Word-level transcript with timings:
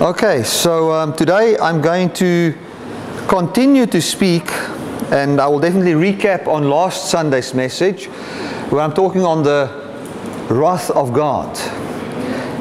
Okay, 0.00 0.44
so 0.44 0.92
um, 0.92 1.14
today 1.14 1.58
I'm 1.58 1.82
going 1.82 2.10
to 2.14 2.56
continue 3.28 3.84
to 3.84 4.00
speak, 4.00 4.50
and 5.12 5.38
I 5.38 5.46
will 5.46 5.60
definitely 5.60 5.92
recap 5.92 6.46
on 6.46 6.70
last 6.70 7.10
Sunday's 7.10 7.52
message, 7.52 8.06
where 8.70 8.80
I'm 8.80 8.94
talking 8.94 9.26
on 9.26 9.42
the 9.42 9.68
wrath 10.48 10.90
of 10.92 11.12
God. 11.12 11.54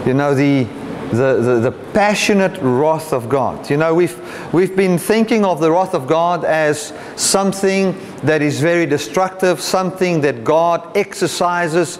You 0.06 0.16
know, 0.16 0.36
the, 0.36 0.66
the, 1.12 1.40
the, 1.42 1.60
the 1.62 1.72
passionate 1.94 2.60
wrath 2.62 3.14
of 3.14 3.30
God. 3.30 3.70
You 3.70 3.78
know, 3.78 3.96
we've, 3.96 4.20
we've 4.54 4.76
been 4.76 4.98
thinking 4.98 5.46
of 5.46 5.62
the 5.62 5.72
wrath 5.72 5.94
of 5.94 6.08
God 6.08 6.44
as 6.44 6.92
something 7.16 7.98
that 8.24 8.42
is 8.42 8.60
very 8.60 8.86
destructive, 8.86 9.62
something 9.62 10.20
that 10.22 10.44
God 10.44 10.98
exercises 10.98 12.00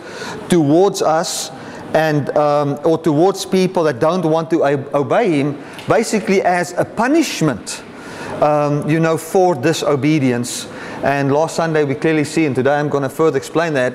towards 0.50 1.02
us 1.02 1.50
and 1.94 2.30
um, 2.38 2.80
or 2.84 2.98
towards 2.98 3.46
people 3.46 3.84
that 3.84 4.00
don't 4.00 4.26
want 4.26 4.50
to 4.52 4.64
obey 4.96 5.40
him 5.40 5.62
basically 5.88 6.42
as 6.42 6.74
a 6.74 6.86
punishment 6.86 7.84
um, 8.42 8.88
you 8.90 9.00
know 9.00 9.18
for 9.18 9.56
disobedience. 9.56 10.68
And 11.04 11.32
last 11.32 11.56
sunday 11.56 11.84
we 11.84 11.96
clearly 11.96 12.26
see 12.26 12.46
and 12.46 12.56
today 12.56 12.76
i'm 12.76 12.90
going 12.90 13.04
to 13.04 13.10
further 13.10 13.38
explain 13.38 13.74
that 13.74 13.94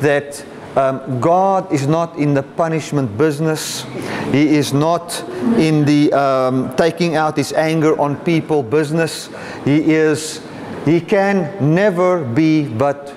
that 0.00 0.44
um, 0.76 1.20
god 1.20 1.70
is 1.72 1.86
not 1.86 2.16
in 2.16 2.34
the 2.34 2.42
punishment 2.42 3.16
business. 3.16 3.84
He 4.32 4.56
is 4.56 4.72
not 4.72 5.22
in 5.58 5.84
the 5.84 6.12
um, 6.12 6.74
taking 6.76 7.14
out 7.14 7.36
his 7.36 7.52
anger 7.52 7.98
on 8.00 8.16
people 8.24 8.62
business. 8.62 9.28
He 9.64 9.94
is 9.94 10.42
he 10.84 11.00
can 11.00 11.74
never 11.74 12.24
be 12.24 12.66
but 12.66 13.14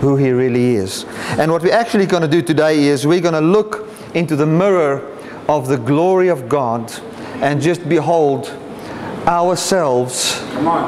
who 0.00 0.16
he 0.16 0.30
really 0.30 0.76
is. 0.76 1.04
And 1.38 1.50
what 1.50 1.62
we're 1.62 1.72
actually 1.72 2.06
going 2.06 2.22
to 2.22 2.28
do 2.28 2.42
today 2.42 2.84
is 2.84 3.06
we're 3.06 3.20
going 3.20 3.34
to 3.34 3.40
look 3.40 3.88
into 4.14 4.36
the 4.36 4.46
mirror 4.46 5.16
of 5.48 5.68
the 5.68 5.76
glory 5.76 6.28
of 6.28 6.48
God 6.48 6.92
and 7.40 7.60
just 7.60 7.88
behold 7.88 8.46
ourselves 9.26 10.40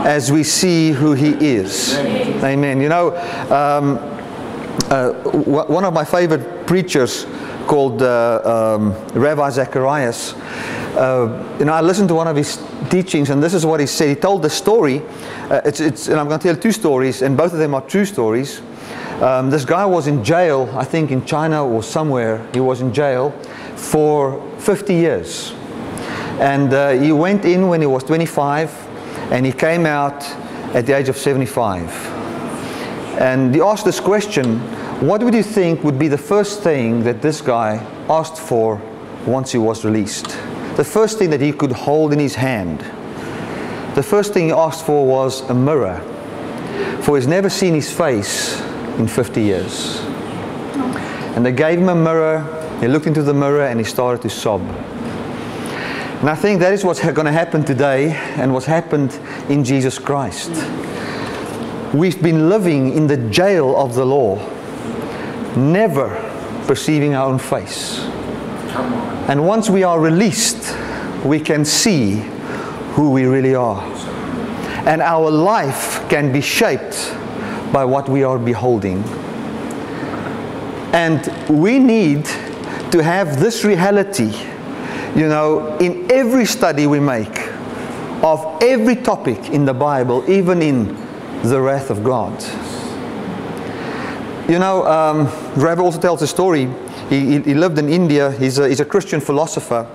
as 0.05 0.33
we 0.33 0.42
see 0.42 0.92
who 0.92 1.12
he 1.12 1.30
is. 1.44 1.97
Amen. 1.97 2.44
Amen. 2.44 2.80
You 2.80 2.89
know, 2.89 3.17
um, 3.50 3.98
uh, 4.91 5.12
one 5.12 5.84
of 5.84 5.92
my 5.92 6.05
favorite 6.05 6.67
preachers 6.67 7.27
called 7.67 8.02
uh, 8.02 8.77
um, 8.78 8.95
Ravi 9.14 9.52
Zacharias, 9.52 10.34
uh, 10.97 11.56
you 11.58 11.64
know, 11.64 11.72
I 11.72 11.80
listened 11.80 12.08
to 12.08 12.14
one 12.17 12.27
of 12.27 12.34
his 12.34 12.61
teachings, 12.91 13.30
and 13.30 13.41
this 13.41 13.55
is 13.55 13.64
what 13.64 13.78
he 13.78 13.86
said. 13.86 14.08
He 14.08 14.14
told 14.17 14.42
the 14.42 14.50
story. 14.50 15.02
Uh, 15.48 15.61
it's, 15.64 15.78
it's, 15.78 16.08
and 16.08 16.19
I'm 16.19 16.27
going 16.27 16.41
to 16.41 16.48
tell 16.48 16.56
two 16.56 16.72
stories, 16.72 17.22
and 17.22 17.36
both 17.36 17.52
of 17.52 17.61
them 17.61 17.74
are 17.74 17.80
true 17.83 18.05
stories. 18.05 18.61
Um, 19.21 19.51
this 19.51 19.67
guy 19.67 19.85
was 19.85 20.07
in 20.07 20.25
jail, 20.25 20.73
I 20.75 20.85
think 20.85 21.11
in 21.11 21.27
China 21.27 21.67
or 21.67 21.83
somewhere. 21.83 22.43
He 22.55 22.61
was 22.61 22.81
in 22.81 22.95
jail 22.95 23.33
for 23.77 24.41
50 24.61 24.95
years. 24.95 25.53
And 26.41 26.73
uh, 26.73 26.93
he 26.93 27.13
went 27.13 27.45
in 27.45 27.69
when 27.69 27.83
he 27.83 27.87
was 27.87 28.03
25 28.05 28.73
and 29.31 29.45
he 29.45 29.53
came 29.53 29.85
out 29.85 30.25
at 30.75 30.87
the 30.87 30.97
age 30.97 31.11
of 31.11 31.19
75. 31.19 31.91
And 33.21 33.55
he 33.55 33.61
asked 33.61 33.85
this 33.85 34.01
question 34.01 34.59
What 35.07 35.23
would 35.23 35.35
you 35.35 35.43
think 35.43 35.85
would 35.85 35.98
be 35.98 36.09
the 36.09 36.17
first 36.17 36.63
thing 36.63 37.03
that 37.03 37.21
this 37.21 37.43
guy 37.43 37.77
asked 38.09 38.39
for 38.39 38.81
once 39.27 39.53
he 39.53 39.59
was 39.59 39.85
released? 39.85 40.29
The 40.77 40.85
first 40.85 41.19
thing 41.19 41.29
that 41.29 41.43
he 41.43 41.53
could 41.53 41.73
hold 41.73 42.15
in 42.15 42.19
his 42.19 42.37
hand. 42.37 42.81
The 43.95 44.03
first 44.03 44.33
thing 44.33 44.47
he 44.47 44.53
asked 44.53 44.87
for 44.87 45.07
was 45.07 45.43
a 45.51 45.55
mirror. 45.55 46.01
For 47.03 47.19
he's 47.19 47.27
never 47.27 47.51
seen 47.51 47.75
his 47.75 47.93
face 47.93 48.70
in 48.98 49.08
50 49.08 49.42
years. 49.42 50.00
And 51.36 51.44
they 51.44 51.52
gave 51.52 51.78
him 51.78 51.88
a 51.88 51.94
mirror, 51.94 52.78
he 52.80 52.88
looked 52.88 53.06
into 53.06 53.22
the 53.22 53.34
mirror 53.34 53.66
and 53.66 53.78
he 53.78 53.84
started 53.84 54.22
to 54.22 54.30
sob. 54.30 54.62
And 56.20 56.28
I 56.28 56.34
think 56.34 56.61
that 56.61 56.73
is 56.73 56.84
what's 56.84 57.00
going 57.00 57.24
to 57.24 57.33
happen 57.33 57.64
today 57.64 58.12
and 58.36 58.52
what's 58.52 58.67
happened 58.67 59.18
in 59.48 59.64
Jesus 59.64 59.98
Christ. 59.98 60.50
We've 61.95 62.23
been 62.23 62.48
living 62.48 62.92
in 62.95 63.06
the 63.06 63.17
jail 63.30 63.77
of 63.77 63.95
the 63.95 64.05
law, 64.05 64.36
never 65.56 66.08
perceiving 66.67 67.14
our 67.14 67.29
own 67.29 67.39
face. 67.39 68.00
And 69.29 69.46
once 69.46 69.70
we 69.70 69.83
are 69.83 69.98
released, 70.00 70.77
we 71.24 71.40
can 71.40 71.64
see 71.64 72.17
who 72.95 73.11
we 73.11 73.24
really 73.24 73.55
are. 73.55 73.83
And 74.86 75.00
our 75.00 75.30
life 75.30 76.06
can 76.08 76.33
be 76.33 76.40
shaped 76.40 77.14
by 77.73 77.85
what 77.85 78.08
we 78.08 78.25
are 78.25 78.39
beholding. 78.39 79.03
And 80.92 81.33
we 81.48 81.79
need 81.79 82.25
to 82.91 83.03
have 83.03 83.39
this 83.39 83.64
reality, 83.64 84.33
you 85.14 85.29
know, 85.29 85.77
in 85.79 86.11
every 86.11 86.47
study 86.47 86.86
we 86.86 86.98
make 86.98 87.48
of 88.23 88.63
every 88.63 88.97
topic 88.97 89.51
in 89.51 89.64
the 89.64 89.73
Bible, 89.73 90.29
even 90.29 90.61
in 90.63 90.97
the 91.42 91.61
wrath 91.61 91.91
of 91.91 92.03
God. 92.05 92.42
You 94.51 94.59
know, 94.59 94.85
um, 94.86 95.29
also 95.80 96.01
tells 96.01 96.23
a 96.23 96.27
story. 96.27 96.69
He, 97.09 97.20
he, 97.20 97.41
he 97.41 97.55
lived 97.55 97.79
in 97.79 97.89
India. 97.89 98.33
He's 98.33 98.59
a, 98.59 98.69
he's 98.69 98.80
a 98.80 98.85
Christian 98.85 99.20
philosopher. 99.20 99.89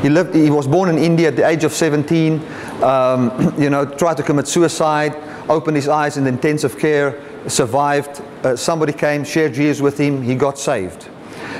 He, 0.00 0.08
lived, 0.08 0.34
he 0.34 0.50
was 0.50 0.66
born 0.66 0.88
in 0.88 0.98
India 0.98 1.28
at 1.28 1.36
the 1.36 1.46
age 1.46 1.62
of 1.62 1.72
17. 1.72 2.42
Um, 2.82 3.54
you 3.58 3.68
know, 3.68 3.84
tried 3.84 4.16
to 4.16 4.22
commit 4.22 4.48
suicide 4.48 5.14
opened 5.48 5.76
his 5.76 5.88
eyes 5.88 6.16
in 6.16 6.26
intensive 6.26 6.78
care, 6.78 7.20
survived. 7.48 8.22
Uh, 8.42 8.56
somebody 8.56 8.92
came, 8.92 9.24
shared 9.24 9.54
Jesus 9.54 9.80
with 9.80 9.98
him, 9.98 10.22
he 10.22 10.34
got 10.34 10.58
saved. 10.58 11.08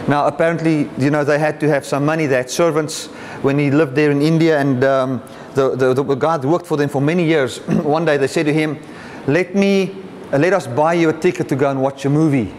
Now, 0.06 0.26
apparently, 0.26 0.90
you 0.98 1.10
know, 1.10 1.24
they 1.24 1.38
had 1.38 1.58
to 1.60 1.68
have 1.68 1.86
some 1.86 2.04
money. 2.04 2.26
They 2.26 2.36
had 2.36 2.50
servants 2.50 3.06
when 3.42 3.58
he 3.58 3.70
lived 3.70 3.94
there 3.94 4.10
in 4.10 4.20
India, 4.20 4.58
and 4.58 4.84
um, 4.84 5.22
the, 5.54 5.74
the, 5.74 5.94
the 5.94 6.14
guy 6.14 6.36
worked 6.38 6.66
for 6.66 6.76
them 6.76 6.88
for 6.88 7.00
many 7.00 7.24
years. 7.24 7.58
One 7.68 8.04
day 8.04 8.16
they 8.16 8.26
said 8.26 8.46
to 8.46 8.52
him, 8.52 8.78
Let 9.26 9.54
me, 9.54 9.96
uh, 10.32 10.38
let 10.38 10.52
us 10.52 10.66
buy 10.66 10.94
you 10.94 11.08
a 11.08 11.12
ticket 11.18 11.48
to 11.48 11.56
go 11.56 11.70
and 11.70 11.80
watch 11.80 12.04
a 12.04 12.10
movie. 12.10 12.52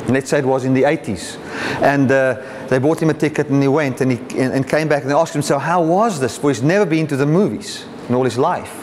And 0.00 0.10
let's 0.10 0.28
say 0.28 0.38
it 0.40 0.44
was 0.44 0.64
in 0.64 0.74
the 0.74 0.82
80s. 0.82 1.38
And 1.82 2.10
uh, 2.10 2.66
they 2.68 2.78
bought 2.78 3.00
him 3.00 3.10
a 3.10 3.14
ticket 3.14 3.48
and 3.48 3.62
he 3.62 3.68
went 3.68 4.00
and, 4.00 4.12
he, 4.12 4.18
and, 4.38 4.52
and 4.52 4.68
came 4.68 4.88
back 4.88 5.02
and 5.02 5.10
they 5.10 5.14
asked 5.14 5.34
him, 5.34 5.42
So, 5.42 5.58
how 5.58 5.82
was 5.82 6.20
this? 6.20 6.36
For 6.36 6.50
he's 6.50 6.62
never 6.62 6.84
been 6.84 7.06
to 7.06 7.16
the 7.16 7.26
movies 7.26 7.86
in 8.08 8.14
all 8.14 8.24
his 8.24 8.36
life. 8.36 8.76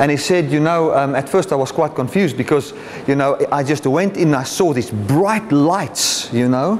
And 0.00 0.10
he 0.10 0.16
said, 0.16 0.50
you 0.50 0.60
know, 0.60 0.94
um, 0.94 1.14
at 1.14 1.28
first 1.28 1.52
I 1.52 1.56
was 1.56 1.70
quite 1.70 1.94
confused 1.94 2.36
because, 2.36 2.72
you 3.06 3.14
know, 3.14 3.38
I 3.52 3.62
just 3.62 3.86
went 3.86 4.16
in 4.16 4.28
and 4.28 4.36
I 4.36 4.44
saw 4.44 4.72
these 4.72 4.90
bright 4.90 5.52
lights, 5.52 6.32
you 6.32 6.48
know. 6.48 6.78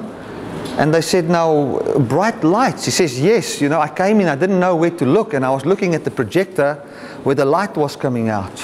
And 0.78 0.92
they 0.94 1.02
said, 1.02 1.28
now, 1.28 1.78
bright 1.98 2.42
lights. 2.42 2.86
He 2.86 2.90
says, 2.90 3.20
yes, 3.20 3.60
you 3.60 3.68
know, 3.68 3.78
I 3.78 3.88
came 3.88 4.20
in, 4.20 4.28
I 4.28 4.36
didn't 4.36 4.58
know 4.58 4.74
where 4.74 4.90
to 4.90 5.04
look, 5.04 5.34
and 5.34 5.44
I 5.44 5.50
was 5.50 5.66
looking 5.66 5.94
at 5.94 6.04
the 6.04 6.10
projector 6.10 6.74
where 7.22 7.34
the 7.34 7.44
light 7.44 7.76
was 7.76 7.94
coming 7.94 8.30
out. 8.30 8.58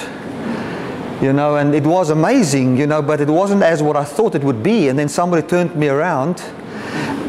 You 1.21 1.33
know, 1.33 1.57
and 1.57 1.75
it 1.75 1.83
was 1.83 2.09
amazing, 2.09 2.77
you 2.77 2.87
know, 2.87 3.01
but 3.01 3.21
it 3.21 3.29
wasn't 3.29 3.61
as 3.63 3.83
what 3.83 3.95
I 3.95 4.03
thought 4.03 4.35
it 4.35 4.43
would 4.43 4.63
be. 4.63 4.89
And 4.89 4.97
then 4.97 5.09
somebody 5.09 5.47
turned 5.47 5.75
me 5.75 5.87
around 5.87 6.41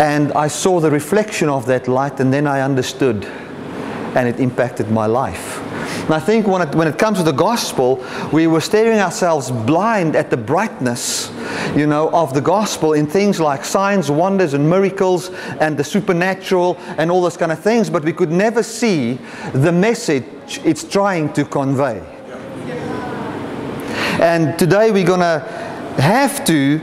and 0.00 0.32
I 0.32 0.46
saw 0.48 0.78
the 0.78 0.90
reflection 0.90 1.48
of 1.48 1.66
that 1.66 1.88
light, 1.88 2.20
and 2.20 2.32
then 2.32 2.46
I 2.46 2.60
understood, 2.60 3.24
and 4.14 4.28
it 4.28 4.38
impacted 4.38 4.90
my 4.90 5.06
life. 5.06 5.57
And 6.08 6.14
I 6.14 6.20
think 6.20 6.46
when 6.46 6.62
it, 6.62 6.74
when 6.74 6.88
it 6.88 6.98
comes 6.98 7.18
to 7.18 7.22
the 7.22 7.32
gospel, 7.32 8.02
we 8.32 8.46
were 8.46 8.62
staring 8.62 8.98
ourselves 8.98 9.50
blind 9.50 10.16
at 10.16 10.30
the 10.30 10.38
brightness, 10.38 11.30
you 11.76 11.86
know, 11.86 12.08
of 12.12 12.32
the 12.32 12.40
gospel 12.40 12.94
in 12.94 13.06
things 13.06 13.38
like 13.38 13.62
signs, 13.62 14.10
wonders, 14.10 14.54
and 14.54 14.70
miracles, 14.70 15.28
and 15.60 15.76
the 15.76 15.84
supernatural, 15.84 16.78
and 16.96 17.10
all 17.10 17.20
those 17.20 17.36
kind 17.36 17.52
of 17.52 17.58
things, 17.58 17.90
but 17.90 18.02
we 18.04 18.14
could 18.14 18.30
never 18.30 18.62
see 18.62 19.18
the 19.52 19.70
message 19.70 20.24
it's 20.64 20.82
trying 20.82 21.30
to 21.34 21.44
convey. 21.44 22.00
And 24.18 24.58
today 24.58 24.90
we're 24.90 25.06
going 25.06 25.20
to 25.20 25.40
have 26.00 26.42
to 26.46 26.78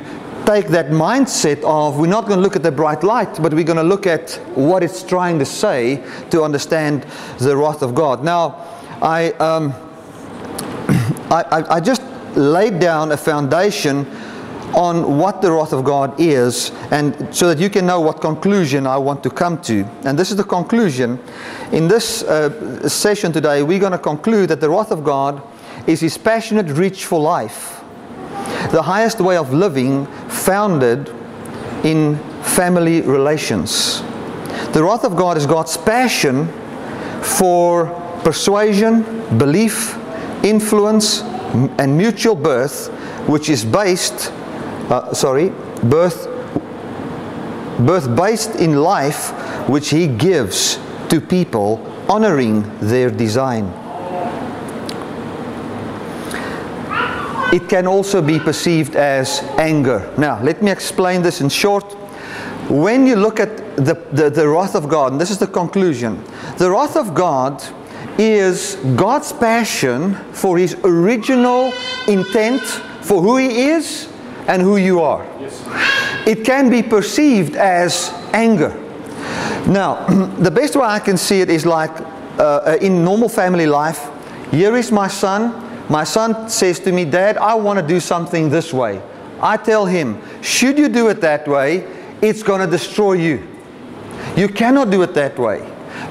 take 0.45 0.68
that 0.68 0.89
mindset 0.89 1.63
of 1.63 1.98
we're 1.98 2.06
not 2.06 2.28
going 2.28 2.38
to 2.38 2.44
look 2.44 2.56
at 2.56 2.62
the 2.62 2.71
bright 2.71 3.04
light, 3.04 3.42
but 3.42 3.56
we're 3.56 3.63
going 3.63 3.78
to 3.78 3.83
look 3.83 4.06
at 4.06 4.33
what 4.54 4.83
it's 4.83 5.01
trying 5.01 5.39
to 5.39 5.45
say 5.45 6.04
to 6.30 6.44
understand 6.44 7.07
the 7.39 7.57
wrath 7.57 7.81
of 7.81 7.95
God. 7.95 8.24
Now, 8.24 8.75
I, 9.01 9.31
um, 9.39 9.71
I, 11.31 11.65
I 11.69 11.80
just 11.80 12.01
laid 12.36 12.80
down 12.80 13.12
a 13.12 13.18
foundation 13.18 14.06
on 14.74 15.18
what 15.18 15.42
the 15.42 15.51
wrath 15.51 15.71
of 15.71 15.86
God 15.86 16.19
is, 16.19 16.71
and 16.92 17.33
so 17.33 17.47
that 17.47 17.59
you 17.59 17.69
can 17.69 17.86
know 17.86 18.01
what 18.01 18.19
conclusion 18.19 18.86
I 18.86 18.97
want 18.97 19.24
to 19.24 19.30
come 19.30 19.62
to. 19.63 19.86
And 20.03 20.19
this 20.19 20.31
is 20.31 20.38
the 20.38 20.44
conclusion. 20.44 21.19
In 21.71 21.88
this 21.88 22.24
uh, 22.24 22.88
session 22.89 23.31
today, 23.31 23.63
we're 23.63 23.80
going 23.80 23.94
to 23.94 23.97
conclude 23.97 24.50
that 24.50 24.59
the 24.59 24.69
wrath 24.69 24.92
of 24.92 25.03
God 25.03 25.42
is 25.88 26.01
His 26.01 26.18
passionate 26.18 26.68
reach 26.68 27.06
for 27.06 27.19
life, 27.19 27.81
the 28.71 28.81
highest 28.81 29.21
way 29.21 29.38
of 29.38 29.53
living 29.53 30.07
founded 30.27 31.09
in 31.86 32.18
family 32.44 33.01
relations. 33.01 34.01
The 34.74 34.83
wrath 34.83 35.06
of 35.06 35.15
God 35.15 35.38
is 35.38 35.45
God's 35.45 35.77
passion 35.77 36.47
for 37.21 38.05
persuasion, 38.25 39.04
belief, 39.38 39.95
influence, 40.44 41.22
and 41.77 41.95
mutual 41.95 42.36
birth, 42.36 42.88
which 43.30 43.50
is 43.50 43.63
based, 43.63 44.31
uh, 44.89 45.13
sorry, 45.13 45.50
birth, 45.83 46.27
birth 47.86 48.13
based 48.16 48.56
in 48.56 48.81
life, 48.81 49.30
which 49.69 49.92
He 49.92 50.07
gives 50.07 50.80
to 51.10 51.22
people, 51.22 51.80
honoring 52.10 52.63
their 52.80 53.12
design. 53.12 53.72
It 57.54 57.69
can 57.69 57.86
also 57.86 58.24
be 58.24 58.39
perceived 58.39 58.95
as 58.95 59.42
anger. 59.60 60.12
Now, 60.18 60.42
let 60.42 60.63
me 60.63 60.71
explain 60.71 61.21
this 61.21 61.42
in 61.42 61.50
short. 61.50 61.94
When 62.69 63.06
you 63.06 63.18
look 63.18 63.39
at 63.39 63.75
the, 63.75 63.94
the, 64.12 64.31
the 64.31 64.48
wrath 64.48 64.74
of 64.74 64.89
God, 64.89 65.12
and 65.12 65.21
this 65.21 65.30
is 65.30 65.38
the 65.38 65.48
conclusion 65.48 66.24
the 66.57 66.71
wrath 66.71 66.95
of 66.98 67.13
God 67.13 67.62
is 68.17 68.75
God's 68.95 69.33
passion 69.33 70.15
for 70.33 70.57
his 70.57 70.75
original 70.83 71.73
intent 72.07 72.62
for 73.01 73.21
who 73.21 73.38
he 73.38 73.69
is 73.69 74.12
and 74.47 74.62
who 74.62 74.77
you 74.77 75.01
are. 75.01 75.25
Yes. 75.39 75.63
It 76.27 76.45
can 76.45 76.69
be 76.69 76.81
perceived 76.81 77.56
as 77.56 78.09
anger. 78.33 78.69
Now, 79.67 80.06
the 80.39 80.51
best 80.51 80.75
way 80.75 80.85
I 80.85 81.00
can 81.00 81.17
see 81.17 81.41
it 81.41 81.50
is 81.50 81.65
like 81.65 81.91
uh, 82.39 82.77
in 82.81 83.03
normal 83.03 83.29
family 83.29 83.65
life. 83.65 84.09
Here 84.51 84.75
is 84.75 84.91
my 84.91 85.07
son. 85.07 85.61
My 85.89 86.03
son 86.03 86.50
says 86.50 86.79
to 86.81 86.91
me, 86.91 87.06
Dad, 87.06 87.38
I 87.38 87.56
want 87.56 87.79
to 87.79 87.85
do 87.85 88.00
something 88.00 88.50
this 88.50 88.73
way. 88.73 89.01
I 89.41 89.57
tell 89.57 89.85
him, 89.85 90.21
should 90.41 90.77
you 90.77 90.89
do 90.89 91.09
it 91.09 91.21
that 91.21 91.47
way, 91.47 91.85
it's 92.21 92.41
going 92.41 92.61
to 92.61 92.68
destroy 92.68 93.13
you. 93.13 93.47
You 94.35 94.47
cannot 94.47 94.89
do 94.89 95.01
it 95.03 95.13
that 95.13 95.38
way. 95.38 95.61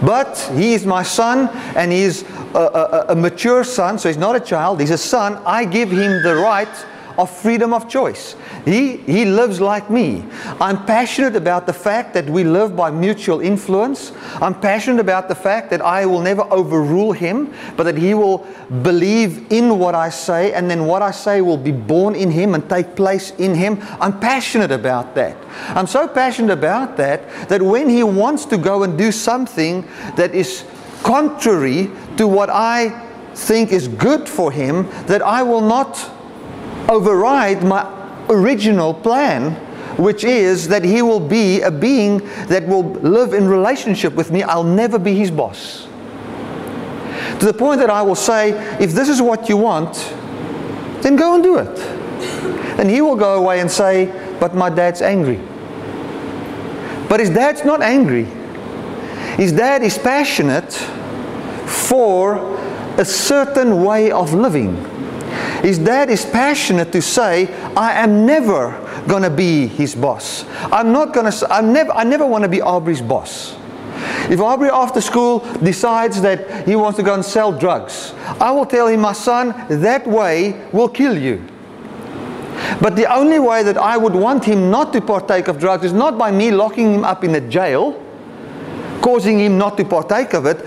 But 0.02 0.38
he 0.55 0.75
is 0.75 0.87
my 0.87 1.02
son 1.02 1.49
and 1.76 1.93
he's 1.93 2.23
a, 2.55 2.58
a, 2.58 3.05
a, 3.11 3.14
mature 3.14 3.64
son, 3.64 3.99
so 3.99 4.08
he's 4.08 4.19
not 4.19 4.37
a 4.37 4.41
child, 4.41 4.81
he's 4.81 4.91
a 4.91 4.99
son. 4.99 5.37
I 5.44 5.64
give 5.64 5.91
him 5.91 6.23
the 6.23 6.37
right 6.37 6.69
of 7.19 7.31
freedom 7.31 7.72
of 7.72 7.88
choice. 7.88 8.37
He, 8.64 8.96
he 8.99 9.25
lives 9.25 9.61
like 9.61 9.90
me. 9.90 10.25
I'm 10.61 10.84
passionate 10.84 11.37
about 11.37 11.66
the 11.66 11.72
fact 11.72 12.14
that 12.14 12.28
we 12.28 12.44
live 12.44 12.76
by 12.76 12.90
mutual 12.90 13.40
influence. 13.40 14.12
I'm 14.40 14.58
passionate 14.58 15.00
about 15.00 15.28
the 15.28 15.34
fact 15.34 15.70
that 15.70 15.81
I 15.81 16.06
will 16.06 16.20
never 16.20 16.43
overrule 16.52 17.12
him, 17.12 17.52
but 17.76 17.84
that 17.84 17.96
he 17.96 18.14
will 18.14 18.38
believe 18.82 19.52
in 19.52 19.78
what 19.78 19.94
I 19.94 20.08
say, 20.08 20.52
and 20.52 20.70
then 20.70 20.87
what 20.87 21.02
I 21.02 21.11
say 21.11 21.40
will 21.40 21.56
be 21.56 21.72
born 21.72 22.14
in 22.14 22.31
him 22.31 22.55
and 22.55 22.69
take 22.69 22.96
place 22.96 23.31
in 23.32 23.55
him. 23.55 23.78
I'm 24.00 24.19
passionate 24.20 24.72
about 24.72 25.14
that. 25.14 25.37
I'm 25.69 25.87
so 25.87 26.08
passionate 26.08 26.52
about 26.52 26.96
that 26.96 27.49
that 27.49 27.62
when 27.62 27.88
he 27.88 28.02
wants 28.02 28.44
to 28.46 28.58
go 28.58 28.82
and 28.82 28.99
do 28.99 29.12
something 29.12 29.87
that 30.17 30.34
is 30.34 30.64
contrary 31.02 31.90
to 32.17 32.26
what 32.26 32.50
I 32.50 33.00
think 33.34 33.72
is 33.72 33.88
good 33.88 34.28
for 34.28 34.50
him, 34.50 34.88
that 35.06 35.22
I 35.22 35.43
will 35.43 35.60
not 35.60 36.10
override 36.88 37.62
my 37.62 37.86
original 38.28 38.94
plan, 38.94 39.52
which 39.96 40.25
is 40.25 40.69
that 40.69 40.84
he 40.84 41.02
will 41.02 41.20
be 41.20 41.60
a 41.60 41.70
being 41.70 42.19
that 42.46 42.66
will 42.66 42.90
live 42.94 43.32
in 43.32 43.48
relationship 43.48 44.14
with 44.14 44.31
me. 44.31 44.42
I'll 44.42 44.64
never 44.64 44.98
be 44.98 45.14
his 45.14 45.31
boss. 45.31 45.86
To 47.40 47.46
the 47.46 47.54
point 47.54 47.81
that 47.81 47.90
I 47.90 48.02
will 48.02 48.14
say, 48.14 48.52
if 48.81 48.92
this 48.92 49.08
is 49.08 49.20
what 49.20 49.48
you 49.48 49.56
want, 49.56 49.94
then 51.02 51.16
go 51.16 51.34
and 51.34 51.42
do 51.42 51.58
it. 51.58 51.78
And 52.78 52.90
he 52.90 53.00
will 53.00 53.16
go 53.16 53.34
away 53.42 53.60
and 53.60 53.70
say, 53.70 54.06
but 54.40 54.54
my 54.54 54.70
dad's 54.70 55.02
angry. 55.02 55.40
But 57.08 57.20
his 57.20 57.31
dad's 57.31 57.64
not 57.64 57.82
angry. 57.82 58.25
His 59.36 59.52
dad 59.52 59.82
is 59.82 59.98
passionate 59.98 60.72
for 61.66 62.56
a 62.98 63.04
certain 63.04 63.84
way 63.84 64.10
of 64.10 64.32
living. 64.32 64.76
His 65.64 65.78
dad 65.78 66.11
is 66.11 66.26
passionate 66.26 66.93
to 66.93 67.00
say, 67.00 67.49
I 67.75 67.93
am 67.94 68.26
never 68.26 68.78
going 69.08 69.22
to 69.22 69.31
be 69.31 69.66
his 69.66 69.94
boss. 69.94 70.44
I'm 70.70 70.93
not 70.93 71.14
going 71.14 71.32
to, 71.32 71.46
I'm 71.50 71.72
never, 71.72 71.90
I 71.93 72.05
never 72.05 72.26
want 72.26 72.43
to 72.44 72.50
be 72.50 72.61
Aubrey's 72.61 73.00
boss. 73.00 73.56
If 74.28 74.40
Aubrey 74.40 74.69
after 74.69 75.00
school 75.00 75.38
decides 75.62 76.20
that 76.20 76.69
he 76.69 76.76
wants 76.76 76.99
to 76.99 77.02
go 77.02 77.14
and 77.14 77.25
sell 77.25 77.50
drugs, 77.50 78.12
I 78.38 78.50
will 78.50 78.66
tell 78.66 78.88
him, 78.88 79.00
my 79.00 79.14
son, 79.14 79.55
that 79.70 80.06
way 80.06 80.69
will 80.70 80.90
kill 80.90 81.16
you. 81.16 81.43
But 82.82 82.94
the 82.94 83.10
only 83.10 83.38
way 83.38 83.62
that 83.62 83.78
I 83.78 83.96
would 83.96 84.14
want 84.14 84.44
him 84.44 84.70
not 84.70 84.93
to 84.93 85.00
partake 85.00 85.49
of 85.49 85.58
drugs 85.58 85.87
is 85.87 85.94
not 85.94 86.19
by 86.19 86.31
me 86.31 86.50
locking 86.50 86.93
him 86.93 87.05
up 87.05 87.25
in 87.25 87.34
a 87.37 87.40
jail, 87.40 87.99
causing 89.00 89.40
him 89.40 89.56
not 89.56 89.78
to 89.78 89.87
partake 89.87 90.34
of 90.34 90.44
it. 90.44 90.62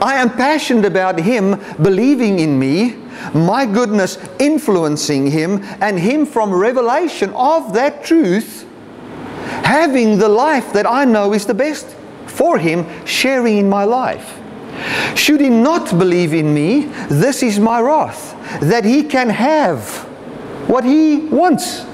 I 0.00 0.14
am 0.14 0.30
passionate 0.30 0.86
about 0.86 1.20
him 1.20 1.60
believing 1.82 2.38
in 2.38 2.58
me 2.58 2.99
my 3.34 3.66
goodness 3.66 4.18
influencing 4.38 5.30
him, 5.30 5.62
and 5.80 5.98
him 5.98 6.26
from 6.26 6.52
revelation 6.52 7.30
of 7.34 7.72
that 7.74 8.04
truth 8.04 8.66
having 9.64 10.18
the 10.18 10.28
life 10.28 10.72
that 10.72 10.86
I 10.86 11.04
know 11.04 11.32
is 11.32 11.46
the 11.46 11.54
best 11.54 11.86
for 12.26 12.58
him, 12.58 12.86
sharing 13.06 13.58
in 13.58 13.68
my 13.68 13.84
life. 13.84 14.38
Should 15.14 15.40
he 15.40 15.50
not 15.50 15.96
believe 15.98 16.32
in 16.32 16.54
me, 16.54 16.86
this 17.08 17.42
is 17.42 17.58
my 17.58 17.80
wrath, 17.80 18.34
that 18.60 18.84
he 18.84 19.02
can 19.02 19.28
have 19.28 19.84
what 20.68 20.84
he 20.84 21.16
wants. 21.16 21.84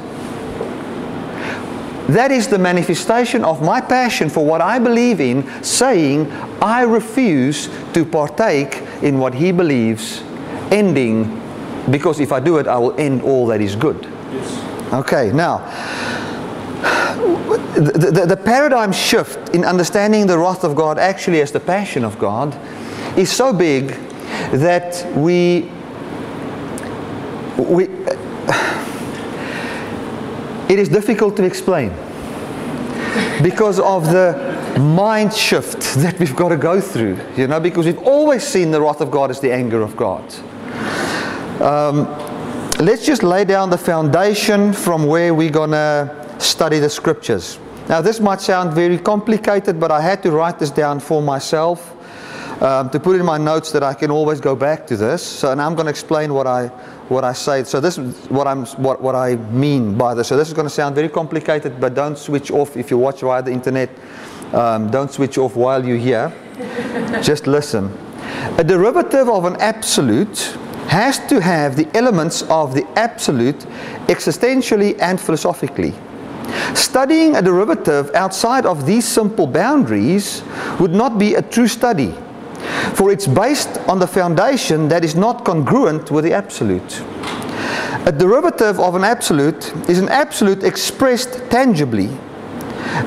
That 2.09 2.31
is 2.31 2.47
the 2.47 2.59
manifestation 2.59 3.45
of 3.45 3.63
my 3.63 3.81
passion 3.81 4.31
for 4.31 4.45
what 4.45 4.61
I 4.61 4.79
believe 4.79 5.21
in, 5.21 5.45
saying, 5.65 6.31
I 6.63 6.83
refuse 6.83 7.69
to 7.95 8.05
partake 8.05 8.81
in 9.03 9.19
what 9.19 9.35
he 9.35 9.51
believes 9.51 10.23
ending 10.71 11.43
because 11.91 12.21
if 12.21 12.33
I 12.33 12.41
do 12.41 12.59
it, 12.59 12.67
I 12.67 12.79
will 12.79 12.99
end 12.99 13.23
all 13.23 13.47
that 13.47 13.61
is 13.61 13.77
good. 13.77 14.03
Yes. 14.33 14.93
Okay, 14.93 15.33
now, 15.33 15.59
the, 17.75 18.11
the, 18.13 18.27
the, 18.27 18.37
paradigm 18.37 18.93
shift 18.93 19.55
in 19.55 19.65
understanding 19.65 20.27
the 20.27 20.39
wrath 20.39 20.65
of 20.65 20.75
God 20.75 20.99
actually 20.99 21.41
as 21.41 21.53
the 21.53 21.61
passion 21.61 22.05
of 22.05 22.19
God 22.19 22.57
is 23.19 23.31
so 23.31 23.53
big 23.53 23.89
that 24.53 25.07
we, 25.17 25.71
we 27.59 27.85
it 30.69 30.79
is 30.79 30.89
difficult 30.89 31.37
to 31.37 31.45
explain 31.45 31.91
because 33.43 33.79
of 33.79 34.07
the 34.07 34.77
mind 34.79 35.33
shift 35.33 35.95
that 35.97 36.19
we've 36.19 36.37
got 36.37 36.49
to 36.51 36.57
go 36.57 36.81
through, 36.81 37.19
you 37.37 37.47
know, 37.47 37.61
because 37.61 37.87
we've 37.87 37.99
always 37.99 38.43
seen 38.43 38.71
the 38.71 38.81
wrath 38.81 39.01
of 39.01 39.11
God 39.11 39.31
as 39.31 39.41
the 39.41 39.53
anger 39.53 39.83
of 39.83 39.97
God. 39.97 40.25
Um, 41.61 42.05
let's 42.79 43.07
just 43.07 43.23
lay 43.23 43.45
down 43.45 43.71
the 43.71 43.79
foundation 43.79 44.73
from 44.73 45.07
where 45.07 45.33
we're 45.35 45.51
going 45.51 45.71
to 45.71 46.37
study 46.39 46.79
the 46.79 46.91
scriptures. 46.91 47.59
Now, 47.89 48.01
this 48.01 48.21
might 48.21 48.41
sound 48.41 48.75
very 48.75 48.99
complicated, 48.99 49.81
but 49.81 49.91
I 49.91 50.01
had 50.01 50.23
to 50.25 50.33
write 50.33 50.59
this 50.59 50.71
down 50.71 51.01
for 51.01 51.23
myself 51.23 51.95
um, 52.63 52.91
to 52.91 53.01
put 53.01 53.17
in 53.17 53.25
my 53.25 53.39
notes 53.39 53.73
that 53.73 53.83
I 53.83 53.95
can 53.95 54.11
always 54.11 54.41
go 54.41 54.57
back 54.57 54.87
to 54.89 54.97
this. 54.97 55.23
So, 55.23 55.53
and 55.53 55.63
I'm 55.63 55.75
going 55.75 55.87
to 55.87 55.91
explain 55.91 56.35
what 56.35 56.47
I 56.47 56.69
what 57.09 57.23
I 57.23 57.33
say. 57.33 57.65
So, 57.65 57.81
this 57.81 57.97
is 57.97 58.29
what 58.29 58.47
I'm 58.47 58.67
what 58.83 59.01
what 59.01 59.15
I 59.15 59.37
mean 59.37 59.97
by 59.97 60.15
this. 60.15 60.29
So, 60.29 60.37
this 60.37 60.49
is 60.49 60.55
going 60.55 60.67
to 60.67 60.75
sound 60.75 60.95
very 60.95 61.09
complicated, 61.09 61.81
but 61.81 61.95
don't 61.95 62.19
switch 62.19 62.51
off 62.51 62.77
if 62.77 62.91
you 62.91 62.99
watch 62.99 63.21
via 63.21 63.43
the 63.43 63.53
internet. 63.53 63.89
Um, 64.53 64.91
don't 64.91 65.11
switch 65.11 65.39
off 65.39 65.57
while 65.57 65.85
you're 65.85 65.97
here. 65.97 66.33
Just 67.23 67.47
listen. 67.47 67.97
A 68.59 68.65
derivative 68.65 69.29
of 69.29 69.45
an 69.45 69.57
absolute 69.57 70.57
has 70.89 71.19
to 71.29 71.41
have 71.41 71.77
the 71.77 71.89
elements 71.97 72.43
of 72.43 72.75
the 72.75 72.87
absolute 72.97 73.59
existentially 74.09 74.97
and 75.01 75.21
philosophically. 75.21 75.93
Studying 76.75 77.37
a 77.37 77.43
derivative 77.43 78.11
outside 78.15 78.67
of 78.67 78.87
these 78.87 79.07
simple 79.07 79.47
boundaries 79.47 80.43
would 80.79 80.93
not 80.93 81.19
be 81.19 81.35
a 81.35 81.43
true 81.43 81.67
study, 81.67 82.15
for 82.95 83.11
it's 83.11 83.27
based 83.27 83.79
on 83.89 83.99
the 83.99 84.07
foundation 84.07 84.89
that 84.89 85.05
is 85.05 85.15
not 85.15 85.45
congruent 85.45 86.11
with 86.11 86.25
the 86.25 86.33
absolute. 86.33 87.03
A 88.07 88.13
derivative 88.13 88.79
of 88.79 88.95
an 88.95 89.03
absolute 89.03 89.75
is 89.89 89.99
an 89.99 90.09
absolute 90.09 90.63
expressed 90.63 91.51
tangibly. 91.51 92.09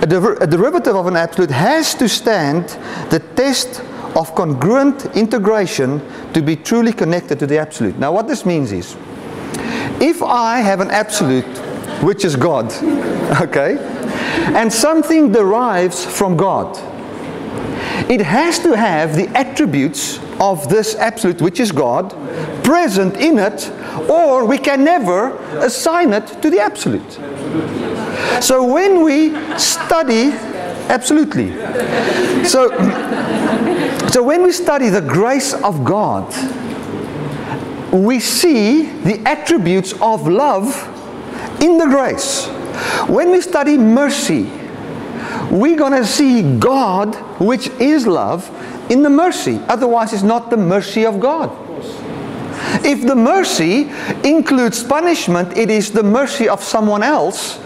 A, 0.02 0.36
a 0.42 0.48
derivative 0.48 0.96
of 0.96 1.08
an 1.08 1.16
absolute 1.16 1.52
has 1.52 1.96
to 1.96 2.10
stand 2.10 2.68
the 3.10 3.20
test 3.36 3.82
of 4.16 4.34
congruent 4.36 5.06
integration 5.16 6.02
to 6.34 6.42
be 6.42 6.56
truly 6.56 6.94
connected 6.94 7.40
to 7.40 7.48
the 7.48 7.58
absolute. 7.58 7.98
Now, 7.98 8.12
what 8.12 8.28
this 8.28 8.46
means 8.46 8.72
is 8.72 8.96
if 10.02 10.24
I 10.24 10.60
have 10.60 10.80
an 10.80 10.92
absolute, 10.92 11.46
which 12.04 12.24
is 12.26 12.36
God, 12.36 12.72
okay, 13.42 13.78
and 14.56 14.72
something 14.72 15.32
derives 15.32 16.06
from 16.06 16.38
God, 16.38 16.78
it 18.10 18.22
has 18.22 18.60
to 18.60 18.76
have 18.76 19.16
the 19.16 19.28
attributes 19.38 20.20
of 20.40 20.70
this 20.70 20.96
absolute, 20.96 21.42
which 21.42 21.60
is 21.60 21.72
God, 21.72 22.12
present 22.64 23.18
in 23.18 23.38
it, 23.38 23.70
or 24.10 24.46
we 24.46 24.58
can 24.58 24.84
never 24.84 25.36
assign 25.58 26.14
it 26.14 26.42
to 26.42 26.50
the 26.50 26.60
absolute. 26.60 27.12
So 28.42 28.64
when 28.64 29.04
we 29.04 29.36
study, 29.58 30.32
absolutely. 30.90 31.52
So 32.46 32.70
so 34.12 34.24
when 34.24 34.44
we 34.44 34.52
study 34.52 34.90
the 34.90 35.02
grace 35.02 35.54
of 35.54 35.84
God, 35.84 36.28
we 37.94 38.20
see 38.20 38.84
the 39.04 39.20
attributes 39.28 39.94
of 40.02 40.28
love 40.28 40.86
in 41.62 41.78
the 41.78 41.86
grace. 41.86 42.48
When 43.08 43.32
we 43.32 43.42
study 43.42 43.78
mercy, 43.78 44.44
we're 45.52 45.78
going 45.78 45.94
to 45.94 46.06
see 46.06 46.58
God, 46.58 47.16
which 47.40 47.68
is 47.80 48.08
love, 48.08 48.50
in 48.92 49.04
the 49.04 49.10
mercy. 49.10 49.60
Otherwise, 49.68 50.14
it's 50.14 50.24
not 50.24 50.50
the 50.50 50.58
mercy 50.58 51.06
of 51.06 51.20
God. 51.20 51.52
If 52.86 53.06
the 53.06 53.16
mercy 53.16 53.92
includes 54.24 54.84
punishment, 54.84 55.58
it 55.58 55.70
is 55.70 55.92
the 55.92 56.04
mercy 56.04 56.48
of 56.50 56.64
someone 56.64 57.04
else 57.04 57.60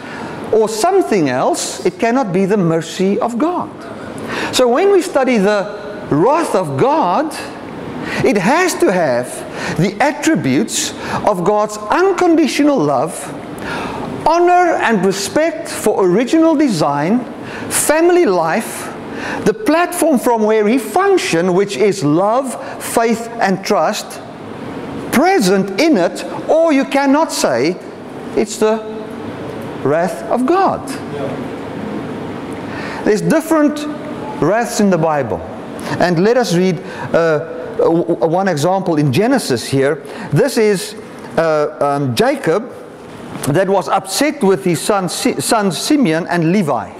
or 0.52 0.70
something 0.70 1.30
else. 1.30 1.86
It 1.86 2.00
cannot 2.00 2.32
be 2.34 2.46
the 2.46 2.58
mercy 2.58 3.20
of 3.20 3.38
God. 3.38 3.70
So 4.54 4.68
when 4.68 4.92
we 4.92 5.02
study 5.02 5.38
the 5.38 5.83
wrath 6.14 6.56
of 6.56 6.78
God, 6.78 7.34
it 8.26 8.38
has 8.38 8.74
to 8.76 8.92
have 8.92 9.28
the 9.78 9.96
attributes 10.02 10.94
of 11.26 11.44
God's 11.44 11.78
unconditional 11.78 12.78
love, 12.78 13.14
honor 14.28 14.76
and 14.76 15.06
respect 15.06 15.68
for 15.70 16.06
original 16.06 16.56
design, 16.56 17.24
family 17.70 18.26
life, 18.26 18.90
the 19.46 19.54
platform 19.54 20.20
from 20.20 20.44
where 20.44 20.68
he 20.68 20.78
functioned, 20.78 21.54
which 21.54 21.78
is 21.78 22.04
love, 22.04 22.84
faith, 22.84 23.28
and 23.40 23.64
trust, 23.64 24.20
present 25.12 25.80
in 25.80 25.98
it, 25.98 26.26
or 26.50 26.74
you 26.74 26.86
cannot 26.86 27.32
say 27.32 27.78
it's 28.36 28.58
the 28.58 28.78
wrath 29.84 30.24
of 30.24 30.46
God. 30.46 30.88
There's 33.06 33.22
different 33.22 33.86
wraths 34.42 34.80
in 34.80 34.90
the 34.90 34.98
Bible. 34.98 35.53
And 36.00 36.24
let 36.24 36.38
us 36.38 36.56
read 36.56 36.80
uh, 37.14 37.40
one 37.80 38.48
example 38.48 38.98
in 38.98 39.12
Genesis 39.12 39.66
here. 39.66 39.96
This 40.32 40.58
is 40.58 40.96
uh, 41.38 41.78
um, 41.80 42.16
Jacob 42.16 42.72
that 43.48 43.68
was 43.68 43.88
upset 43.90 44.42
with 44.44 44.64
his 44.64 44.80
son, 44.80 45.10
sons 45.10 45.78
Simeon 45.78 46.28
and 46.28 46.52
Levi. 46.52 46.92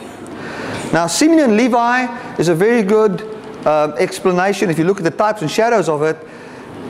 Now, 0.92 1.08
Simeon 1.08 1.52
and 1.52 1.58
Levi 1.58 2.38
is 2.38 2.50
a 2.50 2.56
very 2.56 2.84
good 2.84 3.22
uh, 3.66 3.94
explanation, 3.98 4.70
if 4.70 4.78
you 4.78 4.84
look 4.84 4.98
at 4.98 5.04
the 5.04 5.12
types 5.12 5.42
and 5.42 5.50
shadows 5.50 5.90
of 5.90 6.02
it, 6.04 6.18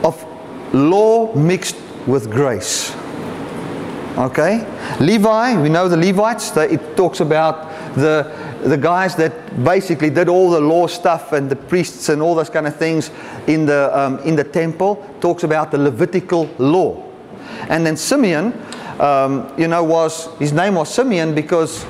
of 0.02 0.22
law 0.74 1.34
mixed 1.34 1.76
with 2.06 2.30
grace. 2.30 2.94
Okay? 4.18 4.66
Levi, 5.00 5.60
we 5.60 5.68
know 5.68 5.88
the 5.88 5.96
Levites, 5.96 6.56
it 6.56 6.96
talks 6.96 7.20
about 7.20 7.94
the, 7.94 8.30
the 8.62 8.76
guys 8.76 9.14
that 9.16 9.64
basically 9.64 10.10
did 10.10 10.28
all 10.28 10.50
the 10.50 10.60
law 10.60 10.86
stuff 10.86 11.32
and 11.32 11.50
the 11.50 11.56
priests 11.56 12.08
and 12.08 12.22
all 12.22 12.34
those 12.34 12.50
kind 12.50 12.66
of 12.66 12.76
things 12.76 13.10
in 13.46 13.66
the, 13.66 13.90
um, 13.98 14.18
in 14.20 14.36
the 14.36 14.44
temple, 14.44 15.04
talks 15.20 15.44
about 15.44 15.70
the 15.70 15.78
Levitical 15.78 16.48
law. 16.58 17.02
And 17.68 17.84
then 17.84 17.96
Simeon, 17.96 18.52
um, 19.00 19.52
you 19.58 19.68
know, 19.68 19.84
was, 19.84 20.28
his 20.38 20.52
name 20.52 20.74
was 20.76 20.92
Simeon 20.92 21.34
because 21.34 21.84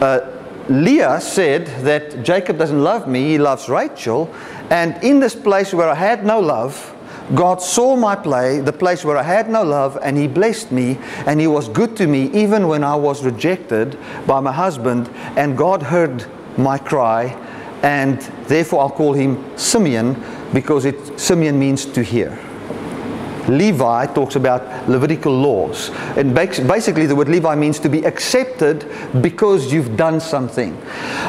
uh, 0.00 0.32
Leah 0.68 1.20
said 1.20 1.66
that 1.84 2.22
Jacob 2.22 2.58
doesn't 2.58 2.82
love 2.82 3.06
me, 3.06 3.28
he 3.28 3.38
loves 3.38 3.68
Rachel. 3.68 4.32
And 4.70 5.02
in 5.04 5.20
this 5.20 5.34
place 5.34 5.72
where 5.72 5.88
I 5.88 5.94
had 5.94 6.24
no 6.24 6.40
love, 6.40 6.95
God 7.34 7.60
saw 7.60 7.96
my 7.96 8.14
play, 8.14 8.60
the 8.60 8.72
place 8.72 9.04
where 9.04 9.16
I 9.16 9.22
had 9.22 9.48
no 9.50 9.64
love, 9.64 9.98
and 10.02 10.16
He 10.16 10.28
blessed 10.28 10.70
me, 10.70 10.98
and 11.26 11.40
He 11.40 11.46
was 11.46 11.68
good 11.68 11.96
to 11.96 12.06
me 12.06 12.30
even 12.32 12.68
when 12.68 12.84
I 12.84 12.94
was 12.94 13.24
rejected 13.24 13.98
by 14.26 14.40
my 14.40 14.52
husband. 14.52 15.08
And 15.36 15.56
God 15.58 15.82
heard 15.82 16.24
my 16.56 16.78
cry, 16.78 17.36
and 17.82 18.20
therefore 18.48 18.80
I'll 18.80 18.90
call 18.90 19.12
him 19.12 19.44
Simeon 19.56 20.22
because 20.52 20.84
it, 20.84 21.18
Simeon 21.18 21.58
means 21.58 21.84
to 21.86 22.02
hear. 22.02 22.38
Levi 23.48 24.06
talks 24.06 24.34
about 24.34 24.88
Levitical 24.88 25.32
laws. 25.32 25.90
And 26.16 26.34
basically, 26.34 27.06
the 27.06 27.14
word 27.14 27.28
Levi 27.28 27.54
means 27.54 27.78
to 27.80 27.88
be 27.88 28.04
accepted 28.04 28.88
because 29.20 29.72
you've 29.72 29.96
done 29.96 30.20
something. 30.20 30.76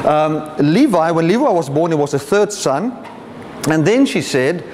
Um, 0.04 0.52
Levi, 0.58 1.12
when 1.12 1.28
Levi 1.28 1.48
was 1.48 1.70
born, 1.70 1.92
he 1.92 1.96
was 1.96 2.12
the 2.12 2.18
third 2.18 2.52
son. 2.52 2.92
And 3.70 3.86
then 3.86 4.06
she 4.06 4.20
said, 4.20 4.64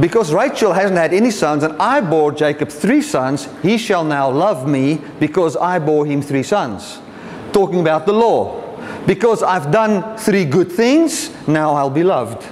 because 0.00 0.32
Rachel 0.32 0.72
hasn't 0.72 0.98
had 0.98 1.12
any 1.12 1.30
sons, 1.30 1.62
and 1.62 1.74
I 1.80 2.00
bore 2.00 2.32
Jacob 2.32 2.70
three 2.70 3.02
sons, 3.02 3.48
he 3.62 3.76
shall 3.76 4.04
now 4.04 4.30
love 4.30 4.66
me 4.66 5.00
because 5.20 5.56
I 5.56 5.78
bore 5.78 6.06
him 6.06 6.22
three 6.22 6.42
sons. 6.42 6.98
Talking 7.52 7.80
about 7.80 8.06
the 8.06 8.12
law. 8.12 8.60
Because 9.06 9.42
I've 9.42 9.70
done 9.70 10.16
three 10.16 10.44
good 10.44 10.70
things, 10.70 11.30
now 11.46 11.74
I'll 11.74 11.90
be 11.90 12.04
loved. 12.04 12.48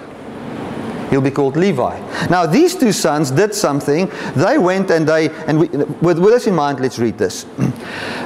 He'll 1.11 1.21
be 1.21 1.31
called 1.31 1.57
Levi. 1.57 1.99
Now, 2.29 2.47
these 2.47 2.77
two 2.77 2.93
sons 2.93 3.33
did 3.33 3.53
something. 3.53 4.11
They 4.37 4.59
went 4.59 4.91
and 4.91 5.09
they, 5.09 5.29
and 5.47 5.59
we, 5.59 5.69
with, 5.69 6.19
with 6.19 6.33
this 6.33 6.47
in 6.47 6.55
mind, 6.55 6.79
let's 6.79 6.99
read 6.99 7.19
this. 7.19 7.47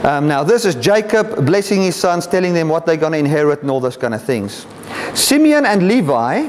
Um, 0.04 0.28
now, 0.28 0.44
this 0.44 0.66
is 0.66 0.74
Jacob 0.74 1.46
blessing 1.46 1.80
his 1.80 1.96
sons, 1.96 2.26
telling 2.26 2.52
them 2.52 2.68
what 2.68 2.84
they're 2.84 2.98
going 2.98 3.12
to 3.12 3.18
inherit 3.18 3.62
and 3.62 3.70
all 3.70 3.80
those 3.80 3.96
kind 3.96 4.12
of 4.12 4.22
things. 4.22 4.66
Simeon 5.14 5.64
and 5.64 5.88
Levi 5.88 6.46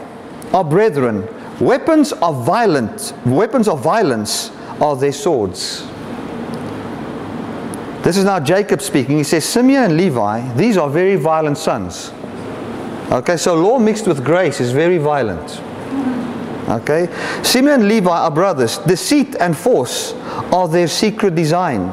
are 0.51 0.63
brethren. 0.65 1.25
Weapons 1.59 2.11
of 2.11 2.45
violence, 2.45 3.13
weapons 3.25 3.67
of 3.67 3.81
violence 3.81 4.51
are 4.81 4.95
their 4.95 5.13
swords. 5.13 5.87
This 8.03 8.17
is 8.17 8.25
now 8.25 8.39
Jacob 8.39 8.81
speaking. 8.81 9.17
He 9.17 9.23
says, 9.23 9.45
Simeon 9.45 9.83
and 9.83 9.97
Levi, 9.97 10.53
these 10.55 10.77
are 10.77 10.89
very 10.89 11.15
violent 11.15 11.57
sons. 11.57 12.11
Okay, 13.09 13.37
so 13.37 13.55
law 13.55 13.79
mixed 13.79 14.05
with 14.05 14.23
grace 14.23 14.59
is 14.59 14.71
very 14.71 14.97
violent. 14.97 15.61
Okay? 16.69 17.07
Simeon 17.41 17.81
and 17.81 17.87
Levi 17.87 18.11
are 18.11 18.31
brothers. 18.31 18.77
Deceit 18.79 19.35
and 19.39 19.57
force 19.57 20.13
are 20.51 20.67
their 20.67 20.87
secret 20.87 21.35
design. 21.35 21.89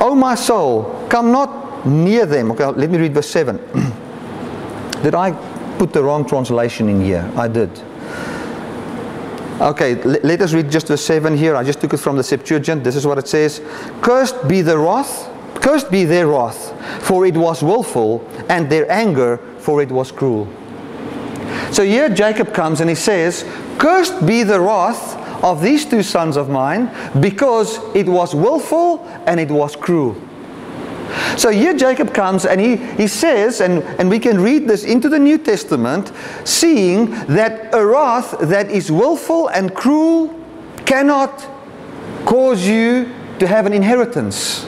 O 0.00 0.14
my 0.14 0.34
soul, 0.34 1.06
come 1.08 1.30
not 1.30 1.86
near 1.86 2.26
them. 2.26 2.50
Okay, 2.50 2.66
let 2.66 2.90
me 2.90 2.98
read 2.98 3.14
verse 3.14 3.30
7. 3.30 3.56
did 5.02 5.14
I 5.14 5.32
put 5.78 5.92
the 5.92 6.02
wrong 6.02 6.26
translation 6.26 6.88
in 6.88 7.00
here? 7.00 7.30
I 7.36 7.46
did. 7.46 7.70
Okay, 9.60 9.94
let 10.02 10.40
us 10.40 10.52
read 10.52 10.68
just 10.68 10.88
verse 10.88 11.04
7 11.04 11.36
here. 11.36 11.54
I 11.54 11.62
just 11.62 11.80
took 11.80 11.94
it 11.94 11.98
from 11.98 12.16
the 12.16 12.24
Septuagint. 12.24 12.82
This 12.82 12.96
is 12.96 13.06
what 13.06 13.18
it 13.18 13.28
says. 13.28 13.60
Cursed 14.02 14.48
be 14.48 14.62
the 14.62 14.76
wrath, 14.76 15.30
cursed 15.62 15.92
be 15.92 16.04
their 16.04 16.26
wrath, 16.26 16.74
for 17.04 17.24
it 17.24 17.36
was 17.36 17.62
willful, 17.62 18.28
and 18.48 18.68
their 18.68 18.90
anger, 18.90 19.38
for 19.58 19.80
it 19.80 19.92
was 19.92 20.10
cruel. 20.10 20.48
So 21.70 21.84
here 21.84 22.08
Jacob 22.08 22.52
comes 22.52 22.80
and 22.80 22.90
he 22.90 22.96
says, 22.96 23.44
Cursed 23.78 24.26
be 24.26 24.42
the 24.42 24.60
wrath 24.60 25.16
of 25.44 25.62
these 25.62 25.84
two 25.84 26.02
sons 26.02 26.36
of 26.36 26.48
mine, 26.48 26.90
because 27.20 27.78
it 27.94 28.06
was 28.06 28.34
willful 28.34 29.06
and 29.26 29.38
it 29.38 29.50
was 29.50 29.76
cruel. 29.76 30.16
So 31.36 31.50
here 31.50 31.74
Jacob 31.74 32.14
comes 32.14 32.44
and 32.44 32.60
he, 32.60 32.76
he 32.76 33.06
says, 33.06 33.60
and, 33.60 33.82
and 33.98 34.08
we 34.08 34.18
can 34.18 34.40
read 34.40 34.68
this 34.68 34.84
into 34.84 35.08
the 35.08 35.18
New 35.18 35.38
Testament, 35.38 36.12
seeing 36.44 37.10
that 37.26 37.74
a 37.74 37.84
wrath 37.84 38.36
that 38.40 38.70
is 38.70 38.90
willful 38.90 39.48
and 39.48 39.74
cruel 39.74 40.34
cannot 40.86 41.46
cause 42.24 42.66
you 42.66 43.12
to 43.38 43.46
have 43.46 43.66
an 43.66 43.72
inheritance 43.72 44.66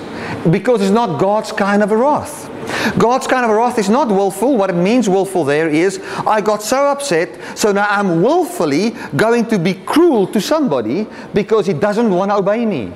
because 0.51 0.83
it's 0.83 0.91
not 0.91 1.21
God's 1.21 1.53
kind 1.53 1.83
of 1.83 1.93
a 1.93 1.97
wrath. 1.97 2.51
God's 2.99 3.27
kind 3.27 3.45
of 3.45 3.51
a 3.51 3.55
wrath 3.55 3.79
is 3.79 3.89
not 3.89 4.09
willful. 4.09 4.57
What 4.57 4.71
it 4.71 4.75
means 4.75 5.09
willful 5.09 5.45
there 5.45 5.69
is 5.69 6.01
I 6.27 6.41
got 6.41 6.63
so 6.63 6.87
upset, 6.87 7.59
so 7.59 7.73
now 7.73 7.87
I'm 7.89 8.23
willfully 8.23 8.91
going 9.17 9.47
to 9.47 9.59
be 9.59 9.75
cruel 9.75 10.27
to 10.29 10.41
somebody 10.41 11.07
because 11.35 11.67
he 11.67 11.73
doesn't 11.73 12.11
want 12.11 12.31
to 12.31 12.37
obey 12.37 12.67
me. 12.67 12.93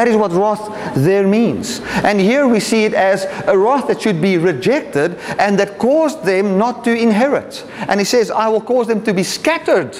That 0.00 0.08
is 0.08 0.16
what 0.16 0.32
wrath 0.32 0.94
there 0.94 1.28
means. 1.28 1.80
And 2.04 2.18
here 2.18 2.48
we 2.48 2.58
see 2.58 2.84
it 2.84 2.94
as 2.94 3.26
a 3.46 3.58
wrath 3.58 3.86
that 3.88 4.00
should 4.00 4.22
be 4.22 4.38
rejected 4.38 5.18
and 5.38 5.58
that 5.58 5.76
caused 5.76 6.24
them 6.24 6.56
not 6.56 6.84
to 6.84 6.90
inherit. 6.98 7.66
And 7.80 8.00
he 8.00 8.06
says, 8.06 8.30
I 8.30 8.48
will 8.48 8.62
cause 8.62 8.86
them 8.86 9.04
to 9.04 9.12
be 9.12 9.22
scattered 9.22 9.94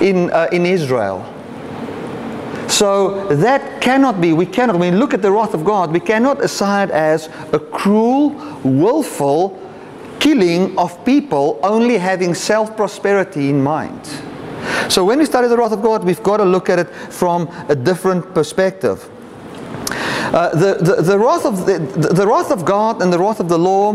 in, 0.00 0.30
uh, 0.30 0.46
in 0.52 0.64
Israel. 0.64 1.26
So 2.68 3.26
that 3.34 3.80
cannot 3.80 4.20
be, 4.20 4.32
we 4.32 4.46
cannot, 4.46 4.78
when 4.78 4.94
we 4.94 5.00
look 5.00 5.14
at 5.14 5.20
the 5.20 5.32
wrath 5.32 5.52
of 5.52 5.64
God, 5.64 5.90
we 5.90 5.98
cannot 5.98 6.40
assign 6.40 6.90
it 6.90 6.94
as 6.94 7.28
a 7.52 7.58
cruel, 7.58 8.28
willful 8.62 9.60
killing 10.20 10.78
of 10.78 11.04
people 11.04 11.58
only 11.64 11.98
having 11.98 12.34
self 12.34 12.76
prosperity 12.76 13.50
in 13.50 13.60
mind. 13.60 14.08
So 14.88 15.04
when 15.04 15.18
we 15.18 15.26
study 15.26 15.48
the 15.48 15.56
wrath 15.56 15.72
of 15.72 15.82
God, 15.82 16.04
we've 16.04 16.22
got 16.22 16.38
to 16.38 16.44
look 16.44 16.68
at 16.68 16.78
it 16.78 16.88
from 16.88 17.48
a 17.68 17.74
different 17.74 18.34
perspective. 18.34 19.10
Uh, 19.90 20.50
the, 20.50 20.74
the, 20.74 21.02
the, 21.02 21.18
wrath 21.18 21.46
of 21.46 21.66
the, 21.66 21.78
the 21.78 22.26
wrath 22.26 22.50
of 22.50 22.64
God 22.64 23.00
and 23.00 23.12
the 23.12 23.18
wrath 23.18 23.40
of 23.40 23.48
the 23.48 23.58
law 23.58 23.94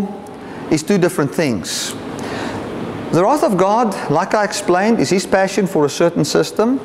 is 0.71 0.81
two 0.81 0.97
different 0.97 1.33
things. 1.33 1.93
The 3.11 3.21
wrath 3.21 3.43
of 3.43 3.57
God, 3.57 4.09
like 4.09 4.33
I 4.33 4.45
explained, 4.45 4.99
is 4.99 5.09
his 5.09 5.27
passion 5.27 5.67
for 5.67 5.85
a 5.85 5.89
certain 5.89 6.23
system. 6.23 6.79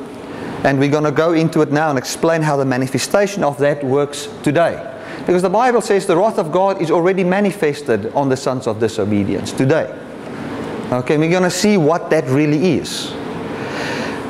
And 0.64 0.80
we're 0.80 0.90
going 0.90 1.04
to 1.04 1.12
go 1.12 1.32
into 1.32 1.62
it 1.62 1.70
now 1.70 1.90
and 1.90 1.98
explain 1.98 2.42
how 2.42 2.56
the 2.56 2.64
manifestation 2.64 3.44
of 3.44 3.56
that 3.58 3.84
works 3.84 4.28
today. 4.42 4.92
Because 5.20 5.42
the 5.42 5.50
Bible 5.50 5.80
says 5.80 6.06
the 6.06 6.16
wrath 6.16 6.38
of 6.38 6.50
God 6.50 6.82
is 6.82 6.90
already 6.90 7.22
manifested 7.22 8.12
on 8.14 8.28
the 8.28 8.36
sons 8.36 8.66
of 8.66 8.80
disobedience 8.80 9.52
today. 9.52 9.96
Okay, 10.90 11.16
we're 11.16 11.30
going 11.30 11.44
to 11.44 11.50
see 11.50 11.76
what 11.76 12.10
that 12.10 12.24
really 12.24 12.78
is. 12.78 13.12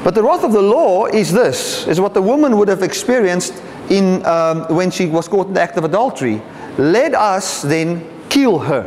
But 0.06 0.14
the 0.14 0.22
wrath 0.22 0.44
of 0.44 0.52
the 0.52 0.62
law 0.62 1.06
is 1.06 1.32
this, 1.32 1.84
is 1.88 2.00
what 2.00 2.14
the 2.14 2.22
woman 2.22 2.56
would 2.58 2.68
have 2.68 2.84
experienced 2.84 3.60
in, 3.90 4.24
um, 4.24 4.62
when 4.68 4.88
she 4.88 5.06
was 5.06 5.26
caught 5.26 5.48
in 5.48 5.54
the 5.54 5.60
act 5.60 5.76
of 5.78 5.82
adultery. 5.82 6.40
Let 6.78 7.12
us 7.12 7.62
then 7.62 8.08
kill 8.28 8.60
her. 8.60 8.84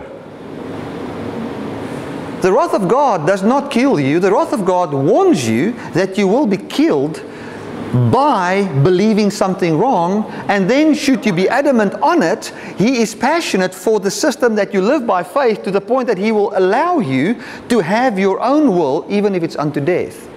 The 2.40 2.54
wrath 2.54 2.74
of 2.74 2.88
God 2.88 3.28
does 3.28 3.44
not 3.44 3.70
kill 3.70 4.00
you. 4.00 4.22
The 4.22 4.32
wrath 4.32 4.54
of 4.54 4.64
God 4.64 4.94
warns 4.94 5.46
you 5.46 5.74
that 5.92 6.18
you 6.18 6.26
will 6.26 6.48
be 6.48 6.56
killed 6.56 7.22
by 8.14 8.64
believing 8.82 9.30
something 9.30 9.78
wrong, 9.78 10.24
and 10.48 10.70
then, 10.70 10.96
should 10.96 11.26
you 11.26 11.34
be 11.34 11.50
adamant 11.50 11.96
on 11.96 12.24
it, 12.24 12.54
He 12.78 13.02
is 13.02 13.14
passionate 13.14 13.76
for 13.76 14.00
the 14.00 14.10
system 14.10 14.56
that 14.56 14.74
you 14.74 14.82
live 14.82 15.06
by 15.06 15.24
faith 15.24 15.64
to 15.64 15.72
the 15.72 15.82
point 15.82 16.08
that 16.08 16.18
He 16.18 16.32
will 16.32 16.58
allow 16.58 17.00
you 17.00 17.42
to 17.68 17.82
have 17.82 18.18
your 18.18 18.40
own 18.40 18.70
will, 18.70 19.06
even 19.10 19.36
if 19.36 19.44
it's 19.44 19.58
unto 19.58 19.82
death. 19.82 20.29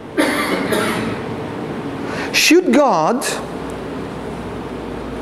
Should 2.32 2.72
God 2.72 3.24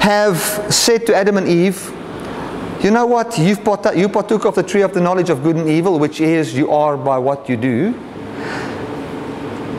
have 0.00 0.38
said 0.72 1.06
to 1.06 1.14
Adam 1.14 1.36
and 1.36 1.48
Eve, 1.48 1.92
you 2.82 2.90
know 2.90 3.04
what, 3.04 3.38
You've 3.38 3.62
part- 3.62 3.96
you 3.96 4.08
partook 4.08 4.46
of 4.46 4.54
the 4.54 4.62
tree 4.62 4.82
of 4.82 4.94
the 4.94 5.00
knowledge 5.00 5.28
of 5.28 5.42
good 5.42 5.56
and 5.56 5.68
evil, 5.68 5.98
which 5.98 6.20
is 6.20 6.54
you 6.54 6.70
are 6.70 6.96
by 6.96 7.18
what 7.18 7.48
you 7.48 7.56
do. 7.56 7.94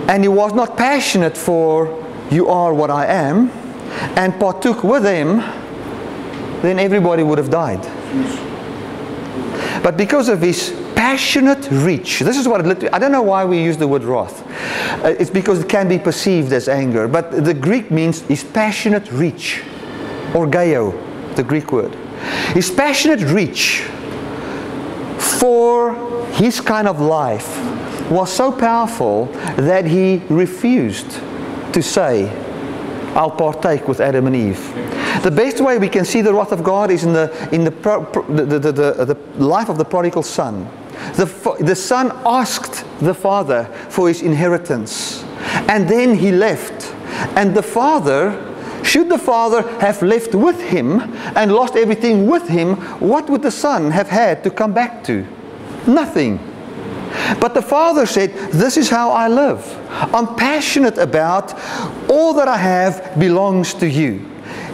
And 0.07 0.23
he 0.23 0.27
was 0.27 0.53
not 0.53 0.77
passionate 0.77 1.35
for 1.37 1.87
you 2.29 2.47
are 2.47 2.73
what 2.73 2.89
I 2.91 3.05
am, 3.07 3.49
and 4.15 4.33
partook 4.39 4.83
with 4.83 5.03
him, 5.03 5.37
then 6.61 6.79
everybody 6.79 7.23
would 7.23 7.37
have 7.37 7.49
died. 7.49 7.81
But 9.83 9.97
because 9.97 10.29
of 10.29 10.41
his 10.41 10.69
passionate 11.01 11.67
reach, 11.71 12.19
this 12.19 12.37
is 12.37 12.47
what 12.47 12.61
I 12.93 12.99
don't 12.99 13.11
know 13.11 13.23
why 13.23 13.43
we 13.43 13.57
use 13.59 13.75
the 13.75 13.87
word 13.87 14.03
wrath. 14.03 14.37
Uh, 15.03 15.15
it's 15.19 15.31
because 15.31 15.59
it 15.61 15.67
can 15.67 15.87
be 15.89 15.97
perceived 15.97 16.53
as 16.53 16.69
anger, 16.69 17.07
but 17.07 17.43
the 17.43 17.55
Greek 17.55 17.89
means 17.89 18.21
his 18.33 18.43
passionate 18.43 19.11
reach, 19.11 19.63
orgeo, 20.33 20.93
the 21.35 21.41
Greek 21.41 21.71
word. 21.71 21.95
His 22.53 22.69
passionate 22.69 23.21
reach 23.21 23.81
for 25.39 25.95
his 26.33 26.61
kind 26.61 26.87
of 26.87 27.01
life 27.01 27.49
was 28.11 28.31
so 28.31 28.51
powerful 28.51 29.25
that 29.57 29.87
he 29.87 30.21
refused 30.29 31.09
to 31.73 31.81
say, 31.81 32.29
I'll 33.15 33.31
partake 33.31 33.87
with 33.87 34.01
Adam 34.01 34.27
and 34.27 34.35
Eve. 34.35 34.61
The 35.23 35.31
best 35.31 35.61
way 35.61 35.79
we 35.79 35.89
can 35.89 36.05
see 36.05 36.21
the 36.21 36.31
wrath 36.31 36.51
of 36.51 36.63
God 36.63 36.91
is 36.91 37.03
in 37.03 37.13
the, 37.13 37.27
in 37.51 37.63
the, 37.63 37.71
the, 37.71 38.45
the, 38.45 38.71
the, 38.71 39.05
the, 39.05 39.43
life 39.43 39.67
of 39.67 39.79
the 39.79 39.85
prodigal 39.85 40.21
son. 40.21 40.69
The, 41.15 41.57
the 41.59 41.75
son 41.75 42.11
asked 42.25 42.85
the 42.99 43.13
father 43.13 43.65
for 43.89 44.07
his 44.07 44.21
inheritance, 44.21 45.23
and 45.67 45.87
then 45.87 46.15
he 46.15 46.31
left. 46.31 46.93
And 47.35 47.55
the 47.55 47.63
father, 47.63 48.47
should 48.83 49.09
the 49.09 49.17
father 49.17 49.61
have 49.79 50.01
left 50.01 50.33
with 50.33 50.61
him 50.61 51.01
and 51.35 51.53
lost 51.53 51.75
everything 51.75 52.27
with 52.27 52.47
him, 52.47 52.75
what 52.99 53.29
would 53.29 53.41
the 53.41 53.51
son 53.51 53.91
have 53.91 54.07
had 54.07 54.43
to 54.43 54.49
come 54.49 54.73
back 54.73 55.03
to? 55.05 55.27
Nothing. 55.87 56.39
But 57.39 57.53
the 57.53 57.61
father 57.61 58.05
said, 58.05 58.33
This 58.51 58.77
is 58.77 58.89
how 58.89 59.11
I 59.11 59.27
live. 59.27 59.65
I'm 60.13 60.35
passionate 60.35 60.97
about 60.97 61.53
all 62.09 62.33
that 62.33 62.47
I 62.47 62.57
have 62.57 63.19
belongs 63.19 63.73
to 63.75 63.89
you. 63.89 64.30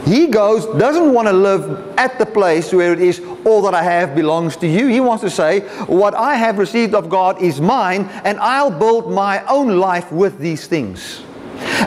He 0.07 0.27
goes, 0.27 0.65
doesn't 0.79 1.13
want 1.13 1.27
to 1.27 1.33
live 1.33 1.97
at 1.97 2.17
the 2.17 2.25
place 2.25 2.71
where 2.71 2.93
it 2.93 3.01
is 3.01 3.21
all 3.43 3.61
that 3.63 3.73
I 3.73 3.83
have 3.83 4.15
belongs 4.15 4.55
to 4.57 4.67
you. 4.67 4.87
He 4.87 5.01
wants 5.01 5.21
to 5.23 5.29
say, 5.29 5.61
What 5.87 6.13
I 6.13 6.35
have 6.35 6.57
received 6.57 6.95
of 6.95 7.09
God 7.09 7.41
is 7.41 7.59
mine, 7.59 8.05
and 8.23 8.39
I'll 8.39 8.71
build 8.71 9.11
my 9.11 9.45
own 9.47 9.79
life 9.79 10.09
with 10.09 10.39
these 10.39 10.65
things. 10.65 11.23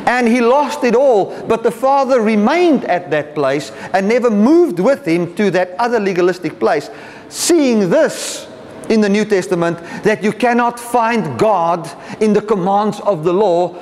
And 0.06 0.28
he 0.28 0.42
lost 0.42 0.84
it 0.84 0.94
all, 0.94 1.46
but 1.46 1.62
the 1.62 1.70
father 1.70 2.20
remained 2.20 2.84
at 2.84 3.10
that 3.10 3.34
place 3.34 3.70
and 3.94 4.06
never 4.06 4.30
moved 4.30 4.80
with 4.80 5.06
him 5.06 5.34
to 5.36 5.50
that 5.52 5.70
other 5.78 5.98
legalistic 5.98 6.58
place. 6.58 6.90
Seeing 7.30 7.88
this, 7.88 8.46
in 8.90 9.00
the 9.00 9.08
New 9.08 9.24
Testament 9.24 9.78
that 10.02 10.22
you 10.22 10.32
cannot 10.32 10.78
find 10.78 11.38
God 11.38 11.88
in 12.20 12.32
the 12.32 12.42
commands 12.42 13.00
of 13.00 13.22
the 13.24 13.32
law 13.32 13.78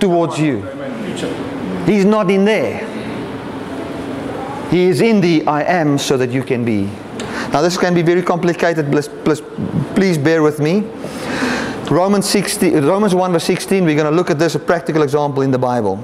towards 0.00 0.38
you. 0.40 0.62
He's 1.84 2.06
not 2.06 2.30
in 2.30 2.46
there. 2.46 2.91
He 4.72 4.84
is 4.84 5.02
in 5.02 5.20
the 5.20 5.46
I 5.46 5.64
am 5.64 5.98
so 5.98 6.16
that 6.16 6.30
you 6.30 6.42
can 6.42 6.64
be. 6.64 6.84
Now 7.52 7.60
this 7.60 7.76
can 7.76 7.92
be 7.92 8.00
very 8.00 8.22
complicated. 8.22 8.90
Please, 8.90 9.06
please, 9.06 9.42
please 9.94 10.16
bear 10.16 10.42
with 10.42 10.60
me. 10.60 10.80
Romans, 11.90 12.26
16, 12.30 12.82
Romans 12.82 13.14
1 13.14 13.32
verse 13.32 13.44
16, 13.44 13.84
we're 13.84 13.94
going 13.94 14.10
to 14.10 14.16
look 14.16 14.30
at 14.30 14.38
this, 14.38 14.54
a 14.54 14.58
practical 14.58 15.02
example 15.02 15.42
in 15.42 15.50
the 15.50 15.58
Bible. 15.58 15.98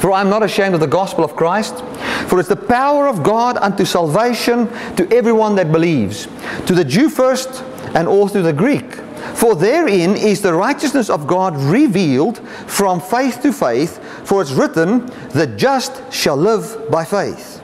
For 0.00 0.10
I 0.10 0.20
am 0.20 0.28
not 0.28 0.42
ashamed 0.42 0.74
of 0.74 0.80
the 0.80 0.88
gospel 0.88 1.22
of 1.22 1.36
Christ, 1.36 1.84
for 2.26 2.40
it's 2.40 2.48
the 2.48 2.56
power 2.56 3.06
of 3.06 3.22
God 3.22 3.56
unto 3.58 3.84
salvation 3.84 4.66
to 4.96 5.08
everyone 5.14 5.54
that 5.54 5.70
believes, 5.70 6.26
to 6.66 6.74
the 6.74 6.84
Jew 6.84 7.08
first, 7.08 7.62
and 7.94 8.08
also 8.08 8.40
to 8.40 8.42
the 8.42 8.52
Greek. 8.52 8.96
For 9.36 9.54
therein 9.54 10.16
is 10.16 10.42
the 10.42 10.54
righteousness 10.54 11.08
of 11.08 11.28
God 11.28 11.56
revealed 11.56 12.38
from 12.66 13.00
faith 13.00 13.42
to 13.42 13.52
faith, 13.52 14.02
for 14.26 14.42
it's 14.42 14.50
written, 14.50 15.06
The 15.30 15.46
just 15.56 16.12
shall 16.12 16.36
live 16.36 16.90
by 16.90 17.04
faith. 17.04 17.55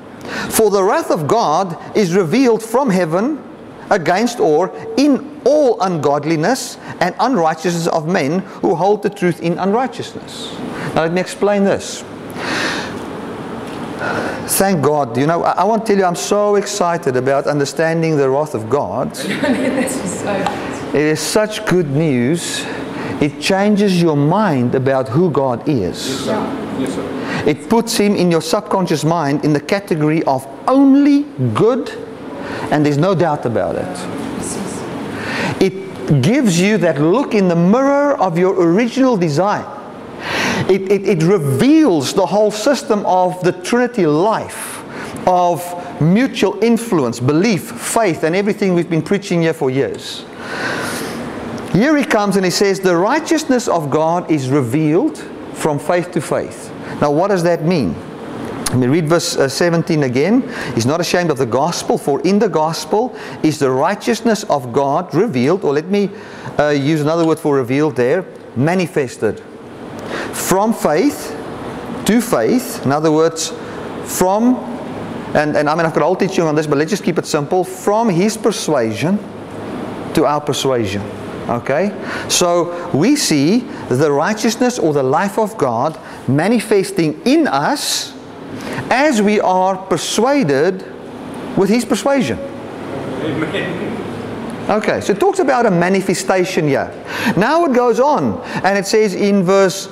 For 0.51 0.71
the 0.71 0.83
wrath 0.83 1.11
of 1.11 1.27
God 1.27 1.97
is 1.97 2.15
revealed 2.15 2.63
from 2.63 2.91
heaven 2.91 3.43
against 3.91 4.41
or 4.41 4.75
in 4.97 5.41
all 5.45 5.81
ungodliness 5.81 6.79
and 7.01 7.15
unrighteousness 7.21 7.87
of 7.89 8.07
men 8.09 8.41
who 8.41 8.75
hold 8.75 9.03
the 9.03 9.11
truth 9.11 9.41
in 9.43 9.59
unrighteousness. 9.59 10.53
Now 10.95 11.03
let 11.03 11.13
me 11.13 11.21
explain 11.21 11.65
this. 11.65 12.03
Thank 14.59 14.83
God. 14.83 15.17
You 15.17 15.27
know, 15.27 15.43
I, 15.43 15.53
I, 15.53 15.65
want 15.65 15.87
to 15.87 15.93
tell 15.93 15.99
you, 15.99 16.05
I'm 16.05 16.17
so 16.17 16.57
excited 16.57 17.17
about 17.17 17.47
understanding 17.47 18.17
the 18.17 18.29
wrath 18.29 18.55
of 18.55 18.69
God. 18.69 19.13
it 19.17 20.95
is 20.95 21.21
such 21.21 21.65
good 21.67 21.91
news. 21.91 22.65
It 23.21 23.41
changes 23.41 24.03
your 24.03 24.17
mind 24.17 24.75
about 24.75 25.09
who 25.09 25.31
God 25.31 25.69
is. 25.69 26.27
Yes, 26.27 26.62
yes, 26.79 26.95
sir. 26.95 27.45
It 27.47 27.69
puts 27.69 27.97
him 27.97 28.15
in 28.15 28.31
your 28.31 28.43
subconscious 28.43 29.05
mind 29.05 29.45
in 29.45 29.53
the 29.53 29.61
category 29.61 30.23
of 30.25 30.47
only 30.69 31.25
good, 31.55 31.91
and 32.71 32.85
there's 32.85 32.99
no 32.99 33.15
doubt 33.15 33.47
about 33.47 33.77
it. 33.77 34.13
It 35.61 36.23
gives 36.23 36.61
you 36.61 36.79
that 36.79 37.01
look 37.01 37.35
in 37.35 37.49
the 37.49 37.57
mirror 37.57 38.17
of 38.19 38.39
your 38.39 38.55
original 38.61 39.17
design 39.17 39.65
it, 40.69 40.91
it, 40.91 41.09
it 41.09 41.23
reveals 41.23 42.15
the 42.15 42.25
whole 42.25 42.51
system 42.51 43.05
of 43.07 43.43
the 43.43 43.53
Trinity 43.53 44.07
life 44.07 44.79
of 45.27 46.01
mutual 46.01 46.63
influence, 46.63 47.21
belief, 47.21 47.71
faith, 47.71 48.23
and 48.23 48.35
everything 48.35 48.75
we've 48.75 48.91
been 48.91 49.03
preaching 49.03 49.43
here 49.43 49.55
for 49.55 49.71
years. 49.71 50.25
Here 51.73 51.97
he 51.97 52.05
comes 52.05 52.37
and 52.37 52.45
he 52.45 52.51
says, 52.51 52.81
The 52.81 52.97
righteousness 52.97 53.67
of 53.67 53.91
God 53.91 54.31
is 54.31 54.51
revealed 54.51 55.19
from 55.55 55.79
faith 55.79 56.11
to 56.13 56.21
faith. 56.21 56.73
Now, 57.01 57.11
what 57.11 57.29
does 57.29 57.43
that 57.43 57.63
mean? 57.65 57.95
Let 58.73 58.79
me 58.79 58.87
read 58.87 59.07
verse 59.07 59.37
uh, 59.37 59.49
17 59.49 60.05
again. 60.05 60.43
He's 60.75 60.87
not 60.87 61.01
ashamed 61.01 61.31
of 61.31 61.37
the 61.37 61.45
gospel, 61.45 61.99
for 61.99 62.23
in 62.23 62.39
the 62.39 62.49
gospel 62.49 63.15
is 63.43 63.59
the 63.59 63.71
righteousness 63.71 64.45
of 64.45 64.73
God 64.73 65.15
revealed, 65.15 65.63
or 65.63 65.75
let 65.75 65.89
me 65.89 66.11
uh, 66.59 66.71
use 66.71 67.03
another 67.03 67.27
word 67.27 67.39
for 67.39 67.57
revealed 67.57 67.97
there, 67.97 68.25
manifested 68.57 69.41
from 70.33 70.73
faith 70.73 71.37
to 72.07 72.21
faith. 72.23 72.85
In 72.87 72.93
other 72.93 73.13
words, 73.13 73.51
from, 74.05 74.57
and, 75.35 75.55
and 75.57 75.69
I 75.69 75.75
mean, 75.75 75.85
I've 75.85 75.93
got 75.93 76.03
a 76.03 76.07
whole 76.07 76.17
teaching 76.17 76.45
on 76.45 76.55
this, 76.55 76.67
but 76.67 76.79
let's 76.79 76.91
just 76.91 77.05
keep 77.05 77.19
it 77.19 77.27
simple. 77.27 77.65
From 77.65 78.09
his 78.09 78.37
persuasion 78.37 79.19
to 80.15 80.25
our 80.25 80.41
persuasion. 80.41 81.03
Okay? 81.49 81.93
So 82.29 82.91
we 82.93 83.17
see 83.17 83.61
the 83.89 84.11
righteousness 84.11 84.79
or 84.79 84.93
the 84.93 85.03
life 85.03 85.39
of 85.39 85.59
God 85.59 85.99
manifesting 86.29 87.21
in 87.23 87.47
us 87.47 88.15
as 88.91 89.21
we 89.23 89.41
are 89.41 89.77
persuaded 89.77 90.85
with 91.57 91.69
his 91.69 91.85
persuasion. 91.85 92.39
Amen. 92.39 93.93
Okay, 94.71 95.01
so 95.01 95.13
it 95.13 95.21
talks 95.21 95.41
about 95.41 95.67
a 95.67 95.71
manifestation 95.71 96.69
here. 96.69 96.93
Now 97.37 97.65
it 97.65 97.75
goes 97.75 97.99
on 97.99 98.41
and 98.63 98.79
it 98.79 98.87
says 98.87 99.15
in 99.15 99.43
verse 99.43 99.89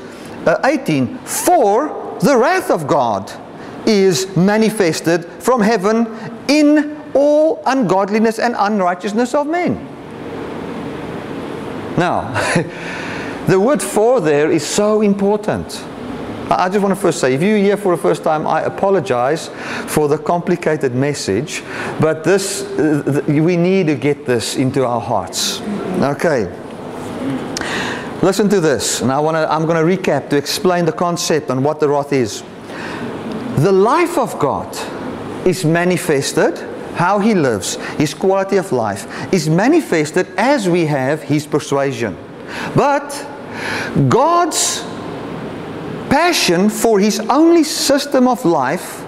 uh, 0.46 0.60
18, 0.64 1.18
For 1.18 2.18
the 2.20 2.36
wrath 2.36 2.70
of 2.70 2.86
God 2.86 3.32
is 3.86 4.34
manifested 4.36 5.24
from 5.24 5.60
heaven 5.60 6.06
in 6.48 6.96
all 7.14 7.62
ungodliness 7.66 8.38
and 8.38 8.54
unrighteousness 8.58 9.34
of 9.34 9.48
men. 9.48 9.89
Now, 12.00 12.32
the 13.46 13.60
word 13.60 13.82
for 13.82 14.22
there 14.22 14.50
is 14.50 14.64
so 14.64 15.02
important. 15.02 15.84
I 16.48 16.70
just 16.70 16.82
want 16.82 16.94
to 16.94 17.00
first 17.00 17.20
say, 17.20 17.34
if 17.34 17.42
you're 17.42 17.58
here 17.58 17.76
for 17.76 17.94
the 17.94 18.00
first 18.00 18.24
time, 18.24 18.46
I 18.46 18.62
apologize 18.62 19.48
for 19.86 20.08
the 20.08 20.16
complicated 20.16 20.94
message, 20.94 21.62
but 22.00 22.24
this, 22.24 22.62
uh, 22.62 23.22
we 23.28 23.58
need 23.58 23.88
to 23.88 23.96
get 23.96 24.24
this 24.24 24.56
into 24.56 24.86
our 24.86 25.00
hearts. 25.00 25.60
Okay. 26.00 26.44
Listen 28.22 28.48
to 28.48 28.62
this, 28.62 29.02
and 29.02 29.12
I 29.12 29.20
want 29.20 29.34
to, 29.34 29.52
I'm 29.52 29.66
going 29.66 29.76
to 29.76 30.02
recap 30.02 30.30
to 30.30 30.38
explain 30.38 30.86
the 30.86 30.92
concept 30.92 31.50
and 31.50 31.62
what 31.62 31.80
the 31.80 31.88
wrath 31.90 32.14
is. 32.14 32.42
The 33.58 33.72
life 33.72 34.16
of 34.16 34.38
God 34.38 34.74
is 35.46 35.66
manifested. 35.66 36.69
How 37.00 37.18
he 37.18 37.34
lives, 37.34 37.76
his 37.96 38.12
quality 38.12 38.58
of 38.58 38.70
life, 38.72 39.08
is 39.32 39.48
manifested 39.48 40.26
as 40.36 40.68
we 40.68 40.84
have 40.84 41.22
his 41.22 41.46
persuasion. 41.46 42.14
But 42.76 43.08
God's 44.10 44.82
passion 46.10 46.68
for 46.68 47.00
his 47.00 47.18
only 47.20 47.64
system 47.64 48.28
of 48.28 48.44
life 48.44 49.02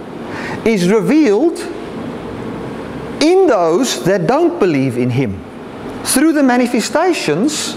is 0.64 0.88
revealed 0.88 1.58
in 3.20 3.46
those 3.46 4.02
that 4.04 4.26
don't 4.26 4.58
believe 4.58 4.96
in 4.96 5.10
him 5.10 5.38
through 6.02 6.32
the 6.32 6.42
manifestations 6.42 7.76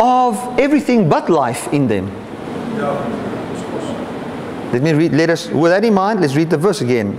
of 0.00 0.40
everything 0.58 1.10
but 1.10 1.28
life 1.28 1.70
in 1.74 1.86
them. 1.88 2.06
Let 4.72 4.82
me 4.82 4.92
read, 4.94 5.12
let 5.12 5.28
us, 5.28 5.48
with 5.50 5.72
that 5.72 5.84
in 5.84 5.92
mind, 5.92 6.22
let's 6.22 6.34
read 6.34 6.48
the 6.48 6.56
verse 6.56 6.80
again. 6.80 7.18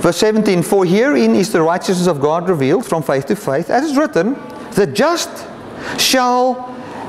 Verse 0.00 0.16
17, 0.18 0.62
For 0.62 0.84
herein 0.84 1.34
is 1.34 1.50
the 1.50 1.60
righteousness 1.60 2.06
of 2.06 2.20
God 2.20 2.48
revealed 2.48 2.86
from 2.86 3.02
faith 3.02 3.26
to 3.26 3.36
faith, 3.36 3.68
as 3.68 3.84
is 3.84 3.96
written, 3.96 4.34
the 4.72 4.86
just 4.86 5.46
shall 5.98 6.54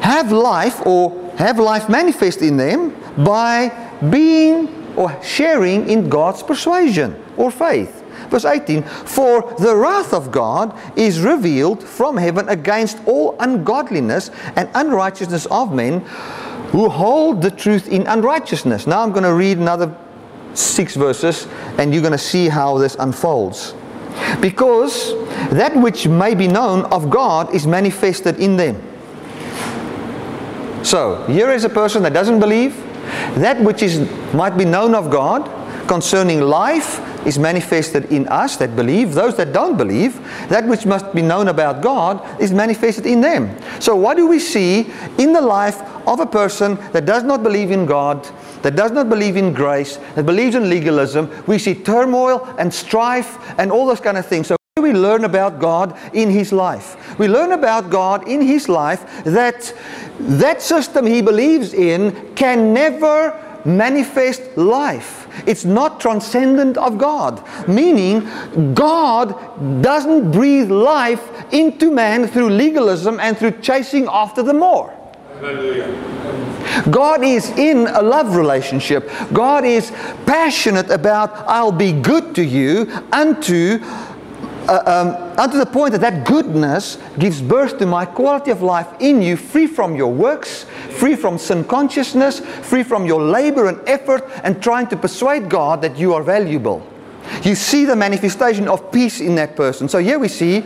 have 0.02 0.32
life 0.32 0.86
or 0.86 1.32
have 1.38 1.60
life 1.60 1.88
manifest 1.88 2.42
in 2.42 2.58
them 2.58 2.96
by 3.24 3.70
being 4.10 4.76
or 4.96 5.22
sharing 5.24 5.90
in 5.90 6.10
God's 6.10 6.42
persuasion 6.42 7.16
or 7.38 7.52
faith. 7.52 8.04
Verse 8.30 8.46
18 8.46 8.84
For 8.84 9.54
the 9.60 9.76
wrath 9.76 10.14
of 10.14 10.32
God 10.32 10.78
is 10.98 11.22
revealed 11.22 11.84
from 11.84 12.18
heaven 12.18 12.50
against 12.50 13.00
all 13.06 13.36
ungodliness 13.40 14.32
and 14.56 14.70
unrighteousness 14.74 15.46
of 15.48 15.74
men 15.74 16.02
who 16.72 16.90
hold 16.90 17.42
the 17.42 17.52
truth 17.52 17.88
in 17.88 18.06
unrighteousness. 18.08 18.88
Now 18.88 19.02
I'm 19.02 19.12
going 19.12 19.24
to 19.24 19.34
read 19.34 19.58
another 19.58 19.96
six 20.54 20.96
verses 20.96 21.48
and 21.78 21.94
you're 21.94 22.02
going 22.02 22.12
to 22.12 22.18
see 22.18 22.50
how 22.50 22.78
this 22.78 22.96
unfolds. 23.00 23.74
Because 24.42 25.14
that 25.52 25.76
which 25.76 26.08
may 26.08 26.36
be 26.36 26.48
known 26.48 26.86
of 26.86 27.10
God 27.10 27.54
is 27.54 27.66
manifested 27.66 28.40
in 28.40 28.58
them. 28.58 28.82
So, 30.84 31.26
here 31.28 31.52
is 31.52 31.64
a 31.66 31.70
person 31.70 32.04
that 32.04 32.14
doesn't 32.14 32.40
believe. 32.40 32.76
That 33.36 33.62
which 33.62 33.82
is 33.84 34.00
might 34.34 34.58
be 34.58 34.66
known 34.66 34.96
of 34.96 35.10
God 35.10 35.50
concerning 35.88 36.42
life 36.42 37.00
is 37.26 37.38
manifested 37.38 38.06
in 38.12 38.28
us 38.28 38.56
that 38.58 38.76
believe. 38.76 39.14
Those 39.14 39.36
that 39.38 39.52
don't 39.52 39.78
believe, 39.78 40.16
that 40.50 40.66
which 40.68 40.86
must 40.86 41.14
be 41.14 41.22
known 41.22 41.48
about 41.48 41.82
God 41.82 42.42
is 42.42 42.52
manifested 42.52 43.06
in 43.06 43.22
them. 43.22 43.56
So, 43.82 43.96
what 43.96 44.18
do 44.18 44.28
we 44.28 44.40
see 44.40 44.92
in 45.18 45.34
the 45.34 45.42
life 45.42 45.82
of 46.08 46.20
a 46.20 46.26
person 46.26 46.76
that 46.92 47.06
does 47.06 47.24
not 47.24 47.44
believe 47.44 47.72
in 47.72 47.86
God, 47.86 48.26
that 48.62 48.76
does 48.76 48.92
not 48.92 49.10
believe 49.10 49.38
in 49.38 49.54
grace, 49.54 49.98
that 50.16 50.26
believes 50.26 50.56
in 50.56 50.70
legalism? 50.70 51.30
We 51.48 51.60
see 51.60 51.76
turmoil 51.76 52.46
and 52.58 52.74
strife 52.74 53.38
and 53.60 53.72
all 53.72 53.88
those 53.88 54.02
kind 54.02 54.18
of 54.18 54.26
things. 54.26 54.48
So, 54.48 54.56
we 54.82 54.94
learn 54.94 55.26
about 55.26 55.60
God 55.60 55.98
in 56.14 56.30
his 56.30 56.54
life. 56.54 57.20
We 57.20 57.28
learn 57.28 57.52
about 57.52 57.90
God 57.90 58.28
in 58.28 58.42
his 58.42 58.70
life 58.70 59.24
that 59.26 59.74
that 60.20 60.62
system 60.62 61.06
he 61.06 61.22
believes 61.22 61.74
in 61.74 62.34
can 62.36 62.74
never 62.74 63.38
manifest 63.66 64.42
life. 64.58 65.28
It's 65.46 65.66
not 65.66 66.00
transcendent 66.00 66.78
of 66.78 66.98
God, 66.98 67.44
meaning 67.68 68.28
God 68.74 69.36
doesn't 69.82 70.32
breathe 70.32 70.72
life 70.72 71.54
into 71.54 71.92
man 71.92 72.28
through 72.28 72.50
legalism 72.50 73.20
and 73.20 73.38
through 73.38 73.60
chasing 73.62 74.08
after 74.10 74.44
the 74.44 74.54
more. 74.54 74.94
God 76.92 77.24
is 77.24 77.50
in 77.52 77.88
a 77.88 78.02
love 78.02 78.36
relationship. 78.36 79.10
God 79.34 79.66
is 79.66 79.92
passionate 80.26 80.90
about, 80.90 81.32
I'll 81.48 81.72
be 81.72 81.92
good 81.92 82.36
to 82.36 82.44
you 82.44 82.92
unto 83.12 83.80
uh, 84.70 84.84
um, 84.86 85.40
unto 85.40 85.58
the 85.58 85.66
point 85.66 85.94
that 85.94 86.02
that 86.02 86.28
goodness 86.28 87.00
gives 87.18 87.42
birth 87.42 87.80
to 87.80 87.88
my 87.88 88.06
quality 88.06 88.52
of 88.52 88.62
life 88.62 88.88
in 89.00 89.20
you, 89.20 89.36
free 89.36 89.66
from 89.66 89.96
your 89.96 90.14
works, 90.14 90.66
free 90.92 91.16
from 91.16 91.40
sin 91.40 91.64
consciousness, 91.64 92.40
free 92.40 92.84
from 92.84 93.06
your 93.06 93.20
labor 93.20 93.68
and 93.68 93.80
effort, 93.90 94.30
and 94.44 94.62
trying 94.62 94.86
to 94.86 94.96
persuade 94.96 95.50
God 95.50 95.82
that 95.82 95.98
you 95.98 96.14
are 96.14 96.22
valuable. 96.22 96.86
You 97.44 97.56
see 97.56 97.86
the 97.86 97.96
manifestation 97.96 98.68
of 98.68 98.92
peace 98.92 99.22
in 99.22 99.36
that 99.36 99.56
person. 99.56 99.90
So 99.90 99.98
here 99.98 100.20
we 100.20 100.28
see 100.28 100.64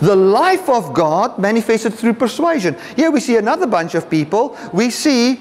the 0.00 0.16
life 0.16 0.68
of 0.68 0.94
God 0.94 1.38
manifested 1.38 1.94
through 1.94 2.14
persuasion. 2.14 2.76
Here 2.96 3.10
we 3.10 3.20
see 3.20 3.36
another 3.36 3.66
bunch 3.66 3.94
of 3.94 4.08
people. 4.08 4.56
We 4.72 4.90
see, 4.90 5.40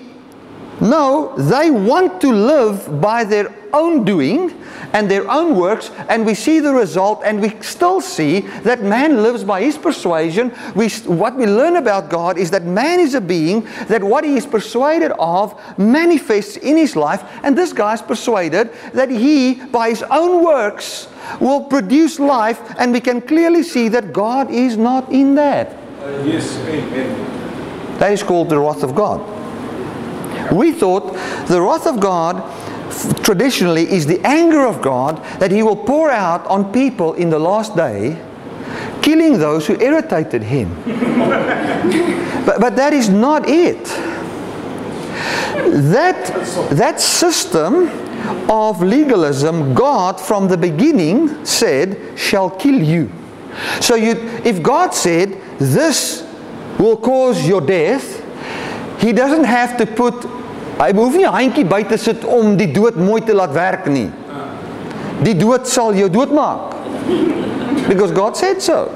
no, 0.81 1.35
they 1.37 1.69
want 1.69 2.21
to 2.21 2.31
live 2.31 3.01
by 3.01 3.23
their 3.23 3.53
own 3.73 4.03
doing 4.03 4.55
and 4.93 5.09
their 5.09 5.29
own 5.29 5.55
works, 5.55 5.91
and 6.09 6.25
we 6.25 6.33
see 6.33 6.59
the 6.59 6.73
result, 6.73 7.21
and 7.23 7.39
we 7.39 7.49
still 7.61 8.01
see 8.01 8.39
that 8.63 8.81
man 8.81 9.21
lives 9.21 9.43
by 9.43 9.61
his 9.61 9.77
persuasion. 9.77 10.51
We, 10.75 10.89
what 10.89 11.35
we 11.35 11.45
learn 11.45 11.75
about 11.75 12.09
God 12.09 12.37
is 12.37 12.49
that 12.51 12.63
man 12.63 12.99
is 12.99 13.13
a 13.13 13.21
being 13.21 13.67
that 13.87 14.03
what 14.03 14.23
he 14.23 14.35
is 14.35 14.45
persuaded 14.45 15.11
of 15.19 15.59
manifests 15.77 16.57
in 16.57 16.75
his 16.77 16.95
life, 16.95 17.23
and 17.43 17.57
this 17.57 17.71
guy 17.71 17.93
is 17.93 18.01
persuaded 18.01 18.71
that 18.93 19.11
he, 19.11 19.55
by 19.65 19.89
his 19.89 20.03
own 20.03 20.43
works, 20.43 21.07
will 21.39 21.63
produce 21.65 22.19
life, 22.19 22.59
and 22.79 22.91
we 22.91 22.99
can 22.99 23.21
clearly 23.21 23.61
see 23.61 23.89
that 23.89 24.11
God 24.11 24.49
is 24.49 24.75
not 24.75 25.11
in 25.11 25.35
that. 25.35 25.67
Uh, 26.01 26.23
yes, 26.23 26.57
amen. 26.59 27.97
That 27.99 28.13
is 28.13 28.23
called 28.23 28.49
the 28.49 28.57
wrath 28.57 28.81
of 28.81 28.95
God. 28.95 29.38
We 30.51 30.71
thought 30.71 31.13
the 31.47 31.62
wrath 31.62 31.88
of 31.88 31.99
God 31.99 32.43
traditionally 33.23 33.89
is 33.89 34.05
the 34.05 34.19
anger 34.25 34.65
of 34.65 34.81
God 34.81 35.23
that 35.39 35.51
He 35.51 35.63
will 35.63 35.75
pour 35.75 36.09
out 36.09 36.45
on 36.47 36.71
people 36.71 37.13
in 37.13 37.29
the 37.29 37.39
last 37.39 37.75
day, 37.75 38.21
killing 39.01 39.38
those 39.39 39.67
who 39.67 39.79
irritated 39.79 40.43
Him. 40.43 40.69
but, 42.45 42.59
but 42.59 42.75
that 42.75 42.93
is 42.93 43.09
not 43.09 43.47
it. 43.47 43.83
That, 45.91 46.33
that 46.71 46.99
system 46.99 47.89
of 48.49 48.81
legalism, 48.81 49.73
God 49.73 50.19
from 50.19 50.47
the 50.47 50.57
beginning 50.57 51.45
said, 51.45 52.17
shall 52.17 52.49
kill 52.49 52.81
you. 52.81 53.12
So 53.81 53.95
you, 53.95 54.12
if 54.43 54.63
God 54.63 54.93
said, 54.93 55.39
this 55.59 56.25
will 56.77 56.97
cause 56.97 57.47
your 57.47 57.62
death, 57.62 58.25
He 58.99 59.13
doesn't 59.13 59.45
have 59.45 59.77
to 59.77 59.85
put 59.85 60.27
Hy 60.79 60.93
hoef 60.95 61.15
nie 61.15 61.25
'n 61.27 61.33
handjie 61.33 61.65
by 61.67 61.83
te 61.83 61.97
sit 61.97 62.23
om 62.23 62.55
die 62.55 62.71
dood 62.71 62.95
mooi 62.95 63.19
te 63.21 63.33
laat 63.33 63.51
werk 63.51 63.88
nie. 63.88 64.09
Die 65.23 65.35
dood 65.35 65.67
sal 65.67 65.93
jou 65.93 66.09
doodmaak. 66.09 66.75
Because 67.89 68.12
God 68.13 68.38
said 68.38 68.62
so. 68.62 68.88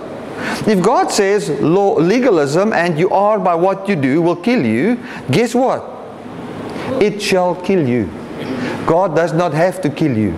If 0.65 0.81
God 0.81 1.11
says 1.11 1.49
law, 1.59 1.99
legalism 1.99 2.71
and 2.71 2.97
you 2.97 3.09
are 3.09 3.37
by 3.37 3.55
what 3.55 3.89
you 3.89 3.95
do 3.95 4.21
will 4.21 4.37
kill 4.37 4.65
you, 4.65 4.97
guess 5.29 5.53
what? 5.53 5.83
It 7.01 7.21
shall 7.21 7.55
kill 7.55 7.87
you. 7.87 8.07
God 8.85 9.15
does 9.15 9.33
not 9.33 9.53
have 9.53 9.81
to 9.81 9.89
kill 9.89 10.17
you. 10.17 10.33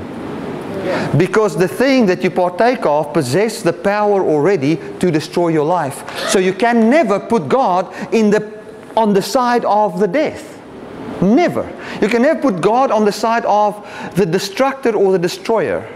Because 1.18 1.56
the 1.56 1.68
thing 1.68 2.08
that 2.08 2.24
you 2.24 2.32
partake 2.32 2.86
of 2.86 3.14
possess 3.14 3.62
the 3.62 3.74
power 3.74 4.24
already 4.24 4.78
to 5.00 5.12
destroy 5.12 5.50
your 5.50 5.66
life. 5.66 6.04
So 6.30 6.40
you 6.40 6.54
can 6.54 6.90
never 6.90 7.20
put 7.20 7.48
God 7.48 7.94
in 8.12 8.30
the 8.32 8.55
on 8.96 9.14
the 9.14 9.22
side 9.22 9.66
of 9.66 10.00
the 10.00 10.08
death. 10.08 10.62
Never. 11.22 11.72
You 12.02 12.08
can 12.08 12.22
never 12.22 12.42
put 12.42 12.62
God 12.62 12.92
on 12.92 13.06
the 13.06 13.12
side 13.12 13.46
of 13.46 13.86
the 14.16 14.26
destructor 14.26 14.96
or 14.96 15.12
the 15.12 15.20
destroyer. 15.20 15.88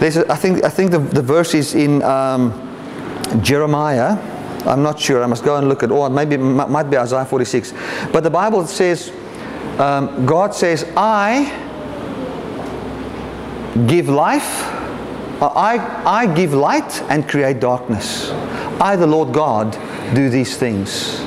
There's 0.00 0.16
a, 0.16 0.30
I 0.30 0.36
think, 0.36 0.64
I 0.64 0.68
think 0.68 0.90
the, 0.92 0.98
the 0.98 1.22
verse 1.22 1.54
is 1.54 1.74
in 1.74 2.02
um, 2.02 2.52
Jeremiah. 3.42 4.16
I'm 4.66 4.82
not 4.82 4.98
sure. 5.00 5.22
I 5.22 5.26
must 5.26 5.44
go 5.44 5.56
and 5.56 5.68
look 5.68 5.82
at 5.82 5.90
all. 5.90 6.08
Maybe 6.08 6.36
might 6.36 6.84
be 6.84 6.96
Isaiah 6.96 7.24
46. 7.24 7.72
But 8.12 8.22
the 8.22 8.30
Bible 8.30 8.66
says, 8.66 9.12
um, 9.78 10.26
God 10.26 10.54
says, 10.54 10.84
I 10.96 11.66
give 13.86 14.08
life. 14.08 14.77
I, 15.40 16.02
I 16.04 16.34
give 16.34 16.52
light 16.52 17.02
and 17.02 17.28
create 17.28 17.60
darkness. 17.60 18.30
I, 18.80 18.96
the 18.96 19.06
Lord 19.06 19.32
God, 19.32 19.72
do 20.14 20.28
these 20.28 20.56
things. 20.56 21.18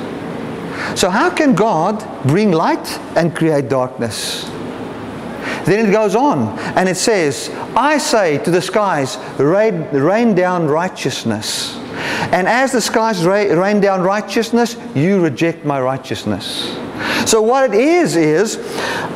So, 0.94 1.08
how 1.08 1.30
can 1.30 1.54
God 1.54 2.06
bring 2.26 2.52
light 2.52 2.98
and 3.16 3.34
create 3.34 3.68
darkness? 3.68 4.44
Then 5.64 5.86
it 5.86 5.92
goes 5.92 6.14
on 6.14 6.58
and 6.76 6.88
it 6.88 6.96
says, 6.96 7.50
I 7.76 7.98
say 7.98 8.38
to 8.38 8.50
the 8.50 8.60
skies, 8.60 9.16
rain, 9.38 9.88
rain 9.90 10.34
down 10.34 10.66
righteousness. 10.66 11.78
And 12.32 12.48
as 12.48 12.72
the 12.72 12.80
skies 12.80 13.24
rain 13.24 13.80
down 13.80 14.02
righteousness, 14.02 14.76
you 14.94 15.20
reject 15.20 15.64
my 15.64 15.80
righteousness. 15.80 16.76
So 17.26 17.40
what 17.42 17.72
it 17.72 17.74
is 17.74 18.16
is, 18.16 18.56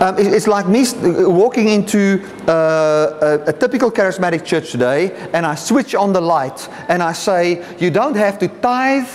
um, 0.01 0.17
it's 0.19 0.47
like 0.47 0.69
me 0.69 0.85
walking 1.27 1.69
into 1.69 2.23
uh, 2.49 3.43
a, 3.47 3.51
a, 3.51 3.53
typical 3.53 3.91
charismatic 3.91 4.45
church 4.45 4.71
today, 4.71 5.12
and 5.33 5.47
I 5.47 5.55
switch 5.55 5.95
on 5.95 6.12
the 6.12 6.21
light, 6.21 6.69
and 6.89 7.03
I 7.03 7.12
say, 7.12 7.65
you 7.79 7.91
don't 7.91 8.17
have 8.17 8.39
to 8.41 8.49
tithe 8.49 9.09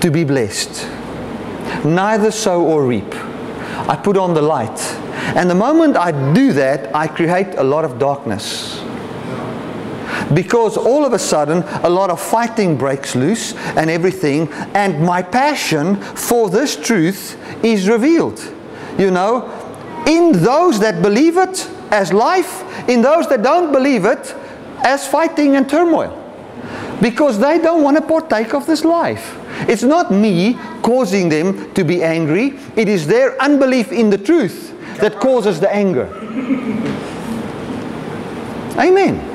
to 0.00 0.10
be 0.10 0.24
blessed 0.24 0.88
neither 1.84 2.30
sow 2.30 2.62
or 2.62 2.84
reap. 2.86 3.14
I 3.88 3.96
put 3.96 4.16
on 4.16 4.34
the 4.34 4.42
light 4.42 4.78
And 5.34 5.48
the 5.48 5.54
moment 5.54 5.96
I 5.96 6.12
do 6.34 6.52
that, 6.52 6.94
I 6.94 7.06
create 7.06 7.54
a 7.54 7.62
lot 7.62 7.84
of 7.84 7.98
darkness. 7.98 8.81
Because 10.34 10.76
all 10.76 11.04
of 11.04 11.12
a 11.12 11.18
sudden, 11.18 11.62
a 11.84 11.90
lot 11.90 12.10
of 12.10 12.20
fighting 12.20 12.76
breaks 12.76 13.14
loose 13.14 13.54
and 13.76 13.90
everything, 13.90 14.50
and 14.74 15.04
my 15.04 15.22
passion 15.22 15.96
for 15.96 16.48
this 16.48 16.76
truth 16.76 17.36
is 17.64 17.88
revealed. 17.88 18.40
You 18.98 19.10
know, 19.10 19.50
in 20.06 20.32
those 20.32 20.78
that 20.80 21.02
believe 21.02 21.36
it 21.36 21.68
as 21.90 22.12
life, 22.12 22.88
in 22.88 23.02
those 23.02 23.28
that 23.28 23.42
don't 23.42 23.72
believe 23.72 24.04
it 24.04 24.34
as 24.84 25.06
fighting 25.06 25.56
and 25.56 25.68
turmoil. 25.68 26.18
Because 27.00 27.38
they 27.38 27.58
don't 27.58 27.82
want 27.82 27.96
to 27.96 28.02
partake 28.02 28.54
of 28.54 28.66
this 28.66 28.84
life. 28.84 29.36
It's 29.68 29.82
not 29.82 30.12
me 30.12 30.54
causing 30.82 31.28
them 31.28 31.72
to 31.74 31.84
be 31.84 32.02
angry, 32.02 32.58
it 32.76 32.88
is 32.88 33.06
their 33.06 33.40
unbelief 33.42 33.92
in 33.92 34.10
the 34.10 34.18
truth 34.18 34.74
that 34.98 35.16
causes 35.16 35.60
the 35.60 35.72
anger. 35.72 36.06
Amen. 38.78 39.31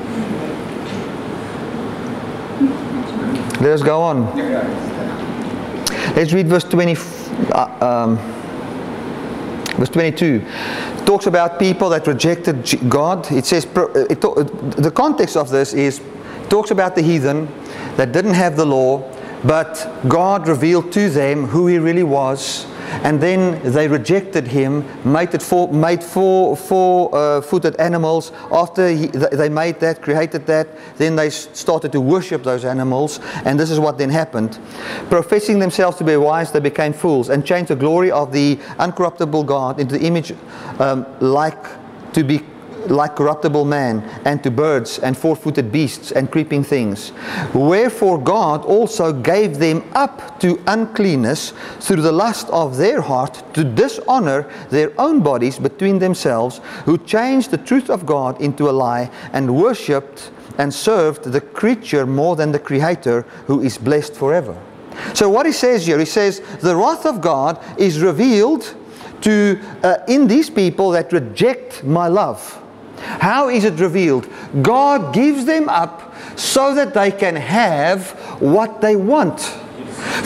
Let 3.60 3.72
us 3.72 3.82
go 3.82 4.00
on. 4.00 4.36
Let's 6.14 6.32
read 6.32 6.46
verse 6.46 6.64
20. 6.64 6.96
Uh, 7.52 7.84
um, 7.84 8.16
verse 9.76 9.88
22 9.90 10.44
it 10.44 11.06
talks 11.06 11.26
about 11.26 11.58
people 11.58 11.88
that 11.90 12.06
rejected 12.06 12.64
God. 12.88 13.30
It 13.30 13.46
says 13.46 13.66
uh, 13.76 14.06
it, 14.10 14.20
the 14.20 14.92
context 14.94 15.36
of 15.36 15.50
this 15.50 15.72
is 15.72 16.00
talks 16.48 16.70
about 16.70 16.94
the 16.94 17.02
heathen 17.02 17.46
that 17.96 18.12
didn't 18.12 18.34
have 18.34 18.56
the 18.56 18.66
law, 18.66 19.08
but 19.44 19.90
God 20.08 20.48
revealed 20.48 20.92
to 20.92 21.10
them 21.10 21.46
who 21.46 21.66
He 21.66 21.78
really 21.78 22.02
was 22.02 22.66
and 23.04 23.20
then 23.20 23.60
they 23.72 23.88
rejected 23.88 24.46
him, 24.46 24.84
made, 25.04 25.42
four, 25.42 25.72
made 25.72 26.02
four, 26.02 26.56
four 26.56 27.14
uh, 27.14 27.40
footed 27.40 27.76
animals. 27.76 28.32
After 28.50 28.88
he, 28.88 29.06
they 29.06 29.48
made 29.48 29.80
that, 29.80 30.02
created 30.02 30.46
that, 30.46 30.68
then 30.96 31.16
they 31.16 31.30
started 31.30 31.92
to 31.92 32.00
worship 32.00 32.42
those 32.42 32.64
animals, 32.64 33.20
and 33.44 33.58
this 33.58 33.70
is 33.70 33.78
what 33.78 33.98
then 33.98 34.10
happened. 34.10 34.58
Professing 35.08 35.58
themselves 35.58 35.96
to 35.98 36.04
be 36.04 36.16
wise, 36.16 36.52
they 36.52 36.60
became 36.60 36.92
fools 36.92 37.28
and 37.28 37.44
changed 37.44 37.70
the 37.70 37.76
glory 37.76 38.10
of 38.10 38.32
the 38.32 38.56
uncorruptible 38.78 39.46
God 39.46 39.80
into 39.80 39.98
the 39.98 40.06
image 40.06 40.32
um, 40.78 41.06
like 41.20 41.64
to 42.12 42.24
be 42.24 42.40
like 42.90 43.16
corruptible 43.16 43.64
man, 43.64 44.00
and 44.24 44.42
to 44.42 44.50
birds 44.50 44.98
and 44.98 45.16
four 45.16 45.36
footed 45.36 45.70
beasts 45.72 46.12
and 46.12 46.30
creeping 46.30 46.64
things. 46.64 47.12
Wherefore 47.54 48.18
God 48.18 48.64
also 48.64 49.12
gave 49.12 49.58
them 49.58 49.84
up 49.94 50.40
to 50.40 50.62
uncleanness 50.66 51.52
through 51.80 52.02
the 52.02 52.12
lust 52.12 52.48
of 52.50 52.76
their 52.76 53.00
heart 53.00 53.42
to 53.54 53.64
dishonor 53.64 54.50
their 54.70 54.92
own 55.00 55.22
bodies 55.22 55.58
between 55.58 55.98
themselves, 55.98 56.60
who 56.84 56.98
changed 56.98 57.50
the 57.50 57.58
truth 57.58 57.90
of 57.90 58.06
God 58.06 58.40
into 58.40 58.68
a 58.68 58.72
lie 58.72 59.10
and 59.32 59.56
worshipped 59.56 60.30
and 60.58 60.74
served 60.74 61.24
the 61.24 61.40
creature 61.40 62.06
more 62.06 62.36
than 62.36 62.52
the 62.52 62.58
Creator, 62.58 63.22
who 63.46 63.62
is 63.62 63.78
blessed 63.78 64.14
forever. 64.14 64.60
So, 65.14 65.28
what 65.28 65.46
he 65.46 65.52
says 65.52 65.86
here, 65.86 65.98
he 65.98 66.04
says, 66.04 66.40
the 66.60 66.74
wrath 66.74 67.06
of 67.06 67.20
God 67.20 67.62
is 67.78 68.00
revealed 68.00 68.74
to 69.22 69.60
uh, 69.82 69.98
in 70.08 70.26
these 70.26 70.50
people 70.50 70.90
that 70.90 71.12
reject 71.12 71.84
my 71.84 72.08
love. 72.08 72.60
How 72.98 73.48
is 73.48 73.64
it 73.64 73.80
revealed? 73.80 74.28
God 74.62 75.14
gives 75.14 75.44
them 75.44 75.68
up 75.68 76.14
so 76.38 76.74
that 76.74 76.94
they 76.94 77.10
can 77.10 77.36
have 77.36 78.10
what 78.40 78.80
they 78.80 78.96
want. 78.96 79.40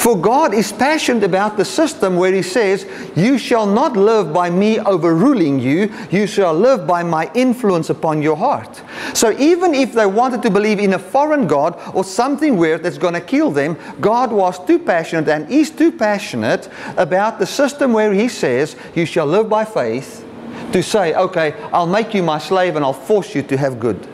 For 0.03 0.17
God 0.17 0.53
is 0.53 0.73
passionate 0.73 1.25
about 1.25 1.57
the 1.57 1.65
system 1.65 2.17
where 2.17 2.33
He 2.33 2.43
says, 2.43 2.87
You 3.17 3.39
shall 3.39 3.67
not 3.67 3.97
live 3.97 4.33
by 4.33 4.51
me 4.51 4.79
overruling 4.81 5.59
you, 5.61 5.93
you 6.11 6.27
shall 6.27 6.53
live 6.55 6.87
by 6.87 7.03
my 7.03 7.31
influence 7.35 7.89
upon 7.89 8.21
your 8.21 8.37
heart. 8.37 8.83
So 9.15 9.33
even 9.39 9.75
if 9.75 9.93
they 9.93 10.07
wanted 10.07 10.43
to 10.43 10.51
believe 10.51 10.79
in 10.79 10.95
a 10.95 10.99
foreign 10.99 11.47
God 11.47 11.81
or 11.95 12.05
something 12.05 12.57
weird 12.57 12.83
that's 12.83 12.99
going 12.99 13.15
to 13.15 13.21
kill 13.21 13.51
them, 13.51 13.77
God 14.01 14.33
was 14.33 14.65
too 14.67 14.79
passionate 14.79 15.29
and 15.29 15.51
is 15.51 15.71
too 15.71 15.93
passionate 15.93 16.69
about 16.97 17.39
the 17.39 17.47
system 17.47 17.93
where 17.93 18.13
He 18.13 18.29
says, 18.29 18.77
You 18.95 19.07
shall 19.07 19.27
live 19.27 19.49
by 19.49 19.65
faith 19.65 20.27
to 20.73 20.83
say, 20.83 21.15
okay, 21.15 21.55
I'll 21.73 21.87
make 21.87 22.15
you 22.15 22.23
my 22.23 22.39
slave 22.39 22.77
and 22.77 22.85
I'll 22.85 22.93
force 22.93 23.35
you 23.35 23.43
to 23.43 23.57
have 23.57 23.79
good. 23.79 24.09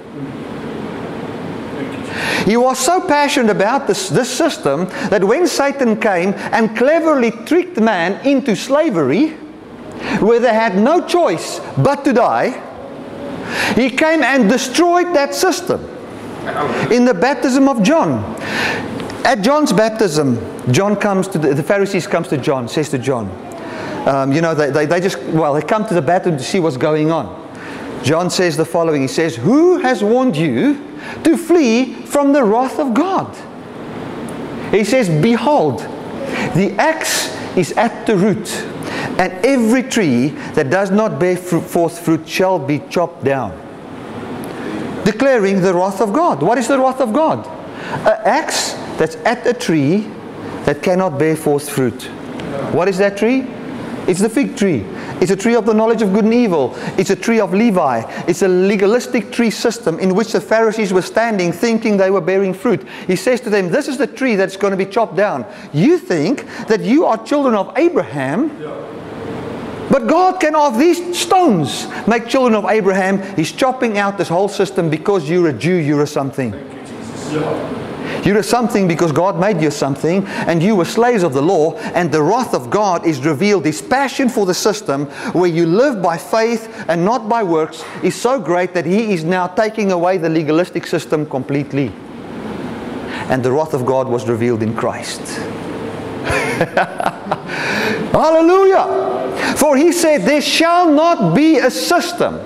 He 2.44 2.56
was 2.56 2.78
so 2.78 3.06
passionate 3.06 3.50
about 3.50 3.86
this, 3.86 4.08
this 4.08 4.34
system 4.34 4.86
that 5.10 5.22
when 5.22 5.46
Satan 5.46 6.00
came 6.00 6.32
and 6.34 6.76
cleverly 6.76 7.30
tricked 7.30 7.78
man 7.78 8.24
into 8.26 8.56
slavery, 8.56 9.30
where 10.20 10.40
they 10.40 10.54
had 10.54 10.76
no 10.76 11.06
choice 11.06 11.60
but 11.76 12.04
to 12.04 12.12
die, 12.12 12.64
he 13.74 13.90
came 13.90 14.22
and 14.22 14.48
destroyed 14.48 15.14
that 15.14 15.34
system 15.34 15.84
in 16.90 17.04
the 17.04 17.14
baptism 17.14 17.68
of 17.68 17.82
John. 17.82 18.24
At 19.24 19.42
John's 19.42 19.72
baptism, 19.72 20.38
John 20.72 20.96
comes 20.96 21.28
to 21.28 21.38
the, 21.38 21.52
the 21.52 21.62
Pharisees 21.62 22.06
comes 22.06 22.28
to 22.28 22.38
John, 22.38 22.68
says 22.68 22.88
to 22.90 22.98
John, 22.98 23.28
um, 24.08 24.32
you 24.32 24.40
know, 24.40 24.54
they, 24.54 24.70
they, 24.70 24.86
they 24.86 25.00
just, 25.00 25.18
well, 25.24 25.52
they 25.52 25.60
come 25.60 25.86
to 25.86 25.92
the 25.92 26.00
bathroom 26.00 26.38
to 26.38 26.42
see 26.42 26.60
what's 26.60 26.78
going 26.78 27.10
on. 27.12 27.44
John 28.02 28.30
says 28.30 28.56
the 28.56 28.64
following 28.64 29.02
He 29.02 29.08
says, 29.08 29.36
Who 29.36 29.78
has 29.80 30.02
warned 30.02 30.34
you 30.34 30.82
to 31.24 31.36
flee 31.36 31.92
from 31.92 32.32
the 32.32 32.42
wrath 32.42 32.78
of 32.78 32.94
God? 32.94 33.36
He 34.72 34.82
says, 34.84 35.10
Behold, 35.10 35.80
the 36.54 36.74
axe 36.78 37.36
is 37.54 37.72
at 37.72 38.06
the 38.06 38.16
root, 38.16 38.50
and 39.18 39.30
every 39.44 39.82
tree 39.82 40.28
that 40.54 40.70
does 40.70 40.90
not 40.90 41.18
bear 41.18 41.36
forth 41.36 41.98
fruit 41.98 42.26
shall 42.26 42.58
be 42.58 42.78
chopped 42.88 43.24
down. 43.24 43.52
Declaring 45.04 45.60
the 45.60 45.74
wrath 45.74 46.00
of 46.00 46.14
God. 46.14 46.42
What 46.42 46.56
is 46.56 46.68
the 46.68 46.78
wrath 46.78 47.02
of 47.02 47.12
God? 47.12 47.46
An 48.06 48.20
axe 48.24 48.72
that's 48.96 49.16
at 49.16 49.46
a 49.46 49.52
tree 49.52 50.08
that 50.64 50.82
cannot 50.82 51.18
bear 51.18 51.36
forth 51.36 51.68
fruit. 51.68 52.04
What 52.72 52.88
is 52.88 52.96
that 52.98 53.18
tree? 53.18 53.46
It's 54.08 54.20
the 54.20 54.28
fig 54.30 54.56
tree. 54.56 54.84
It's 55.20 55.30
a 55.30 55.36
tree 55.36 55.54
of 55.54 55.66
the 55.66 55.74
knowledge 55.74 56.00
of 56.00 56.14
good 56.14 56.24
and 56.24 56.32
evil. 56.32 56.72
It's 56.96 57.10
a 57.10 57.16
tree 57.16 57.40
of 57.40 57.52
Levi. 57.52 58.24
It's 58.26 58.40
a 58.40 58.48
legalistic 58.48 59.30
tree 59.30 59.50
system 59.50 59.98
in 59.98 60.14
which 60.14 60.32
the 60.32 60.40
Pharisees 60.40 60.94
were 60.94 61.02
standing 61.02 61.52
thinking 61.52 61.98
they 61.98 62.10
were 62.10 62.22
bearing 62.22 62.54
fruit. 62.54 62.88
He 63.06 63.16
says 63.16 63.40
to 63.42 63.50
them, 63.50 63.68
This 63.68 63.86
is 63.86 63.98
the 63.98 64.06
tree 64.06 64.34
that's 64.34 64.56
going 64.56 64.70
to 64.70 64.78
be 64.78 64.86
chopped 64.86 65.14
down. 65.14 65.44
You 65.74 65.98
think 65.98 66.46
that 66.68 66.80
you 66.80 67.04
are 67.04 67.22
children 67.22 67.54
of 67.54 67.76
Abraham. 67.76 68.48
But 69.90 70.06
God 70.06 70.40
can, 70.40 70.54
of 70.54 70.78
these 70.78 71.18
stones, 71.18 71.86
make 72.06 72.28
children 72.28 72.54
of 72.54 72.64
Abraham. 72.70 73.22
He's 73.36 73.52
chopping 73.52 73.98
out 73.98 74.16
this 74.16 74.28
whole 74.28 74.48
system 74.48 74.88
because 74.88 75.28
you're 75.28 75.48
a 75.48 75.52
Jew, 75.52 75.76
you're 75.76 76.02
a 76.02 76.06
something. 76.06 76.52
You're 78.24 78.42
something 78.42 78.88
because 78.88 79.12
God 79.12 79.38
made 79.38 79.60
you 79.60 79.70
something, 79.70 80.26
and 80.26 80.62
you 80.62 80.76
were 80.76 80.84
slaves 80.84 81.22
of 81.22 81.32
the 81.32 81.42
law, 81.42 81.76
and 81.94 82.10
the 82.12 82.22
wrath 82.22 82.54
of 82.54 82.70
God 82.70 83.06
is 83.06 83.24
revealed. 83.24 83.64
His 83.64 83.80
passion 83.80 84.28
for 84.28 84.46
the 84.46 84.54
system, 84.54 85.06
where 85.32 85.50
you 85.50 85.66
live 85.66 86.02
by 86.02 86.18
faith 86.18 86.84
and 86.88 87.04
not 87.04 87.28
by 87.28 87.42
works, 87.42 87.84
is 88.02 88.14
so 88.20 88.40
great 88.40 88.74
that 88.74 88.86
He 88.86 89.12
is 89.12 89.24
now 89.24 89.46
taking 89.46 89.92
away 89.92 90.18
the 90.18 90.28
legalistic 90.28 90.86
system 90.86 91.26
completely. 91.26 91.92
And 93.30 93.42
the 93.42 93.52
wrath 93.52 93.74
of 93.74 93.84
God 93.86 94.08
was 94.08 94.28
revealed 94.28 94.62
in 94.62 94.74
Christ. 94.74 95.20
Hallelujah! 98.12 99.54
For 99.56 99.76
He 99.76 99.92
said, 99.92 100.22
There 100.22 100.40
shall 100.40 100.90
not 100.90 101.34
be 101.34 101.58
a 101.58 101.70
system 101.70 102.40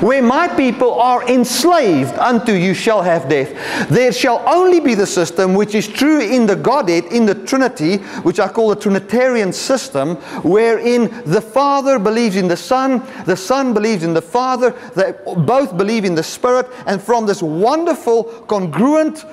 where 0.00 0.22
my 0.22 0.48
people 0.48 0.94
are 0.94 1.28
enslaved 1.28 2.14
unto 2.14 2.52
you 2.52 2.74
shall 2.74 3.02
have 3.02 3.28
death. 3.28 3.88
There 3.88 4.12
shall 4.12 4.42
only 4.46 4.80
be 4.80 4.94
the 4.94 5.06
system 5.06 5.54
which 5.54 5.74
is 5.74 5.88
true 5.88 6.20
in 6.20 6.46
the 6.46 6.56
Godhead, 6.56 7.04
in 7.06 7.26
the 7.26 7.34
Trinity, 7.34 7.98
which 8.22 8.40
I 8.40 8.48
call 8.48 8.68
the 8.68 8.76
Trinitarian 8.76 9.52
system, 9.52 10.16
wherein 10.42 11.22
the 11.24 11.40
Father 11.40 11.98
believes 11.98 12.36
in 12.36 12.48
the 12.48 12.56
Son, 12.56 13.02
the 13.26 13.36
Son 13.36 13.74
believes 13.74 14.04
in 14.04 14.14
the 14.14 14.22
Father, 14.22 14.74
they 14.94 15.14
both 15.36 15.76
believe 15.76 16.04
in 16.04 16.14
the 16.14 16.22
Spirit, 16.22 16.66
and 16.86 17.02
from 17.02 17.26
this 17.26 17.42
wonderful, 17.42 18.24
congruent, 18.24 19.24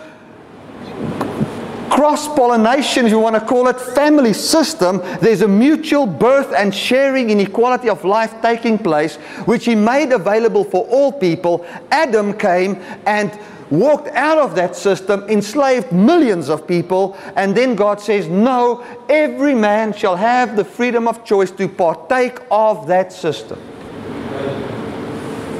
cross 1.89 2.27
pollination, 2.27 3.05
if 3.05 3.11
you 3.11 3.19
want 3.19 3.35
to 3.35 3.41
call 3.41 3.67
it, 3.67 3.79
family 3.79 4.33
system, 4.33 4.99
there's 5.21 5.41
a 5.41 5.47
mutual 5.47 6.05
birth 6.05 6.53
and 6.55 6.73
sharing 6.73 7.29
inequality 7.29 7.89
of 7.89 8.03
life 8.03 8.33
taking 8.41 8.77
place, 8.77 9.15
which 9.45 9.65
He 9.65 9.75
made 9.75 10.11
available 10.11 10.63
for 10.63 10.85
all 10.87 11.11
people. 11.11 11.65
Adam 11.91 12.37
came 12.37 12.75
and 13.05 13.37
walked 13.69 14.07
out 14.09 14.37
of 14.37 14.55
that 14.55 14.75
system, 14.75 15.23
enslaved 15.29 15.91
millions 15.91 16.49
of 16.49 16.67
people, 16.67 17.17
and 17.35 17.55
then 17.55 17.75
God 17.75 17.99
says, 17.99 18.27
No, 18.27 18.85
every 19.09 19.55
man 19.55 19.93
shall 19.93 20.15
have 20.15 20.55
the 20.55 20.63
freedom 20.63 21.07
of 21.07 21.25
choice 21.25 21.51
to 21.51 21.67
partake 21.67 22.39
of 22.49 22.87
that 22.87 23.11
system. 23.11 23.59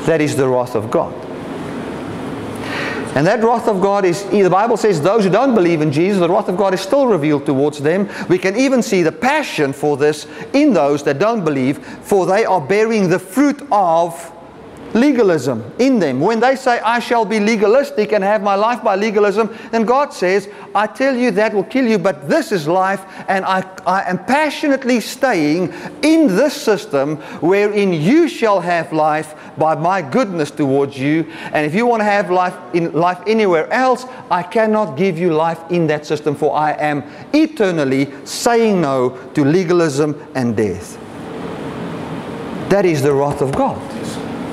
That 0.06 0.22
is 0.22 0.38
the 0.38 0.48
wrath 0.48 0.76
of 0.76 0.90
God. 0.90 1.27
And 3.18 3.26
that 3.26 3.44
wrath 3.44 3.68
of 3.68 3.82
God 3.82 4.06
is, 4.06 4.24
eh, 4.26 4.44
the 4.44 4.50
Bible 4.52 4.78
says, 4.78 5.02
those 5.02 5.24
who 5.24 5.32
don't 5.32 5.56
believe 5.56 5.82
in 5.82 5.92
Jesus, 5.92 6.20
the 6.20 6.30
wrath 6.30 6.50
of 6.50 6.56
God 6.56 6.76
is 6.76 6.82
still 6.82 7.08
revealed 7.08 7.48
towards 7.48 7.80
them. 7.80 8.08
We 8.30 8.38
can 8.38 8.56
even 8.56 8.84
see 8.84 9.02
the 9.02 9.12
passion 9.12 9.74
for 9.74 9.98
this 9.98 10.28
in 10.54 10.72
those 10.72 11.02
that 11.06 11.18
don't 11.18 11.44
believe, 11.44 11.80
for 11.84 12.28
they 12.28 12.46
are 12.46 12.62
bearing 12.62 13.10
the 13.10 13.18
fruit 13.18 13.60
of 13.72 14.32
legalism 14.94 15.64
in 15.80 16.00
them. 16.00 16.20
When 16.20 16.40
they 16.40 16.56
say, 16.56 16.80
I 16.80 17.00
shall 17.00 17.26
be 17.26 17.40
legalistic 17.40 18.12
and 18.12 18.24
have 18.24 18.42
my 18.42 18.56
life 18.56 18.84
by 18.84 18.96
legalism, 18.96 19.56
then 19.72 19.86
God 19.86 20.14
says, 20.14 20.50
I 20.74 20.88
tell 20.88 21.16
you 21.16 21.32
that 21.32 21.54
will 21.54 21.64
kill 21.64 21.86
you, 21.86 21.98
but 21.98 22.30
this 22.30 22.52
is 22.52 22.68
life, 22.68 23.04
and 23.28 23.46
I, 23.46 23.62
I 23.86 24.10
am 24.10 24.24
passionately 24.26 25.00
staying 25.00 25.74
in 26.02 26.28
this 26.28 26.54
system 26.54 27.18
wherein 27.42 27.94
you 27.94 28.28
shall 28.28 28.62
have 28.62 28.94
life 28.94 29.36
by 29.58 29.76
my 29.76 30.02
goodness 30.02 30.52
towards 30.52 30.98
you. 30.98 31.32
And 31.52 31.66
if 31.66 31.74
you 31.74 31.86
want 31.86 32.02
to 32.02 32.06
have 32.06 32.30
life 32.30 32.56
in 32.74 32.92
life 32.94 33.20
anywhere 33.28 33.72
else, 33.72 34.06
I 34.30 34.44
cannot 34.44 34.98
give 34.98 35.18
you 35.18 35.34
life 35.34 35.60
in 35.70 35.88
that 35.88 36.06
system, 36.06 36.36
for 36.36 36.56
I 36.56 36.74
am 36.74 37.04
eternally 37.34 38.14
saying 38.26 38.82
no 38.82 39.18
to 39.34 39.44
legalism 39.44 40.28
and 40.36 40.56
death. 40.56 40.98
That 42.70 42.86
is 42.86 43.02
the 43.02 43.14
wrath 43.14 43.42
of 43.42 43.54
God. 43.54 43.82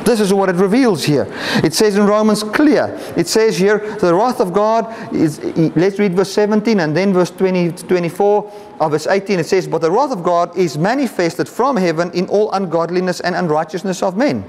This 0.04 0.20
is 0.20 0.32
what 0.32 0.48
it 0.48 0.56
reveals 0.56 1.04
here. 1.04 1.26
It 1.62 1.72
says 1.74 1.96
in 1.96 2.06
Romans 2.06 2.42
clear. 2.42 2.96
It 3.16 3.26
says 3.26 3.56
here, 3.56 3.78
the 3.96 4.14
wrath 4.14 4.40
of 4.40 4.52
God 4.52 5.14
is, 5.14 5.38
let's 5.76 5.98
read 5.98 6.14
verse 6.14 6.32
17 6.32 6.80
and 6.80 6.96
then 6.96 7.12
verse 7.12 7.30
20, 7.30 7.72
24 7.72 8.52
of 8.80 8.90
verse 8.92 9.06
18. 9.06 9.40
It 9.40 9.46
says, 9.46 9.66
But 9.66 9.80
the 9.80 9.90
wrath 9.90 10.12
of 10.12 10.22
God 10.22 10.56
is 10.56 10.76
manifested 10.76 11.48
from 11.48 11.76
heaven 11.76 12.10
in 12.12 12.26
all 12.28 12.52
ungodliness 12.52 13.20
and 13.20 13.34
unrighteousness 13.34 14.02
of 14.02 14.16
men 14.16 14.44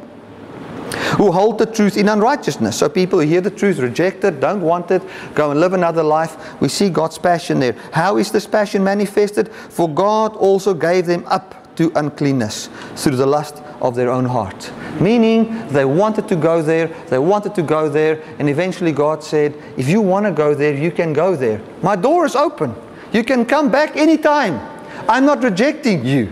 who 1.17 1.31
hold 1.31 1.57
the 1.57 1.65
truth 1.65 1.97
in 1.97 2.09
unrighteousness. 2.09 2.77
So 2.77 2.89
people 2.89 3.19
who 3.19 3.27
hear 3.27 3.41
the 3.41 3.51
truth, 3.51 3.79
reject 3.79 4.23
it, 4.23 4.39
don't 4.39 4.61
want 4.61 4.91
it, 4.91 5.01
go 5.33 5.51
and 5.51 5.59
live 5.59 5.73
another 5.73 6.03
life. 6.03 6.59
We 6.61 6.67
see 6.67 6.89
God's 6.89 7.17
passion 7.17 7.59
there. 7.59 7.73
How 7.93 8.17
is 8.17 8.31
this 8.31 8.45
passion 8.45 8.83
manifested? 8.83 9.49
For 9.51 9.89
God 9.89 10.35
also 10.35 10.73
gave 10.73 11.05
them 11.05 11.23
up 11.27 11.64
to 11.77 11.91
uncleanness 11.95 12.69
through 12.95 13.17
the 13.17 13.25
lust 13.25 13.61
of 13.81 13.95
their 13.95 14.09
own 14.09 14.25
heart. 14.25 14.71
Meaning 14.99 15.67
they 15.69 15.85
wanted 15.85 16.27
to 16.29 16.35
go 16.35 16.61
there, 16.61 16.87
they 17.09 17.19
wanted 17.19 17.55
to 17.55 17.61
go 17.61 17.89
there, 17.89 18.21
and 18.39 18.49
eventually 18.49 18.91
God 18.91 19.23
said, 19.23 19.53
If 19.77 19.87
you 19.89 20.01
want 20.01 20.25
to 20.25 20.31
go 20.31 20.53
there, 20.53 20.73
you 20.73 20.91
can 20.91 21.13
go 21.13 21.35
there. 21.35 21.61
My 21.81 21.95
door 21.95 22.25
is 22.25 22.35
open. 22.35 22.75
You 23.11 23.23
can 23.23 23.45
come 23.45 23.71
back 23.71 23.95
anytime. 23.95 24.59
I'm 25.07 25.25
not 25.25 25.43
rejecting 25.43 26.05
you. 26.05 26.31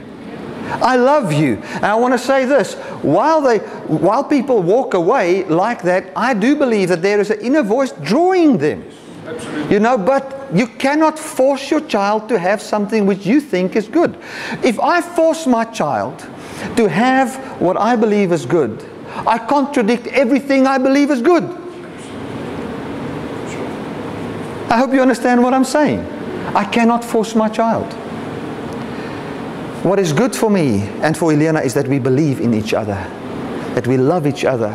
I 0.66 0.96
love 0.96 1.32
you. 1.34 1.56
And 1.76 1.86
I 1.86 1.96
want 1.96 2.14
to 2.14 2.18
say 2.18 2.46
this 2.46 2.74
while, 3.04 3.42
they, 3.42 3.60
while 3.88 4.24
people 4.24 4.62
walk 4.62 4.94
away 4.94 5.44
like 5.46 5.82
that, 5.84 6.12
I 6.16 6.34
do 6.34 6.56
believe 6.56 6.90
that 6.90 7.02
there 7.02 7.20
is 7.20 7.30
an 7.30 7.42
inner 7.42 7.64
voice 7.64 7.92
drawing 7.92 8.58
them. 8.58 8.90
Absolutely. 9.26 9.74
You 9.74 9.80
know, 9.80 9.98
but 9.98 10.50
you 10.54 10.68
cannot 10.68 11.18
force 11.18 11.72
your 11.72 11.82
child 11.82 12.30
to 12.30 12.38
have 12.38 12.62
something 12.62 13.06
which 13.06 13.26
you 13.26 13.40
think 13.40 13.76
is 13.76 13.88
good. 13.88 14.18
If 14.64 14.80
I 14.80 15.02
force 15.02 15.48
my 15.48 15.66
child 15.66 16.20
to 16.78 16.88
have 16.88 17.36
what 17.62 17.78
I 17.78 17.96
believe 17.96 18.32
is 18.32 18.46
good, 18.46 18.84
I 19.28 19.38
contradict 19.38 20.08
everything 20.08 20.68
I 20.68 20.78
believe 20.78 21.12
is 21.12 21.22
good. 21.22 21.44
I 24.70 24.78
hope 24.78 24.94
you 24.94 25.02
understand 25.02 25.44
what 25.44 25.54
I'm 25.54 25.64
saying. 25.64 26.00
I 26.56 26.66
cannot 26.66 27.04
force 27.04 27.36
my 27.36 27.48
child. 27.48 27.94
What 29.84 30.00
is 30.00 30.14
good 30.14 30.36
for 30.36 30.50
me 30.50 30.82
and 31.02 31.18
for 31.18 31.32
Helena 31.32 31.60
is 31.62 31.74
that 31.74 31.88
we 31.88 32.00
believe 32.00 32.40
in 32.40 32.54
each 32.54 32.74
other, 32.74 32.96
that 33.76 33.86
we 33.86 33.98
love 33.98 34.26
each 34.26 34.46
other, 34.46 34.70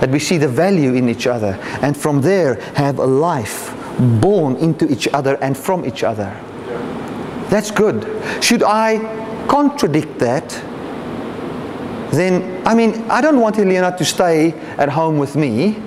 that 0.00 0.10
we 0.10 0.18
see 0.18 0.36
the 0.36 0.48
value 0.48 0.94
in 0.94 1.08
each 1.08 1.26
other, 1.26 1.58
and 1.80 1.96
from 1.96 2.20
there 2.20 2.56
have 2.74 2.98
a 2.98 3.06
life 3.06 3.74
born 3.98 4.56
into 4.56 4.90
each 4.90 5.08
other 5.08 5.36
and 5.42 5.56
from 5.56 5.84
each 5.84 6.02
other. 6.02 6.36
That's 7.48 7.70
good. 7.70 8.04
Should 8.42 8.62
I 8.62 8.98
contradict 9.48 10.18
that? 10.18 10.50
Then, 12.12 12.66
I 12.66 12.74
mean, 12.74 13.10
I 13.10 13.20
don't 13.20 13.40
want 13.40 13.56
Helena 13.56 13.96
to 13.96 14.04
stay 14.04 14.52
at 14.78 14.88
home 14.88 15.18
with 15.18 15.36
me, 15.36 15.82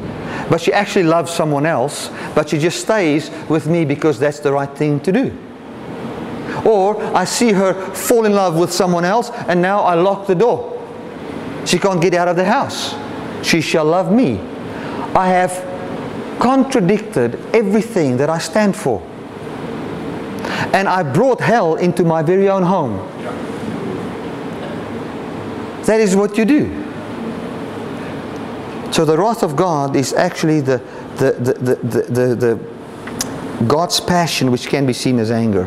but 0.50 0.62
she 0.62 0.71
actually 0.74 1.04
loves 1.04 1.32
someone 1.32 1.65
else, 1.65 2.10
but 2.36 2.50
she 2.50 2.60
just 2.60 2.82
stays 2.82 3.32
with 3.50 3.67
me 3.67 3.86
because 3.86 4.19
that's 4.19 4.39
the 4.39 4.52
right 4.52 4.69
thing 4.78 5.00
to 5.02 5.12
do. 5.12 5.38
Or 6.65 7.02
I 7.15 7.26
see 7.26 7.54
her 7.54 7.74
fall 7.95 8.26
in 8.26 8.34
love 8.34 8.58
with 8.58 8.71
someone 8.71 9.06
else 9.06 9.32
and 9.47 9.62
now 9.62 9.82
I 9.82 9.95
lock 9.95 10.28
the 10.28 10.36
door. 10.36 10.78
She 11.65 11.80
can't 11.80 12.02
get 12.02 12.13
out 12.13 12.28
of 12.28 12.36
the 12.36 12.45
house. 12.45 12.95
She 13.43 13.62
shall 13.62 13.86
love 13.86 14.12
me. 14.12 14.39
I 15.15 15.28
have 15.28 15.71
contradicted 16.42 17.36
everything 17.54 18.18
that 18.18 18.28
I 18.28 18.40
stand 18.40 18.76
for. 18.76 19.00
And 20.74 20.88
I 20.90 21.04
brought 21.04 21.40
hell 21.40 21.76
into 21.76 22.04
my 22.04 22.24
very 22.24 22.50
own 22.50 22.64
home. 22.64 22.98
That 25.86 26.00
is 26.00 26.16
what 26.16 26.38
you 26.38 26.46
do. 26.46 26.66
So 28.92 29.06
the 29.06 29.18
wrath 29.18 29.44
of 29.44 29.56
God 29.56 29.96
is 29.96 30.14
actually 30.14 30.62
the, 30.62 30.82
the, 31.18 31.32
the, 31.34 31.76
the, 31.76 32.02
the, 32.02 32.36
the 32.36 33.66
God's 33.66 34.00
passion 34.00 34.52
which 34.52 34.68
can 34.68 34.88
be 34.88 34.94
seen 34.94 35.20
as 35.20 35.30
anger. 35.30 35.66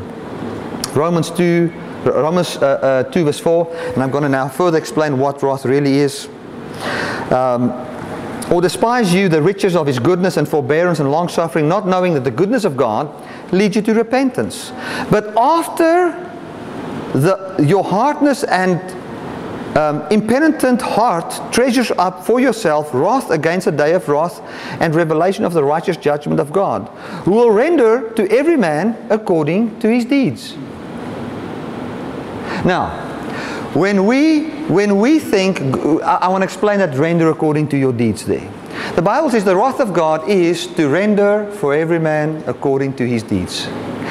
Romans 0.93 1.31
2, 1.31 1.73
Romans 2.05 2.57
uh, 2.57 3.05
uh, 3.07 3.13
2 3.13 3.25
verse 3.25 3.39
4, 3.39 3.77
and 3.95 4.03
I'm 4.03 4.11
going 4.11 4.25
to 4.25 4.29
now 4.29 4.49
further 4.49 4.79
explain 4.79 5.19
what 5.19 5.41
wrath 5.41 5.65
really 5.65 5.99
is. 5.99 6.29
Um, 7.31 7.94
or 8.51 8.61
despise 8.61 9.13
you 9.15 9.29
the 9.29 9.41
riches 9.41 9.75
of 9.77 9.87
his 9.87 9.99
goodness 9.99 10.37
and 10.37 10.49
forbearance 10.49 11.01
and 11.01 11.11
long 11.11 11.29
suffering, 11.29 11.69
not 11.69 11.87
knowing 11.87 12.15
that 12.15 12.25
the 12.25 12.31
goodness 12.31 12.65
of 12.65 12.77
God 12.77 13.11
leads 13.53 13.77
you 13.77 13.83
to 13.83 13.95
repentance. 13.95 14.73
But 15.11 15.37
after 15.37 16.13
the, 17.15 17.65
your 17.67 17.85
hardness 17.85 18.45
and 18.45 18.81
um, 19.77 20.03
impenitent 20.11 20.81
heart 20.83 21.53
treasures 21.53 21.91
up 21.93 22.25
for 22.25 22.39
yourself 22.41 22.93
wrath 22.95 23.31
against 23.31 23.65
the 23.65 23.73
day 23.73 23.95
of 23.95 24.09
wrath 24.09 24.41
and 24.81 24.95
revelation 24.95 25.45
of 25.45 25.53
the 25.53 25.65
righteous 25.65 25.97
judgment 25.97 26.41
of 26.41 26.53
God, 26.53 26.89
who 27.25 27.33
will 27.33 27.51
render 27.51 28.11
to 28.13 28.31
every 28.31 28.57
man 28.57 28.97
according 29.11 29.79
to 29.81 29.89
his 29.89 30.05
deeds. 30.05 30.57
Now, 32.65 33.14
when 33.75 34.07
we, 34.07 34.51
when 34.69 34.99
we 34.99 35.19
think, 35.19 35.61
I, 35.61 36.19
I 36.23 36.29
want 36.29 36.43
to 36.43 36.45
explain 36.45 36.79
that 36.79 36.97
render 36.97 37.29
according 37.31 37.69
to 37.69 37.77
your 37.77 37.93
deeds 37.93 38.25
there. 38.25 38.51
The 38.95 39.03
Bible 39.03 39.31
says 39.31 39.45
the 39.45 39.57
wrath 39.57 39.81
of 39.81 39.93
God 39.93 40.29
is 40.29 40.67
to 40.75 40.89
render 40.89 41.51
for 41.53 41.75
every 41.75 41.99
man 41.99 42.43
according 42.47 42.95
to 42.97 43.07
his 43.07 43.23
deeds. 43.23 43.67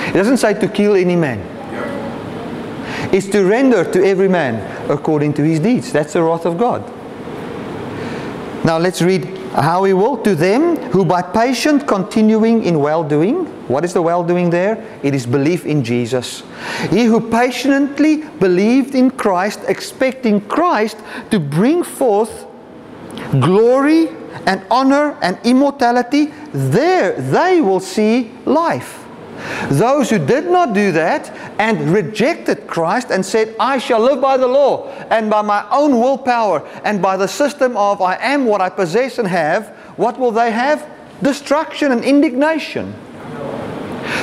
It 0.08 0.14
doesn't 0.14 0.38
say 0.38 0.54
to 0.60 0.68
kill 0.68 0.96
any 0.96 1.16
man. 1.16 1.40
It's 3.14 3.28
to 3.28 3.44
render 3.44 3.90
to 3.92 4.04
every 4.04 4.28
man 4.28 4.90
according 4.90 5.34
to 5.36 5.44
his 5.44 5.60
deeds. 5.60 5.92
That's 5.94 6.14
the 6.14 6.24
wrath 6.24 6.46
of 6.46 6.58
God. 6.58 6.84
Now 8.66 8.78
let's 8.78 9.02
read 9.02 9.43
how 9.54 9.84
he 9.84 9.94
will 9.94 10.18
to 10.18 10.36
them 10.36 10.78
who 10.92 11.06
by 11.06 11.22
patient 11.22 11.88
continuing 11.88 12.64
in 12.64 12.80
well-doing. 12.80 13.46
What 13.68 13.86
is 13.86 13.94
the 13.94 14.02
well-doing 14.02 14.50
there? 14.50 14.84
It 15.04 15.14
is 15.14 15.26
belief 15.26 15.66
in 15.66 15.84
jesus. 15.84 16.44
He 16.90 17.06
who 17.06 17.30
patiently 17.30 18.24
believed 18.40 18.96
in 18.96 19.12
christ 19.12 19.62
expecting 19.68 20.42
christ 20.42 20.98
to 21.32 21.40
bring 21.40 21.84
forth 21.84 22.46
glory 23.40 24.10
and 24.46 24.66
honor 24.72 25.18
and 25.22 25.38
immortality 25.44 26.34
there 26.52 27.14
they 27.14 27.62
will 27.62 27.80
see 27.80 28.32
life 28.46 29.03
those 29.70 30.10
who 30.10 30.20
did 30.20 30.46
not 30.46 30.74
do 30.74 30.92
that 30.92 31.30
and 31.60 31.92
rejected 31.92 32.68
Christ 32.68 33.12
and 33.12 33.26
said, 33.26 33.56
I 33.60 33.78
shall 33.78 34.00
live 34.00 34.22
by 34.22 34.38
the 34.38 34.48
law 34.48 34.88
and 35.10 35.30
by 35.30 35.42
my 35.42 35.68
own 35.72 36.00
willpower 36.00 36.68
and 36.84 37.02
by 37.02 37.18
the 37.18 37.28
system 37.28 37.76
of 37.76 38.02
I 38.02 38.16
am 38.16 38.46
what 38.46 38.62
I 38.62 38.70
possess 38.70 39.20
and 39.20 39.28
have, 39.28 39.70
what 39.98 40.18
will 40.18 40.32
they 40.32 40.52
have? 40.52 40.90
Destruction 41.22 41.92
and 41.92 42.04
indignation. 42.04 42.94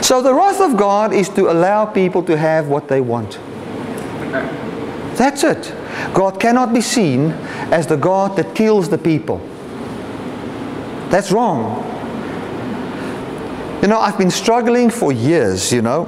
So 0.03 0.23
the 0.23 0.35
wrath 0.35 0.61
of 0.61 0.77
God 0.77 1.13
is 1.13 1.29
to 1.31 1.51
allow 1.51 1.87
people 1.87 2.23
to 2.25 2.37
have 2.37 2.69
what 2.69 2.89
they 2.89 3.01
want. 3.01 3.39
That's 5.17 5.45
it. 5.45 5.75
God 6.15 6.41
cannot 6.41 6.73
be 6.73 6.81
seen 6.81 7.33
as 7.71 7.87
the 7.87 7.97
God 7.97 8.37
that 8.37 8.55
kills 8.55 8.89
the 8.89 8.99
people. 8.99 9.39
That's 11.11 11.31
wrong. 11.33 11.87
You 13.83 13.89
know, 13.89 13.99
I've 13.99 14.19
been 14.19 14.31
struggling 14.31 14.91
for 14.91 15.13
years, 15.13 15.73
you 15.73 15.83
know, 15.83 16.07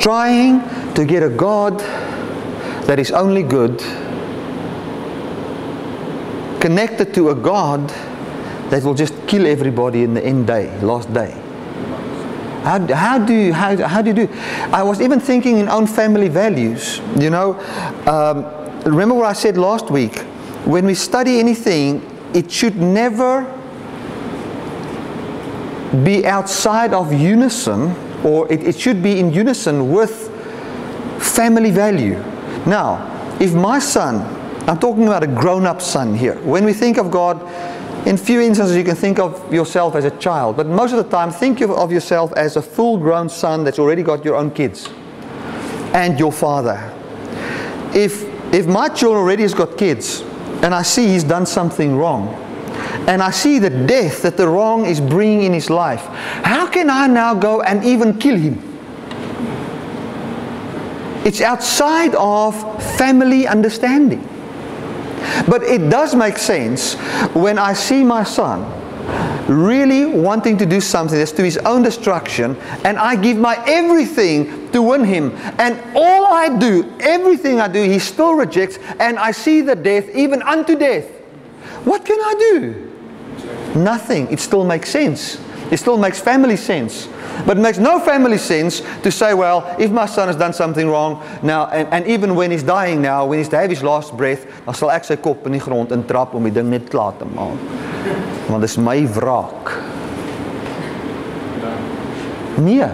trying 0.00 0.62
to 0.94 1.04
get 1.04 1.22
a 1.22 1.28
God 1.28 1.78
that 2.86 2.98
is 2.98 3.10
only 3.10 3.42
good 3.42 3.82
connected 6.60 7.14
to 7.14 7.30
a 7.30 7.34
God 7.34 7.88
that 8.70 8.82
will 8.82 8.94
just 8.94 9.14
kill 9.28 9.46
everybody 9.46 10.02
in 10.02 10.14
the 10.14 10.24
end 10.24 10.46
day, 10.46 10.66
last 10.80 11.12
day. 11.12 11.30
How, 12.64 12.84
how, 12.92 13.18
do 13.18 13.32
you, 13.32 13.52
how, 13.52 13.76
how 13.86 14.02
do 14.02 14.08
you 14.08 14.26
do? 14.26 14.28
I 14.72 14.82
was 14.82 15.00
even 15.00 15.20
thinking 15.20 15.58
in 15.58 15.68
own 15.68 15.86
family 15.86 16.28
values. 16.28 17.00
You 17.20 17.30
know, 17.30 17.60
um, 18.06 18.44
remember 18.90 19.14
what 19.14 19.26
I 19.26 19.32
said 19.32 19.56
last 19.56 19.90
week? 19.90 20.18
When 20.64 20.86
we 20.86 20.94
study 20.94 21.38
anything, 21.38 22.02
it 22.34 22.50
should 22.50 22.76
never 22.76 23.44
be 26.04 26.26
outside 26.26 26.92
of 26.92 27.12
unison, 27.12 27.94
or 28.24 28.50
it, 28.52 28.62
it 28.62 28.78
should 28.78 29.02
be 29.02 29.18
in 29.20 29.32
unison 29.32 29.92
with 29.92 30.30
family 31.20 31.70
value. 31.70 32.14
Now, 32.66 33.12
if 33.40 33.54
my 33.54 33.78
son, 33.78 34.22
I'm 34.68 34.78
talking 34.78 35.06
about 35.06 35.22
a 35.22 35.26
grown 35.26 35.66
up 35.66 35.80
son 35.80 36.14
here, 36.14 36.36
when 36.42 36.64
we 36.64 36.72
think 36.72 36.98
of 36.98 37.10
God, 37.10 37.40
in 38.06 38.16
few 38.16 38.40
instances 38.40 38.76
you 38.76 38.84
can 38.84 38.94
think 38.94 39.18
of 39.18 39.52
yourself 39.52 39.94
as 39.94 40.04
a 40.04 40.10
child, 40.18 40.56
but 40.56 40.66
most 40.66 40.92
of 40.92 40.98
the 40.98 41.10
time 41.10 41.30
think 41.30 41.60
of 41.60 41.92
yourself 41.92 42.32
as 42.34 42.56
a 42.56 42.62
full 42.62 42.98
grown 42.98 43.28
son 43.28 43.64
that's 43.64 43.78
already 43.78 44.02
got 44.02 44.24
your 44.24 44.36
own 44.36 44.50
kids 44.50 44.88
and 45.92 46.18
your 46.18 46.32
father. 46.32 46.92
If, 47.94 48.24
if 48.54 48.66
my 48.66 48.88
child 48.88 49.16
already 49.16 49.42
has 49.42 49.54
got 49.54 49.76
kids 49.76 50.22
and 50.62 50.74
I 50.74 50.82
see 50.82 51.08
he's 51.08 51.24
done 51.24 51.46
something 51.46 51.96
wrong, 51.96 52.45
and 53.08 53.22
I 53.22 53.30
see 53.30 53.58
the 53.58 53.70
death 53.70 54.22
that 54.22 54.36
the 54.36 54.48
wrong 54.48 54.86
is 54.86 55.00
bringing 55.00 55.42
in 55.42 55.52
his 55.52 55.70
life, 55.70 56.04
how 56.44 56.66
can 56.66 56.90
I 56.90 57.06
now 57.06 57.34
go 57.34 57.62
and 57.62 57.84
even 57.84 58.18
kill 58.18 58.36
him? 58.36 58.62
It's 61.24 61.40
outside 61.40 62.14
of 62.14 62.54
family 62.96 63.46
understanding. 63.46 64.26
But 65.48 65.62
it 65.62 65.90
does 65.90 66.14
make 66.14 66.38
sense 66.38 66.94
when 67.34 67.58
I 67.58 67.72
see 67.72 68.04
my 68.04 68.22
son 68.22 68.72
really 69.48 70.04
wanting 70.04 70.56
to 70.58 70.66
do 70.66 70.80
something 70.80 71.16
that's 71.18 71.32
to 71.32 71.42
his 71.42 71.56
own 71.58 71.82
destruction, 71.82 72.56
and 72.84 72.98
I 72.98 73.16
give 73.16 73.36
my 73.36 73.62
everything 73.66 74.70
to 74.72 74.82
win 74.82 75.04
him. 75.04 75.32
And 75.58 75.80
all 75.94 76.26
I 76.26 76.56
do, 76.58 76.92
everything 77.00 77.60
I 77.60 77.68
do, 77.68 77.82
he 77.82 77.98
still 77.98 78.34
rejects, 78.34 78.78
and 78.98 79.18
I 79.18 79.30
see 79.30 79.60
the 79.60 79.76
death, 79.76 80.08
even 80.14 80.42
unto 80.42 80.76
death. 80.76 81.15
What 81.86 82.04
can 82.04 82.18
I 82.18 82.34
do? 82.34 83.78
Nothing. 83.78 84.26
It 84.32 84.40
still 84.40 84.64
makes 84.64 84.90
sense. 84.90 85.40
It 85.70 85.76
still 85.76 85.96
makes 85.96 86.18
family 86.18 86.56
sense. 86.56 87.08
But 87.46 87.58
it 87.58 87.60
makes 87.60 87.78
no 87.78 88.00
family 88.00 88.38
sense 88.38 88.82
to 89.04 89.12
say, 89.12 89.34
well, 89.34 89.76
if 89.78 89.92
my 89.92 90.06
son 90.06 90.26
has 90.26 90.34
done 90.34 90.52
something 90.52 90.88
wrong 90.88 91.22
now, 91.44 91.66
and, 91.66 91.86
and 91.94 92.06
even 92.08 92.34
when 92.34 92.50
he's 92.50 92.64
dying 92.64 93.00
now, 93.00 93.24
when 93.26 93.38
he's 93.38 93.48
to 93.50 93.56
have 93.58 93.70
his 93.70 93.84
last 93.84 94.16
breath, 94.16 94.46
dan 94.64 94.74
sal 94.74 94.90
ek 94.90 95.06
sy 95.06 95.14
kop 95.14 95.46
in 95.46 95.54
die 95.54 95.62
grond 95.62 95.94
intrap 95.94 96.34
om 96.34 96.42
die 96.42 96.54
ding 96.54 96.72
net 96.74 96.90
klaar 96.90 97.14
te 97.20 97.28
maak. 97.30 97.54
Want 98.50 98.66
dis 98.66 98.74
my 98.82 98.98
wraak. 99.14 99.70
Nee. 102.66 102.90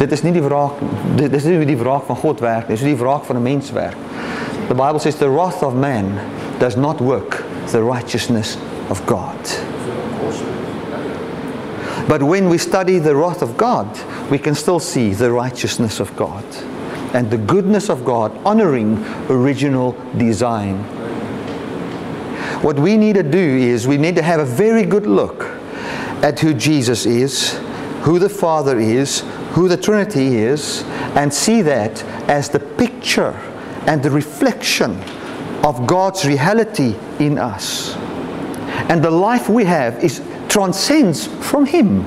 Dit 0.00 0.10
is 0.18 0.26
nie 0.26 0.34
die 0.34 0.42
wraak 0.42 0.80
dit 1.14 1.30
is 1.38 1.46
nie 1.46 1.62
die 1.68 1.78
wraak 1.78 2.08
van 2.08 2.18
God 2.18 2.42
werk 2.42 2.66
nie, 2.66 2.74
dis 2.74 2.88
die 2.88 2.98
wraak 2.98 3.22
van 3.28 3.38
'n 3.38 3.42
mens 3.42 3.70
werk. 3.70 3.94
The 4.66 4.74
Bible 4.74 4.98
says 4.98 5.14
the 5.22 5.30
wrath 5.30 5.62
of 5.62 5.74
man 5.74 6.18
does 6.58 6.74
not 6.74 6.98
work 7.00 7.43
the 7.72 7.82
righteousness 7.82 8.56
of 8.90 9.04
God. 9.06 9.38
But 12.06 12.22
when 12.22 12.48
we 12.48 12.58
study 12.58 12.98
the 12.98 13.16
wrath 13.16 13.40
of 13.40 13.56
God, 13.56 13.88
we 14.30 14.38
can 14.38 14.54
still 14.54 14.80
see 14.80 15.14
the 15.14 15.32
righteousness 15.32 16.00
of 16.00 16.14
God 16.16 16.44
and 17.14 17.30
the 17.30 17.38
goodness 17.38 17.88
of 17.88 18.04
God 18.04 18.36
honoring 18.44 19.02
original 19.30 19.92
design. 20.18 20.78
What 22.62 22.78
we 22.78 22.96
need 22.96 23.14
to 23.14 23.22
do 23.22 23.38
is 23.38 23.86
we 23.86 23.96
need 23.96 24.16
to 24.16 24.22
have 24.22 24.40
a 24.40 24.44
very 24.44 24.84
good 24.84 25.06
look 25.06 25.44
at 26.22 26.40
who 26.40 26.52
Jesus 26.52 27.06
is, 27.06 27.58
who 28.02 28.18
the 28.18 28.28
Father 28.28 28.78
is, 28.78 29.20
who 29.52 29.68
the 29.68 29.76
Trinity 29.76 30.36
is, 30.36 30.82
and 31.14 31.32
see 31.32 31.62
that 31.62 32.02
as 32.28 32.48
the 32.48 32.60
picture 32.60 33.32
and 33.86 34.02
the 34.02 34.10
reflection 34.10 35.00
of 35.64 35.86
God's 35.86 36.26
reality 36.26 36.94
in 37.18 37.38
us. 37.38 37.94
And 38.90 39.02
the 39.02 39.10
life 39.10 39.48
we 39.48 39.64
have 39.64 40.04
is 40.04 40.22
transcends 40.48 41.26
from 41.26 41.64
Him. 41.64 42.06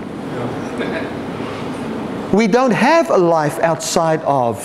We 2.32 2.46
don't 2.48 2.72
have 2.72 3.10
a 3.10 3.18
life 3.18 3.58
outside 3.60 4.22
of 4.22 4.62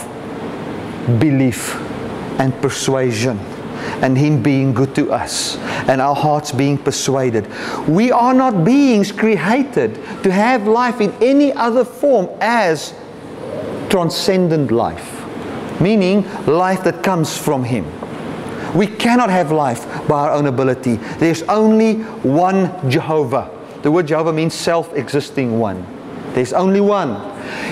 belief 1.18 1.74
and 2.38 2.53
persuasion 2.61 3.38
and 4.03 4.18
Him 4.18 4.43
being 4.43 4.74
good 4.74 4.95
to 4.97 5.11
us 5.11 5.57
and 5.88 6.01
our 6.01 6.14
hearts 6.14 6.53
being 6.53 6.76
persuaded. 6.76 7.49
We 7.88 8.12
are 8.12 8.34
not 8.34 8.64
beings 8.64 9.11
created 9.11 9.95
to 10.22 10.30
have 10.30 10.66
life 10.66 11.01
in 11.01 11.12
any 11.22 11.53
other 11.53 11.84
form 11.84 12.28
as 12.40 12.93
transcendent 13.88 14.70
life, 14.70 15.24
meaning 15.80 16.24
life 16.47 16.84
that 16.84 17.03
comes 17.03 17.36
from 17.36 17.64
Him. 17.64 17.86
We 18.74 18.86
cannot 18.86 19.30
have 19.30 19.52
life 19.52 19.86
by 20.08 20.20
our 20.20 20.30
own 20.30 20.46
ability. 20.46 20.96
There's 21.18 21.42
only 21.42 21.96
one 22.22 22.90
Jehovah. 22.90 23.50
The 23.82 23.90
word 23.90 24.06
Jehovah 24.06 24.32
means 24.32 24.54
self 24.54 24.94
existing 24.94 25.58
one. 25.58 25.84
There's 26.34 26.52
only 26.52 26.80
one. 26.80 27.20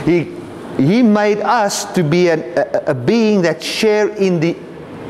He, 0.05 0.37
he 0.77 1.03
made 1.03 1.39
us 1.39 1.91
to 1.95 2.03
be 2.03 2.29
an, 2.29 2.41
a, 2.57 2.91
a 2.91 2.95
being 2.95 3.43
that 3.43 3.63
share 3.63 4.09
in 4.09 4.41
the 4.41 4.57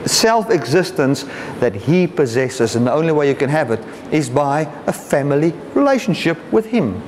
self 0.07 0.51
existence 0.51 1.25
that 1.59 1.75
He 1.75 2.07
possesses. 2.07 2.77
And 2.77 2.87
the 2.87 2.93
only 2.93 3.13
way 3.13 3.29
you 3.29 3.35
can 3.35 3.51
have 3.51 3.71
it 3.71 3.81
is 4.13 4.31
by 4.31 4.63
a 4.87 4.93
family 4.93 5.53
relationship 5.75 6.39
with 6.53 6.67
Him. 6.67 7.01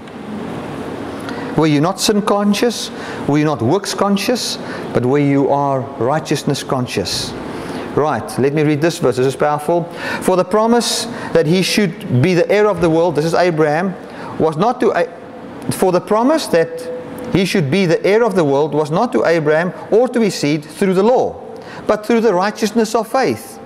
Where 1.55 1.69
you're 1.69 1.83
not 1.83 2.01
sin 2.01 2.23
conscious, 2.23 2.89
where 3.29 3.39
you're 3.39 3.47
not 3.47 3.63
works 3.63 3.95
conscious, 3.95 4.57
but 4.95 5.05
where 5.05 5.23
you 5.23 5.51
are 5.51 5.81
righteousness 5.99 6.65
conscious. 6.65 7.33
Right, 7.95 8.39
let 8.39 8.55
me 8.55 8.63
read 8.63 8.81
this 8.81 8.99
verse. 8.99 9.17
This 9.17 9.27
is 9.27 9.37
powerful. 9.37 9.85
For 10.23 10.37
the 10.37 10.45
promise 10.45 11.05
that 11.33 11.47
he 11.47 11.63
should 11.63 12.23
be 12.23 12.35
the 12.35 12.51
heir 12.51 12.67
of 12.67 12.81
the 12.81 12.89
world, 12.89 13.17
this 13.17 13.25
is 13.25 13.35
Abraham, 13.35 13.95
was 14.39 14.57
not 14.57 14.81
to. 14.81 15.09
For 15.71 15.93
the 15.93 16.01
promise 16.01 16.47
that 16.49 16.91
he 17.33 17.45
should 17.45 17.71
be 17.71 17.87
the 17.87 18.05
heir 18.05 18.25
of 18.25 18.35
the 18.35 18.45
world 18.45 18.75
was 18.75 18.91
not 18.91 19.13
to 19.13 19.25
Abraham 19.25 19.73
or 19.91 20.09
to 20.09 20.21
his 20.21 20.35
seed 20.35 20.65
through 20.65 20.95
the 20.95 21.03
law, 21.03 21.41
but 21.87 22.05
through 22.05 22.21
the 22.21 22.35
righteousness 22.35 22.95
of 22.95 23.09
faith. 23.09 23.59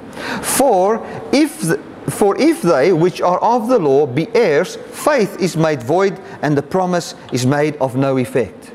For 0.42 1.04
if 1.32 1.60
the, 1.60 1.78
for 2.08 2.36
if 2.40 2.62
they 2.62 2.92
which 2.92 3.20
are 3.20 3.38
of 3.38 3.68
the 3.68 3.78
law 3.78 4.06
be 4.06 4.28
heirs, 4.34 4.76
faith 4.76 5.40
is 5.40 5.56
made 5.56 5.82
void, 5.82 6.20
and 6.42 6.56
the 6.56 6.62
promise 6.62 7.14
is 7.32 7.46
made 7.46 7.76
of 7.76 7.96
no 7.96 8.18
effect. 8.18 8.72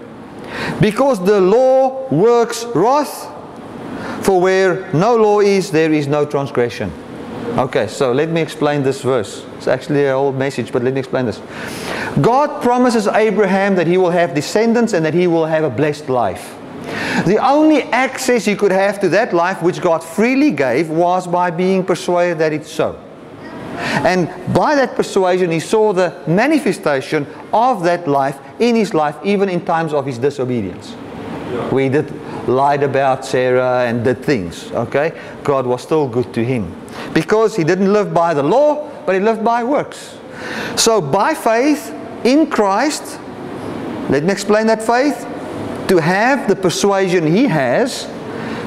Because 0.80 1.24
the 1.26 1.40
law 1.40 2.08
works 2.10 2.66
wrath, 2.76 3.30
for 4.24 4.40
where 4.40 4.92
no 4.94 5.16
law 5.16 5.40
is, 5.40 5.72
there 5.72 5.92
is 5.92 6.08
no 6.08 6.26
transgression. 6.26 6.92
Okay, 7.58 7.88
so 7.88 8.14
let 8.14 8.30
me 8.30 8.42
explain 8.42 8.82
this 8.82 9.02
verse. 9.02 9.46
It's 9.58 9.68
actually 9.68 10.06
a 10.06 10.14
whole 10.14 10.32
message, 10.32 10.72
but 10.72 10.84
let 10.84 10.94
me 10.94 11.00
explain 11.00 11.26
this. 11.26 11.42
God 12.22 12.62
promises 12.62 13.08
Abraham 13.08 13.76
that 13.76 13.88
he 13.88 13.98
will 13.98 14.12
have 14.12 14.34
descendants 14.34 14.94
and 14.94 15.06
that 15.06 15.14
he 15.14 15.28
will 15.28 15.46
have 15.46 15.64
a 15.64 15.70
blessed 15.70 16.08
life. 16.08 16.56
The 17.26 17.38
only 17.46 17.84
access 17.84 18.46
he 18.46 18.56
could 18.56 18.72
have 18.72 19.00
to 19.02 19.10
that 19.10 19.34
life, 19.34 19.62
which 19.62 19.82
God 19.82 20.04
freely 20.04 20.52
gave, 20.52 20.90
was 20.90 21.28
by 21.28 21.52
being 21.52 21.84
persuaded 21.84 22.40
that 22.40 22.54
it's 22.54 22.72
so. 22.72 23.00
And 23.76 24.28
by 24.54 24.76
that 24.76 24.96
persuasion, 24.96 25.52
he 25.52 25.60
saw 25.60 25.94
the 25.94 26.22
manifestation 26.28 27.28
of 27.54 27.84
that 27.84 28.08
life 28.08 28.40
in 28.60 28.76
his 28.76 28.94
life, 28.94 29.18
even 29.24 29.50
in 29.50 29.66
times 29.66 29.94
of 29.94 30.06
his 30.06 30.18
disobedience. 30.18 30.92
Yeah. 30.92 31.70
We 31.70 31.90
did 31.90 32.10
lied 32.48 32.84
about 32.84 33.26
Sarah 33.26 33.86
and 33.86 34.04
did 34.04 34.24
things, 34.24 34.72
okay? 34.72 35.20
God 35.44 35.66
was 35.66 35.82
still 35.82 36.08
good 36.08 36.34
to 36.34 36.44
him. 36.44 36.76
Because 37.14 37.56
he 37.56 37.64
didn't 37.64 37.92
live 37.92 38.14
by 38.14 38.34
the 38.34 38.44
law, 38.44 38.90
but 39.06 39.14
he 39.14 39.22
lived 39.22 39.44
by 39.44 39.64
works. 39.64 40.18
So 40.76 41.02
by 41.02 41.34
faith 41.34 41.94
in 42.24 42.48
Christ, 42.48 43.20
let 44.10 44.24
me 44.24 44.32
explain 44.32 44.68
that 44.68 44.82
faith. 44.82 45.28
To 45.88 45.98
have 45.98 46.48
the 46.48 46.56
persuasion 46.56 47.28
he 47.28 47.46
has, 47.46 48.06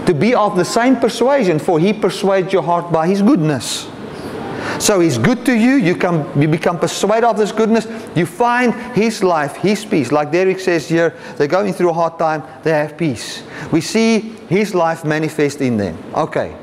to 0.06 0.14
be 0.14 0.34
of 0.34 0.56
the 0.56 0.64
same 0.64 0.96
persuasion, 0.96 1.58
for 1.58 1.78
he 1.78 1.92
persuades 1.92 2.52
your 2.52 2.62
heart 2.62 2.92
by 2.92 3.08
his 3.08 3.22
goodness. 3.22 3.88
So 4.80 5.00
he's 5.00 5.18
good 5.18 5.44
to 5.46 5.54
you. 5.54 5.76
You, 5.76 5.96
come, 5.96 6.28
you 6.40 6.48
become 6.48 6.78
persuaded 6.78 7.24
of 7.24 7.36
this 7.36 7.52
goodness. 7.52 7.86
You 8.16 8.26
find 8.26 8.74
his 8.94 9.22
life, 9.22 9.56
his 9.56 9.84
peace. 9.84 10.12
Like 10.12 10.32
Derek 10.32 10.60
says 10.60 10.88
here, 10.88 11.16
they're 11.36 11.46
going 11.46 11.72
through 11.72 11.90
a 11.90 11.92
hard 11.92 12.18
time. 12.18 12.42
They 12.62 12.70
have 12.70 12.96
peace. 12.96 13.42
We 13.70 13.80
see 13.80 14.20
his 14.48 14.74
life 14.74 15.04
manifest 15.04 15.60
in 15.60 15.76
them. 15.76 15.98
Okay. 16.14 16.56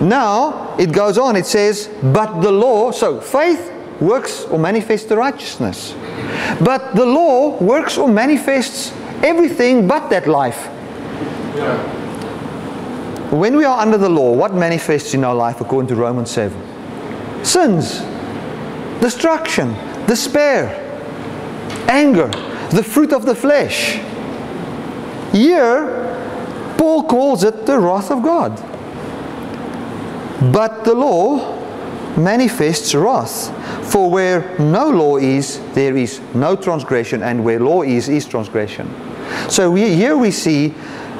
Now 0.00 0.76
it 0.78 0.92
goes 0.92 1.18
on. 1.18 1.36
It 1.36 1.46
says, 1.46 1.90
but 2.02 2.40
the 2.40 2.52
law. 2.52 2.90
So 2.90 3.20
faith 3.20 3.72
works 4.00 4.44
or 4.44 4.58
manifests 4.58 5.08
the 5.08 5.16
righteousness. 5.16 5.94
But 6.64 6.94
the 6.94 7.04
law 7.04 7.58
works 7.58 7.98
or 7.98 8.08
manifests 8.08 8.92
everything 9.22 9.86
but 9.86 10.08
that 10.10 10.26
life. 10.26 10.68
Yeah. 11.56 12.00
When 13.30 13.56
we 13.56 13.64
are 13.64 13.78
under 13.78 13.98
the 13.98 14.08
law, 14.08 14.32
what 14.32 14.54
manifests 14.54 15.14
in 15.14 15.22
our 15.22 15.34
life 15.34 15.60
according 15.60 15.88
to 15.88 15.94
Romans 15.94 16.30
7? 16.30 16.69
Sins, 17.42 18.00
destruction, 19.00 19.74
despair, 20.06 20.86
anger, 21.88 22.28
the 22.70 22.82
fruit 22.82 23.12
of 23.12 23.26
the 23.26 23.34
flesh. 23.34 24.00
Here, 25.32 26.06
Paul 26.76 27.04
calls 27.04 27.44
it 27.44 27.66
the 27.66 27.78
wrath 27.78 28.10
of 28.10 28.22
God. 28.22 28.56
But 30.52 30.84
the 30.84 30.94
law 30.94 31.58
manifests 32.16 32.94
wrath. 32.94 33.56
For 33.92 34.10
where 34.10 34.56
no 34.58 34.88
law 34.88 35.16
is, 35.16 35.60
there 35.74 35.96
is 35.96 36.20
no 36.34 36.56
transgression, 36.56 37.22
and 37.22 37.44
where 37.44 37.58
law 37.60 37.82
is, 37.82 38.08
is 38.08 38.24
transgression. 38.26 38.88
So 39.48 39.70
we, 39.70 39.94
here 39.94 40.16
we 40.16 40.30
see 40.30 40.74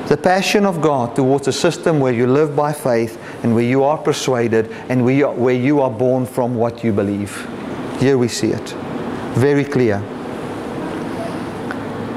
the 0.07 0.17
passion 0.17 0.65
of 0.67 0.81
God 0.81 1.15
towards 1.15 1.47
a 1.49 1.53
system 1.53 2.01
where 2.01 2.13
you 2.13 2.27
live 2.27 2.57
by 2.57 2.73
faith 2.73 3.19
and 3.43 3.55
where 3.55 3.65
you 3.65 3.85
are 3.85 3.99
persuaded 3.99 4.71
and 4.89 5.05
where 5.05 5.15
you 5.15 5.27
are, 5.27 5.35
where 5.35 5.55
you 5.55 5.81
are 5.81 5.91
born 5.91 6.27
from 6.27 6.55
what 6.57 6.85
you 6.85 6.93
believe. 6.93 7.49
Here 7.99 8.19
we 8.19 8.29
see 8.29 8.49
it. 8.49 8.71
Very 9.35 9.65
clear. 9.65 10.03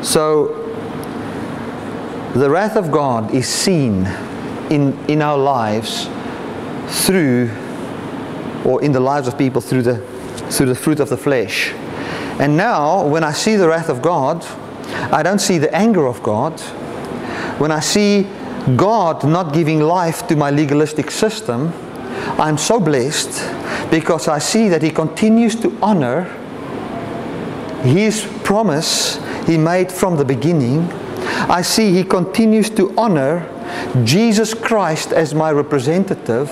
So, 0.01 0.59
the 2.35 2.49
wrath 2.49 2.75
of 2.75 2.91
God 2.91 3.33
is 3.33 3.47
seen 3.47 4.05
in, 4.69 4.97
in 5.07 5.21
our 5.21 5.37
lives 5.37 6.09
through, 7.05 7.51
or 8.65 8.81
in 8.83 8.91
the 8.91 8.99
lives 8.99 9.27
of 9.27 9.37
people 9.37 9.61
through 9.61 9.83
the, 9.83 9.97
through 10.49 10.65
the 10.65 10.75
fruit 10.75 10.99
of 10.99 11.09
the 11.09 11.17
flesh. 11.17 11.71
And 12.39 12.57
now, 12.57 13.05
when 13.05 13.23
I 13.23 13.31
see 13.31 13.55
the 13.55 13.67
wrath 13.67 13.89
of 13.89 14.01
God, 14.01 14.43
I 15.11 15.21
don't 15.21 15.39
see 15.39 15.57
the 15.57 15.73
anger 15.73 16.07
of 16.07 16.23
God. 16.23 16.59
When 17.59 17.71
I 17.71 17.79
see 17.79 18.27
God 18.77 19.25
not 19.25 19.53
giving 19.53 19.81
life 19.81 20.25
to 20.27 20.37
my 20.37 20.49
legalistic 20.49 21.11
system, 21.11 21.73
I'm 22.39 22.57
so 22.57 22.79
blessed 22.79 23.91
because 23.91 24.29
I 24.29 24.39
see 24.39 24.69
that 24.69 24.81
He 24.81 24.89
continues 24.89 25.55
to 25.57 25.77
honor 25.81 26.23
His 27.83 28.25
promise 28.43 29.19
He 29.45 29.57
made 29.57 29.91
from 29.91 30.15
the 30.15 30.23
beginning. 30.23 30.89
I 31.49 31.61
see 31.61 31.91
He 31.91 32.05
continues 32.05 32.69
to 32.71 32.93
honor 32.97 33.49
Jesus 34.05 34.53
Christ 34.53 35.11
as 35.11 35.33
my 35.33 35.51
representative, 35.51 36.49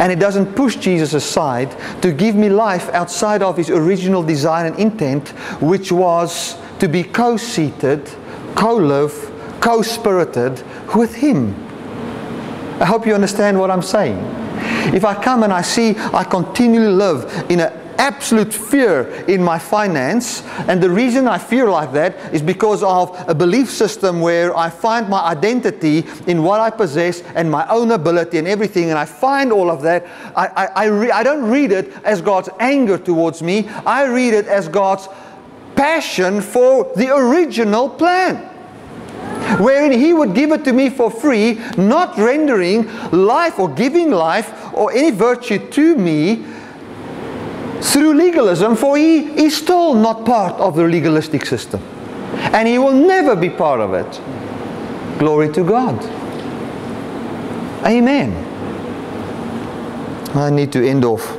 and 0.00 0.10
He 0.10 0.16
doesn't 0.16 0.56
push 0.56 0.74
Jesus 0.74 1.14
aside 1.14 1.76
to 2.02 2.12
give 2.12 2.34
me 2.34 2.48
life 2.48 2.88
outside 2.88 3.40
of 3.40 3.56
His 3.56 3.70
original 3.70 4.24
design 4.24 4.66
and 4.66 4.78
intent, 4.80 5.28
which 5.60 5.92
was 5.92 6.56
to 6.80 6.88
be 6.88 7.04
co 7.04 7.36
seated, 7.36 8.10
co 8.56 8.74
live, 8.74 9.30
co 9.60 9.80
spirited 9.80 10.64
with 10.94 11.14
Him. 11.14 11.54
I 12.80 12.84
hope 12.84 13.06
you 13.06 13.14
understand 13.14 13.58
what 13.58 13.70
I'm 13.70 13.82
saying. 13.82 14.18
If 14.94 15.04
I 15.04 15.14
come 15.14 15.42
and 15.42 15.52
I 15.52 15.62
see 15.62 15.94
I 15.96 16.24
continually 16.24 16.92
live 16.92 17.50
in 17.50 17.60
an 17.60 17.72
absolute 17.98 18.52
fear 18.52 19.08
in 19.28 19.42
my 19.42 19.58
finance, 19.58 20.42
and 20.66 20.82
the 20.82 20.90
reason 20.90 21.28
I 21.28 21.38
fear 21.38 21.70
like 21.70 21.92
that 21.92 22.34
is 22.34 22.42
because 22.42 22.82
of 22.82 23.16
a 23.28 23.34
belief 23.34 23.70
system 23.70 24.20
where 24.20 24.56
I 24.56 24.70
find 24.70 25.08
my 25.08 25.20
identity 25.20 26.04
in 26.26 26.42
what 26.42 26.60
I 26.60 26.70
possess 26.70 27.22
and 27.36 27.50
my 27.50 27.66
own 27.68 27.92
ability 27.92 28.38
and 28.38 28.48
everything, 28.48 28.90
and 28.90 28.98
I 28.98 29.04
find 29.04 29.52
all 29.52 29.70
of 29.70 29.82
that. 29.82 30.04
I, 30.36 30.46
I, 30.48 30.86
I, 30.86 31.18
I 31.20 31.22
don't 31.22 31.48
read 31.48 31.70
it 31.70 31.92
as 32.04 32.20
God's 32.20 32.48
anger 32.58 32.98
towards 32.98 33.42
me, 33.42 33.68
I 33.86 34.06
read 34.06 34.34
it 34.34 34.46
as 34.46 34.68
God's 34.68 35.08
passion 35.76 36.40
for 36.40 36.92
the 36.96 37.14
original 37.14 37.88
plan 37.88 38.51
wherein 39.58 39.92
he 39.92 40.12
would 40.12 40.34
give 40.34 40.52
it 40.52 40.64
to 40.64 40.72
me 40.72 40.90
for 40.90 41.10
free, 41.10 41.60
not 41.76 42.16
rendering 42.16 42.86
life 43.10 43.58
or 43.58 43.68
giving 43.68 44.10
life 44.10 44.72
or 44.74 44.92
any 44.92 45.10
virtue 45.10 45.58
to 45.70 45.96
me 45.96 46.44
through 47.80 48.14
legalism, 48.14 48.76
for 48.76 48.96
he 48.96 49.44
is 49.44 49.56
still 49.56 49.94
not 49.94 50.24
part 50.24 50.54
of 50.60 50.76
the 50.76 50.84
legalistic 50.84 51.44
system. 51.44 51.80
And 52.52 52.66
he 52.66 52.78
will 52.78 52.92
never 52.92 53.36
be 53.36 53.50
part 53.50 53.80
of 53.80 53.92
it. 53.94 54.20
Glory 55.18 55.52
to 55.52 55.64
God. 55.64 56.02
Amen. 57.84 58.32
I 60.34 60.50
need 60.50 60.72
to 60.72 60.88
end 60.88 61.04
off. 61.04 61.36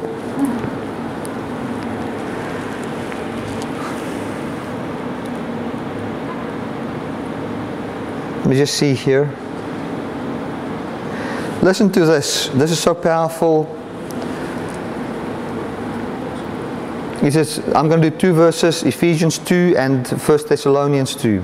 Me 8.54 8.60
just 8.60 8.76
see 8.76 8.94
here. 8.94 9.26
Listen 11.64 11.92
to 11.92 12.06
this. 12.06 12.50
This 12.50 12.70
is 12.72 12.80
so 12.80 12.94
powerful. 12.94 13.66
He 17.22 17.32
says, 17.32 17.60
I'm 17.74 17.90
going 17.90 18.02
to 18.02 18.12
do 18.12 18.18
two 18.18 18.34
verses, 18.34 18.84
Ephesians 18.84 19.40
2 19.40 19.76
and 19.78 20.08
1 20.08 20.40
Thessalonians 20.48 21.16
2. 21.16 21.42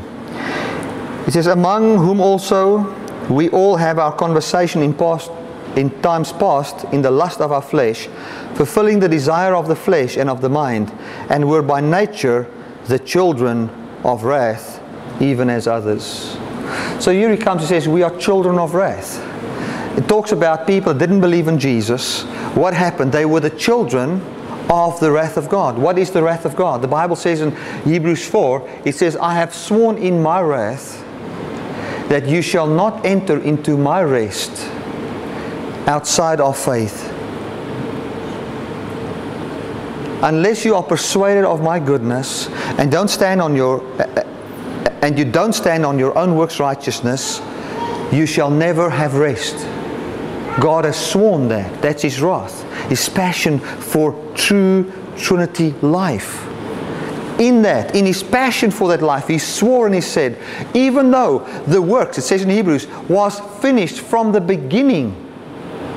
He 1.26 1.32
says, 1.32 1.48
Among 1.48 1.98
whom 1.98 2.22
also 2.22 2.94
we 3.28 3.50
all 3.50 3.78
have 3.78 3.98
our 3.98 4.16
conversation 4.16 4.84
in, 4.84 4.94
past, 4.94 5.32
in 5.76 5.90
times 6.02 6.32
past 6.34 6.84
in 6.94 7.02
the 7.02 7.12
lust 7.12 7.40
of 7.42 7.52
our 7.52 7.62
flesh, 7.62 8.08
fulfilling 8.54 9.00
the 9.00 9.10
desire 9.10 9.56
of 9.56 9.68
the 9.68 9.76
flesh 9.76 10.16
and 10.18 10.30
of 10.30 10.42
the 10.42 10.50
mind, 10.50 10.92
and 11.30 11.50
were 11.50 11.64
by 11.64 11.82
nature 11.82 12.52
the 12.86 13.00
children 13.00 13.70
of 14.04 14.26
wrath, 14.26 14.80
even 15.22 15.50
as 15.50 15.66
others. 15.66 16.38
So 17.00 17.12
here 17.14 17.32
he 17.32 17.38
comes, 17.38 17.62
and 17.62 17.70
says, 17.70 17.88
We 17.88 18.04
are 18.04 18.16
children 18.18 18.58
of 18.58 18.74
wrath. 18.74 19.26
It 19.98 20.08
talks 20.08 20.32
about 20.32 20.68
people 20.68 20.94
didn't 20.94 21.22
believe 21.22 21.48
in 21.48 21.60
Jesus. 21.60 22.24
What 22.56 22.74
happened? 22.74 23.12
They 23.12 23.26
were 23.26 23.40
the 23.40 23.50
children 23.50 24.22
of 24.70 25.00
the 25.00 25.12
wrath 25.12 25.38
of 25.38 25.50
God. 25.50 25.78
What 25.78 25.98
is 25.98 26.12
the 26.12 26.22
wrath 26.22 26.46
of 26.46 26.56
God? 26.56 26.82
The 26.82 26.88
Bible 26.88 27.16
says 27.16 27.42
in 27.42 27.56
Hebrews 27.84 28.28
4, 28.28 28.82
it 28.86 28.96
says, 28.96 29.16
I 29.16 29.34
have 29.34 29.54
sworn 29.54 29.98
in 29.98 30.22
my 30.22 30.42
wrath 30.42 31.04
that 32.10 32.28
you 32.28 32.42
shall 32.42 32.68
not 32.68 33.06
enter 33.06 33.40
into 33.40 33.78
my 33.78 34.04
rest 34.04 34.52
outside 35.88 36.40
of 36.40 36.58
faith. 36.58 37.08
Unless 40.22 40.66
you 40.66 40.76
are 40.76 40.84
persuaded 40.84 41.46
of 41.46 41.62
my 41.62 41.80
goodness 41.80 42.50
and 42.78 42.92
don't 42.92 43.08
stand 43.08 43.42
on 43.42 43.56
your 43.56 43.80
and 45.02 45.18
you 45.18 45.26
don't 45.26 45.54
stand 45.54 45.86
on 45.86 45.98
your 45.98 46.18
own 46.18 46.36
works 46.36 46.60
righteousness, 46.60 47.42
you 48.12 48.26
shall 48.26 48.50
never 48.50 48.90
have 48.90 49.16
rest. 49.16 49.56
God 50.60 50.86
has 50.86 50.98
sworn 50.98 51.48
that. 51.50 51.82
That's 51.82 52.02
his 52.02 52.22
wrath, 52.22 52.64
his 52.90 53.08
passion 53.08 53.60
for 53.60 54.14
true 54.36 54.92
Trinity 55.18 55.72
life. 55.82 56.46
In 57.40 57.62
that, 57.62 57.96
in 57.96 58.06
his 58.06 58.22
passion 58.22 58.70
for 58.70 58.90
that 58.90 59.02
life, 59.02 59.28
he 59.28 59.38
swore 59.38 59.86
and 59.86 59.96
he 59.96 60.02
said, 60.02 60.38
even 60.74 61.12
though 61.12 61.40
the 61.68 61.82
works, 61.82 62.18
it 62.18 62.24
says 62.24 62.42
in 62.42 62.50
Hebrews, 62.50 62.88
was 63.08 63.40
finished 63.62 64.02
from 64.02 64.34
the 64.34 64.42
beginning, 64.42 65.28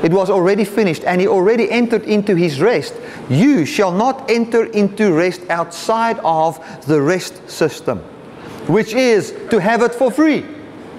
it 0.05 0.13
was 0.13 0.31
already 0.31 0.65
finished, 0.65 1.05
and 1.05 1.21
he 1.21 1.29
already 1.29 1.71
entered 1.71 2.05
into 2.05 2.35
his 2.35 2.61
rest. 2.61 2.95
You 3.29 3.65
shall 3.65 3.93
not 3.93 4.31
enter 4.31 4.67
into 4.67 5.13
rest 5.13 5.43
outside 5.49 6.19
of 6.25 6.61
the 6.87 7.01
rest 7.01 7.49
system, 7.49 8.03
which 8.69 8.95
is 8.95 9.33
to 9.51 9.59
have 9.59 9.83
it 9.83 9.95
for 9.95 10.11
free. 10.11 10.45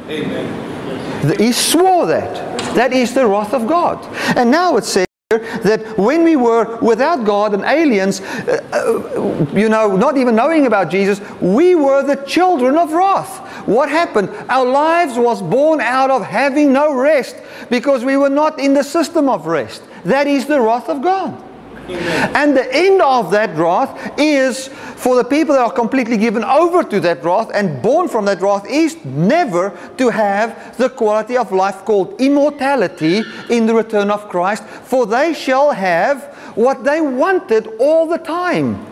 Amen. 0.10 1.38
He 1.40 1.52
swore 1.52 2.06
that. 2.08 2.60
That 2.76 2.92
is 2.92 3.14
the 3.14 3.26
wrath 3.26 3.54
of 3.54 3.68
God. 3.68 4.04
And 4.36 4.52
now 4.52 4.78
it 4.78 4.84
says 4.84 5.08
that 5.30 5.98
when 5.98 6.24
we 6.24 6.36
were 6.36 6.78
without 6.80 7.26
God 7.26 7.54
and 7.54 7.64
aliens, 7.64 8.22
uh, 8.22 8.62
uh, 8.74 9.58
you 9.58 9.70
know, 9.70 9.96
not 9.96 10.18
even 10.18 10.36
knowing 10.36 10.66
about 10.66 10.90
Jesus, 10.90 11.22
we 11.42 11.76
were 11.76 12.04
the 12.04 12.22
children 12.26 12.78
of 12.78 12.92
wrath. 12.92 13.40
What 13.68 13.90
happened? 13.90 14.30
Our 14.50 14.66
lives 14.66 15.18
was 15.18 15.42
born 15.42 15.82
out 15.82 16.12
of 16.12 16.24
having 16.24 16.74
no 16.74 16.94
rest 16.94 17.36
because 17.70 18.04
we 18.04 18.18
were 18.18 18.30
not 18.30 18.60
in 18.60 18.74
the 18.74 18.84
system 18.84 19.30
of 19.30 19.46
rest. 19.46 19.84
That 20.04 20.28
is 20.28 20.46
the 20.46 20.60
wrath 20.60 20.90
of 20.90 21.02
God. 21.02 21.42
And 21.90 22.56
the 22.56 22.74
end 22.74 23.02
of 23.02 23.32
that 23.32 23.56
wrath 23.58 24.18
is 24.18 24.70
for 24.70 25.18
the 25.18 25.24
people 25.24 25.56
that 25.56 25.62
are 25.62 25.72
completely 25.72 26.16
given 26.16 26.44
over 26.44 26.82
to 26.84 27.00
that 27.02 27.24
wrath 27.24 27.52
and 27.54 27.82
born 27.82 28.08
from 28.08 28.24
that 28.26 28.42
wrath 28.42 28.66
is 28.70 29.04
never 29.04 29.78
to 29.98 30.10
have 30.10 30.78
the 30.78 30.90
quality 30.90 31.36
of 31.36 31.52
life 31.52 31.84
called 31.84 32.20
immortality 32.22 33.24
in 33.50 33.66
the 33.66 33.74
return 33.74 34.10
of 34.10 34.30
Christ, 34.30 34.64
for 34.64 35.06
they 35.06 35.34
shall 35.34 35.72
have 35.72 36.24
what 36.56 36.86
they 36.86 37.02
wanted 37.02 37.68
all 37.80 38.08
the 38.08 38.18
time. 38.18 38.86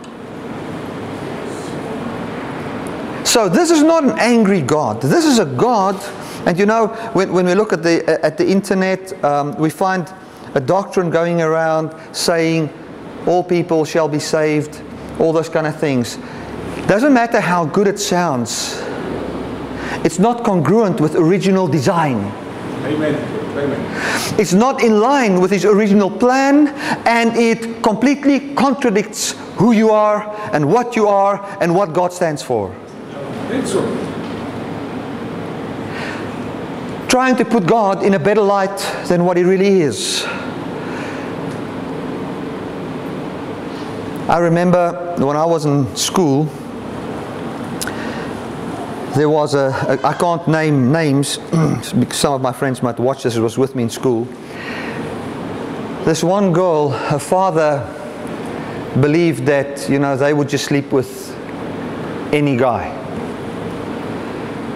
So 3.24 3.48
this 3.48 3.72
is 3.72 3.82
not 3.82 4.04
an 4.04 4.20
angry 4.20 4.62
God. 4.62 5.02
This 5.02 5.26
is 5.26 5.40
a 5.40 5.46
God, 5.46 5.96
and 6.46 6.60
you 6.60 6.66
know, 6.66 6.88
when, 7.14 7.32
when 7.32 7.46
we 7.46 7.56
look 7.56 7.72
at 7.72 7.84
the, 7.84 8.04
at 8.26 8.38
the 8.38 8.46
internet, 8.46 9.24
um, 9.24 9.56
we 9.56 9.70
find 9.70 10.12
a 10.56 10.60
doctrine 10.60 11.10
going 11.10 11.42
around 11.42 11.96
saying 12.14 12.68
all 13.28 13.44
people 13.44 13.86
shall 13.86 14.08
be 14.08 14.20
saved, 14.20 14.82
all 15.20 15.34
those 15.34 15.50
kind 15.50 15.68
of 15.68 15.80
things. 15.80 16.18
Doesn't 16.88 17.14
matter 17.14 17.40
how 17.40 17.66
good 17.66 17.88
it 17.88 18.00
sounds, 18.00 18.82
it's 20.04 20.20
not 20.20 20.44
congruent 20.44 21.00
with 21.00 21.16
original 21.16 21.68
design. 21.68 22.18
Amen. 22.86 23.16
Amen. 23.58 24.40
It's 24.40 24.54
not 24.54 24.82
in 24.82 25.00
line 25.00 25.40
with 25.40 25.52
his 25.52 25.66
original 25.66 26.10
plan 26.10 26.70
and 27.06 27.36
it 27.36 27.84
completely 27.84 28.56
contradicts 28.56 29.36
who 29.58 29.74
you 29.74 29.92
are 29.92 30.24
and 30.54 30.72
what 30.72 30.96
you 30.96 31.08
are 31.08 31.46
and 31.62 31.76
what 31.76 31.94
God 31.94 32.14
stands 32.14 32.42
for. 32.42 32.76
Trying 37.08 37.36
to 37.36 37.46
put 37.46 37.68
God 37.68 38.04
in 38.04 38.14
a 38.14 38.20
better 38.20 38.42
light 38.42 38.78
than 39.08 39.26
what 39.26 39.36
he 39.36 39.44
really 39.44 39.82
is. 39.82 40.26
I 44.32 44.38
remember 44.38 44.94
when 45.18 45.36
I 45.36 45.44
was 45.44 45.66
in 45.66 45.94
school, 45.94 46.46
there 49.14 49.30
was 49.30 49.56
a, 49.56 49.76
a 49.90 50.08
I 50.08 50.14
can't 50.14 50.48
name 50.48 50.90
names 50.90 51.38
because 52.00 52.16
some 52.16 52.36
of 52.36 52.42
my 52.42 52.54
friends 52.54 52.82
might 52.82 52.98
watch 52.98 53.24
this, 53.24 53.36
it 53.36 53.42
was 53.42 53.58
with 53.58 53.76
me 53.76 53.84
in 53.84 53.90
school. 53.90 54.24
This 56.06 56.24
one 56.24 56.54
girl, 56.54 56.92
her 56.92 57.20
father 57.20 57.86
believed 59.02 59.48
that, 59.48 59.90
you 59.90 60.00
know, 60.00 60.16
they 60.16 60.34
would 60.34 60.48
just 60.48 60.64
sleep 60.64 60.94
with 60.94 61.36
any 62.32 62.56
guy. 62.56 62.88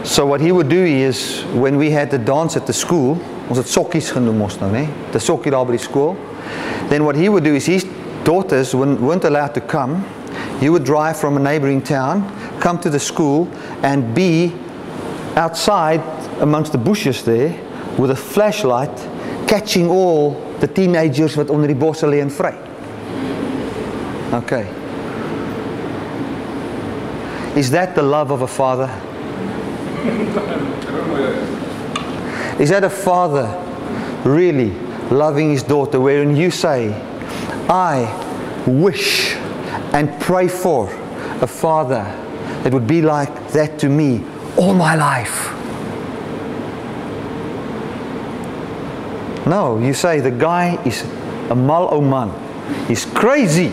So 0.03 0.25
what 0.25 0.41
he 0.41 0.51
would 0.51 0.67
do 0.67 0.83
is, 0.83 1.43
when 1.53 1.77
we 1.77 1.91
had 1.91 2.11
the 2.11 2.17
dance 2.17 2.57
at 2.57 2.67
the 2.67 2.73
school, 2.73 3.17
ons 3.47 3.57
het 3.57 3.71
sokkies 3.71 4.11
genoem 4.11 4.41
ons 4.41 4.59
nou? 4.59 4.69
Die 5.13 5.19
sokkie 5.23 5.79
skool. 5.79 6.17
Then 6.89 7.05
what 7.05 7.15
he 7.15 7.29
would 7.29 7.45
do 7.45 7.55
is 7.55 7.65
his 7.65 7.85
daughters 8.25 8.75
weren't, 8.75 9.23
allowed 9.23 9.53
to 9.53 9.61
come. 9.61 10.03
He 10.59 10.69
would 10.69 10.83
drive 10.83 11.17
from 11.17 11.37
a 11.37 11.39
neighboring 11.39 11.81
town, 11.81 12.27
come 12.59 12.79
to 12.79 12.89
the 12.89 12.99
school 12.99 13.47
and 13.83 14.13
be 14.13 14.53
outside 15.35 16.01
amongst 16.41 16.71
the 16.71 16.77
bushes 16.77 17.23
there 17.23 17.53
with 17.97 18.11
a 18.11 18.15
flashlight 18.15 18.89
catching 19.47 19.89
all 19.89 20.31
the 20.59 20.67
teenagers 20.67 21.35
wat 21.37 21.49
onder 21.49 21.67
die 21.67 21.75
bosse 21.75 22.03
lê. 22.03 22.21
Okay. 24.33 24.67
Is 27.55 27.69
that 27.71 27.95
the 27.95 28.01
love 28.01 28.31
of 28.31 28.41
a 28.41 28.47
father? 28.47 28.89
Is 32.59 32.69
that 32.69 32.83
a 32.83 32.89
father 32.89 33.47
really 34.25 34.71
loving 35.11 35.51
his 35.51 35.63
daughter 35.63 35.99
wherein 35.99 36.35
you 36.35 36.51
say, 36.51 36.89
I 37.69 38.63
wish 38.67 39.35
and 39.93 40.19
pray 40.21 40.47
for 40.47 40.89
a 41.41 41.47
father 41.47 42.03
that 42.63 42.73
would 42.73 42.87
be 42.87 43.01
like 43.01 43.51
that 43.51 43.79
to 43.79 43.89
me 43.89 44.23
all 44.57 44.73
my 44.73 44.95
life? 44.95 45.51
No, 49.45 49.79
you 49.79 49.93
say 49.93 50.19
the 50.21 50.31
guy 50.31 50.81
is 50.85 51.03
a 51.51 51.55
mal 51.55 51.89
o 51.91 52.01
man. 52.01 52.31
He's 52.87 53.05
crazy. 53.05 53.71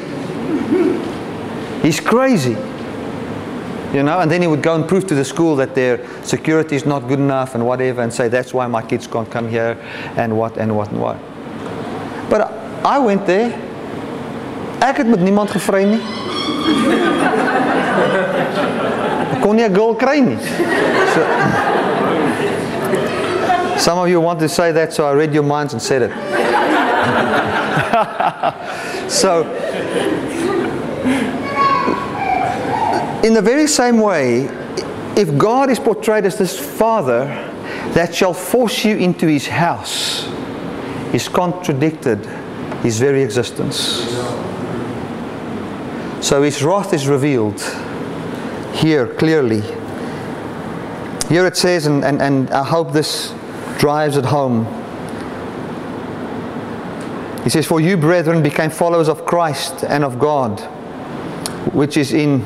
He's 1.80 2.00
crazy. 2.00 2.56
You 3.96 4.02
know, 4.02 4.20
and 4.20 4.30
then 4.30 4.42
he 4.42 4.48
would 4.48 4.62
go 4.62 4.74
and 4.74 4.86
prove 4.86 5.06
to 5.06 5.14
the 5.14 5.24
school 5.24 5.56
that 5.56 5.74
their 5.74 6.06
security 6.24 6.76
is 6.76 6.86
not 6.86 7.08
good 7.08 7.18
enough 7.18 7.54
and 7.54 7.66
whatever, 7.66 8.02
and 8.02 8.12
say 8.12 8.28
that's 8.28 8.52
why 8.54 8.66
my 8.66 8.82
kids 8.82 9.06
can't 9.06 9.30
come 9.30 9.48
here, 9.48 9.76
and 10.16 10.36
what 10.36 10.56
and 10.56 10.76
what 10.76 10.90
and 10.90 11.00
what. 11.00 11.18
But 12.28 12.52
I 12.84 12.98
went 12.98 13.26
there. 13.26 13.71
Ek 14.82 14.96
het 14.96 15.06
met 15.06 15.20
niemand 15.20 15.50
gevry 15.50 15.84
nie. 15.84 16.00
Kon 19.40 19.54
nie 19.54 19.64
'n 19.64 19.74
girl 19.74 19.94
kry 19.94 20.18
nie. 20.18 20.38
So, 21.14 21.20
some 23.76 24.00
of 24.00 24.08
you 24.08 24.20
want 24.20 24.40
to 24.40 24.48
say 24.48 24.72
that, 24.72 24.92
so 24.92 25.06
I 25.06 25.14
read 25.14 25.32
your 25.32 25.44
minds 25.44 25.72
and 25.72 25.82
said 25.82 26.02
it. 26.02 26.10
so, 29.08 29.46
in 33.22 33.34
the 33.34 33.42
very 33.42 33.66
same 33.66 34.00
way, 34.00 34.48
if 35.16 35.36
God 35.36 35.70
is 35.70 35.78
portrayed 35.78 36.26
as 36.26 36.36
this 36.36 36.58
father 36.58 37.26
that 37.94 38.14
shall 38.14 38.34
force 38.34 38.84
you 38.84 38.96
into 38.96 39.26
his 39.26 39.46
house, 39.46 40.26
is 41.12 41.28
contradicted 41.28 42.18
his 42.82 42.98
very 42.98 43.22
existence. 43.22 44.08
So 46.22 46.40
his 46.44 46.62
wrath 46.62 46.94
is 46.94 47.08
revealed 47.08 47.60
here 48.72 49.08
clearly. 49.14 49.60
Here 51.28 51.46
it 51.46 51.56
says, 51.56 51.86
and, 51.86 52.04
and, 52.04 52.22
and 52.22 52.48
I 52.50 52.62
hope 52.62 52.92
this 52.92 53.34
drives 53.78 54.16
it 54.16 54.24
home. 54.24 54.64
He 57.42 57.50
says, 57.50 57.66
For 57.66 57.80
you, 57.80 57.96
brethren, 57.96 58.40
became 58.40 58.70
followers 58.70 59.08
of 59.08 59.26
Christ 59.26 59.82
and 59.82 60.04
of 60.04 60.20
God, 60.20 60.60
which 61.74 61.96
is 61.96 62.12
in 62.12 62.44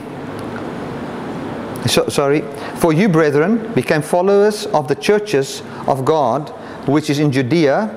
so, 1.87 2.09
sorry, 2.09 2.41
for 2.77 2.93
you, 2.93 3.09
brethren, 3.09 3.73
became 3.75 4.03
followers 4.03 4.67
of 4.67 4.89
the 4.89 4.95
churches 4.95 5.63
of 5.87 6.05
God, 6.05 6.49
which 6.89 7.11
is 7.11 7.19
in 7.19 7.31
Judea, 7.31 7.91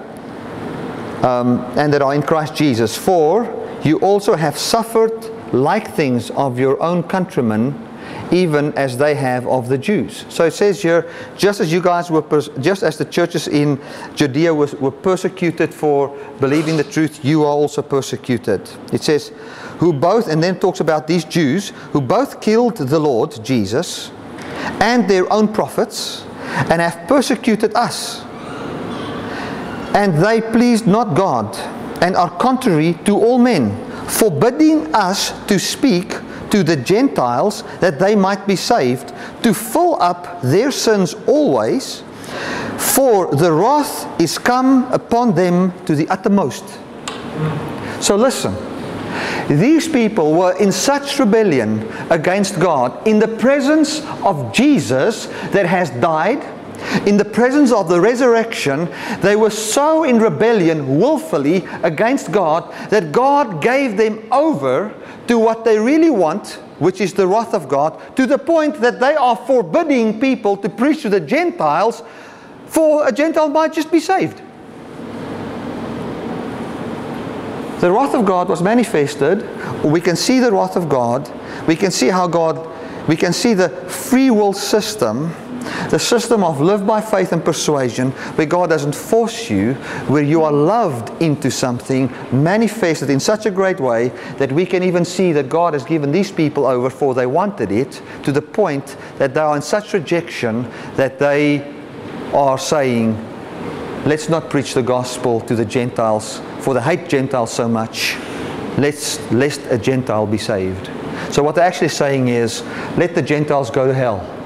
um, 1.23 1.61
and 1.75 1.91
that 1.93 2.01
are 2.01 2.13
in 2.13 2.21
Christ 2.21 2.53
Jesus. 2.53 2.97
For 2.97 3.55
you 3.83 3.97
also 3.99 4.35
have 4.35 4.57
suffered 4.57 5.38
like 5.51 5.93
things 5.93 6.31
of 6.31 6.59
your 6.59 6.81
own 6.81 7.03
countrymen, 7.03 7.87
even 8.31 8.73
as 8.73 8.97
they 8.97 9.15
have 9.15 9.47
of 9.47 9.67
the 9.67 9.77
Jews. 9.77 10.25
So 10.29 10.45
it 10.45 10.51
says 10.51 10.81
here, 10.81 11.11
just 11.37 11.59
as 11.59 11.71
you 11.71 11.81
guys 11.81 12.09
were, 12.11 12.23
just 12.59 12.83
as 12.83 12.97
the 12.97 13.05
churches 13.05 13.47
in 13.47 13.79
Judea 14.15 14.53
was, 14.53 14.73
were 14.75 14.91
persecuted 14.91 15.73
for 15.73 16.15
believing 16.39 16.77
the 16.77 16.83
truth, 16.83 17.23
you 17.25 17.43
are 17.43 17.51
also 17.51 17.81
persecuted. 17.81 18.69
It 18.93 19.01
says, 19.03 19.31
who 19.79 19.93
both, 19.93 20.27
and 20.27 20.43
then 20.43 20.59
talks 20.59 20.79
about 20.81 21.07
these 21.07 21.23
Jews, 21.23 21.69
who 21.91 22.01
both 22.01 22.41
killed 22.41 22.77
the 22.77 22.99
Lord 22.99 23.43
Jesus 23.43 24.11
and 24.81 25.09
their 25.09 25.31
own 25.31 25.47
prophets, 25.53 26.25
and 26.69 26.81
have 26.81 27.07
persecuted 27.07 27.73
us. 27.75 28.21
And 29.95 30.13
they 30.23 30.41
pleased 30.41 30.85
not 30.85 31.15
God, 31.15 31.55
and 32.01 32.15
are 32.15 32.29
contrary 32.37 32.93
to 33.05 33.15
all 33.15 33.39
men, 33.39 33.88
forbidding 34.09 34.93
us 34.93 35.31
to 35.47 35.59
speak 35.59 36.15
to 36.49 36.63
the 36.63 36.75
Gentiles 36.75 37.63
that 37.79 37.99
they 37.99 38.15
might 38.15 38.47
be 38.47 38.55
saved, 38.55 39.13
to 39.43 39.53
fill 39.53 40.01
up 40.01 40.41
their 40.41 40.71
sins 40.71 41.13
always, 41.27 42.03
for 42.77 43.33
the 43.35 43.51
wrath 43.51 44.19
is 44.19 44.37
come 44.37 44.91
upon 44.91 45.35
them 45.35 45.73
to 45.85 45.95
the 45.95 46.07
uttermost. 46.09 46.63
So 47.99 48.15
listen. 48.15 48.55
These 49.49 49.87
people 49.87 50.33
were 50.33 50.55
in 50.59 50.71
such 50.71 51.17
rebellion 51.17 51.91
against 52.11 52.59
God 52.59 53.07
in 53.07 53.17
the 53.17 53.27
presence 53.27 54.05
of 54.23 54.53
Jesus 54.53 55.25
that 55.51 55.65
has 55.65 55.89
died, 55.89 56.45
in 57.05 57.17
the 57.17 57.25
presence 57.25 57.71
of 57.71 57.89
the 57.89 57.99
resurrection, 57.99 58.89
they 59.21 59.35
were 59.35 59.49
so 59.49 60.03
in 60.03 60.19
rebellion 60.19 60.99
willfully 60.99 61.65
against 61.83 62.31
God 62.31 62.71
that 62.89 63.11
God 63.11 63.61
gave 63.61 63.97
them 63.97 64.27
over 64.31 64.93
to 65.27 65.37
what 65.37 65.63
they 65.63 65.77
really 65.77 66.09
want, 66.09 66.59
which 66.79 67.01
is 67.01 67.13
the 67.13 67.27
wrath 67.27 67.53
of 67.53 67.67
God, 67.67 68.15
to 68.15 68.25
the 68.25 68.37
point 68.37 68.81
that 68.81 68.99
they 68.99 69.15
are 69.15 69.35
forbidding 69.35 70.19
people 70.19 70.57
to 70.57 70.69
preach 70.69 71.03
to 71.03 71.09
the 71.09 71.19
Gentiles, 71.19 72.03
for 72.65 73.07
a 73.07 73.11
Gentile 73.11 73.49
might 73.49 73.73
just 73.73 73.91
be 73.91 73.99
saved. 73.99 74.41
The 77.81 77.91
wrath 77.91 78.13
of 78.13 78.25
God 78.25 78.49
was 78.49 78.61
manifested. 78.61 79.47
We 79.85 80.01
can 80.01 80.15
see 80.17 80.39
the 80.39 80.51
wrath 80.51 80.75
of 80.75 80.89
God. 80.89 81.31
We 81.65 81.77
can 81.77 81.91
see 81.91 82.07
how 82.07 82.27
God, 82.27 82.67
we 83.07 83.15
can 83.15 83.31
see 83.31 83.53
the 83.53 83.69
free 83.69 84.29
will 84.31 84.51
system, 84.51 85.33
the 85.89 85.99
system 85.99 86.43
of 86.43 86.61
live 86.61 86.85
by 86.85 87.01
faith 87.01 87.31
and 87.31 87.43
persuasion, 87.43 88.11
where 88.11 88.47
God 88.47 88.69
doesn't 88.69 88.95
force 88.95 89.49
you, 89.49 89.73
where 90.07 90.23
you 90.23 90.43
are 90.43 90.51
loved 90.51 91.21
into 91.21 91.51
something, 91.51 92.11
manifested 92.31 93.09
in 93.09 93.19
such 93.19 93.45
a 93.45 93.51
great 93.51 93.79
way 93.79 94.09
that 94.37 94.51
we 94.51 94.65
can 94.65 94.83
even 94.83 95.05
see 95.05 95.31
that 95.31 95.49
God 95.49 95.73
has 95.73 95.83
given 95.83 96.11
these 96.11 96.31
people 96.31 96.65
over 96.65 96.89
for 96.89 97.13
they 97.13 97.25
wanted 97.25 97.71
it, 97.71 98.01
to 98.23 98.31
the 98.31 98.41
point 98.41 98.97
that 99.17 99.33
they 99.33 99.39
are 99.41 99.55
in 99.55 99.61
such 99.61 99.93
rejection 99.93 100.69
that 100.95 101.19
they 101.19 101.61
are 102.33 102.57
saying, 102.57 103.13
let's 104.05 104.29
not 104.29 104.49
preach 104.49 104.73
the 104.73 104.83
gospel 104.83 105.41
to 105.41 105.55
the 105.55 105.65
Gentiles 105.65 106.41
for 106.59 106.73
they 106.73 106.81
hate 106.81 107.07
Gentiles 107.07 107.51
so 107.51 107.67
much, 107.67 108.15
lest, 108.77 109.19
lest 109.31 109.61
a 109.69 109.77
Gentile 109.77 110.27
be 110.27 110.37
saved. 110.37 110.89
So 111.33 111.41
what 111.41 111.55
they're 111.55 111.65
actually 111.65 111.89
saying 111.89 112.27
is, 112.27 112.63
let 112.97 113.15
the 113.15 113.21
Gentiles 113.21 113.69
go 113.69 113.87
to 113.87 113.93
hell. 113.93 114.38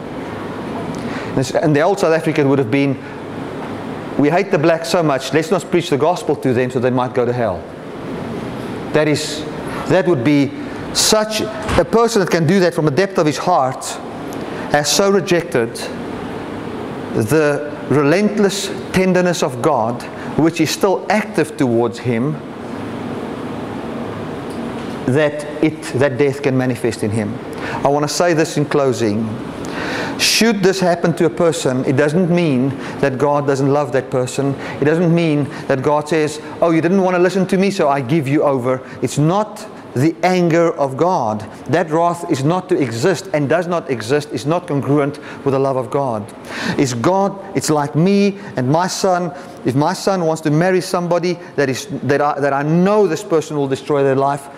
And 1.36 1.76
the 1.76 1.82
old 1.82 2.00
South 2.00 2.14
African 2.14 2.50
would 2.50 2.60
have 2.60 2.70
been, 2.70 2.96
we 4.20 4.30
hate 4.30 4.52
the 4.52 4.60
blacks 4.60 4.90
so 4.90 5.02
much, 5.02 5.34
let's 5.34 5.50
not 5.50 5.64
preach 5.72 5.90
the 5.90 5.98
gospel 5.98 6.36
to 6.38 6.54
them 6.54 6.70
so 6.70 6.80
they 6.80 6.92
might 6.92 7.14
go 7.14 7.26
to 7.26 7.34
hell. 7.34 7.58
That 8.94 9.08
is, 9.08 9.44
that 9.90 10.08
would 10.08 10.24
be 10.24 10.52
such, 10.94 11.42
a 11.42 11.86
person 11.86 12.20
that 12.20 12.30
can 12.30 12.46
do 12.46 12.60
that 12.60 12.76
from 12.76 12.86
the 12.86 12.92
depth 12.92 13.18
of 13.18 13.26
his 13.26 13.40
heart 13.40 13.84
has 14.72 14.92
so 14.92 15.10
rejected 15.10 15.76
the 17.16 17.76
relentless 17.90 18.68
tenderness 18.92 19.44
of 19.44 19.62
God 19.62 20.02
which 20.38 20.62
is 20.62 20.70
still 20.70 21.06
active 21.10 21.58
towards 21.58 22.00
him, 22.00 22.34
that 25.06 25.44
it 25.64 25.82
that 26.00 26.18
death 26.18 26.42
can 26.42 26.58
manifest 26.58 27.04
in 27.04 27.12
him. 27.12 27.38
I 27.84 27.88
want 27.90 28.08
to 28.08 28.14
say 28.14 28.34
this 28.34 28.58
in 28.58 28.66
closing. 28.66 29.28
Should 30.20 30.62
this 30.62 30.80
happen 30.80 31.14
to 31.16 31.26
a 31.26 31.30
person, 31.30 31.84
it 31.86 31.94
doesn't 31.94 32.30
mean 32.30 32.70
that 33.00 33.18
God 33.18 33.48
doesn't 33.48 33.72
love 33.72 33.92
that 33.94 34.10
person. 34.10 34.56
It 34.82 34.86
doesn't 34.86 35.14
mean 35.14 35.46
that 35.68 35.82
God 35.82 36.08
says, 36.08 36.42
Oh, 36.62 36.72
you 36.72 36.82
didn't 36.82 37.02
want 37.02 37.16
to 37.16 37.22
listen 37.22 37.48
to 37.48 37.58
me, 37.58 37.72
so 37.72 37.90
I 37.90 38.02
give 38.02 38.28
you 38.28 38.44
over. 38.44 38.82
It's 39.02 39.18
not 39.18 39.68
the 39.94 40.16
anger 40.24 40.74
of 40.74 40.98
God. 40.98 41.42
That 41.68 41.90
wrath 41.92 42.30
is 42.32 42.44
not 42.44 42.68
to 42.70 42.82
exist 42.82 43.30
and 43.34 43.48
does 43.48 43.68
not 43.68 43.90
exist, 43.90 44.30
is 44.32 44.46
not 44.46 44.68
congruent 44.68 45.20
with 45.46 45.54
the 45.54 45.60
love 45.60 45.78
of 45.78 45.92
God. 45.92 46.26
It's 46.80 46.94
God, 46.94 47.40
it's 47.56 47.70
like 47.70 47.96
me 47.96 48.40
and 48.56 48.68
my 48.68 48.88
son. 48.88 49.32
If 49.66 49.76
my 49.76 49.94
son 49.94 50.26
wants 50.26 50.42
to 50.44 50.52
marry 50.52 50.82
somebody 50.82 51.34
that, 51.56 51.70
is, 51.70 51.88
that, 52.04 52.22
I, 52.22 52.40
that 52.40 52.54
I 52.54 52.64
know 52.64 53.08
this 53.08 53.24
person 53.24 53.56
will 53.56 53.68
destroy 53.68 54.04
their 54.04 54.16
life, 54.16 54.50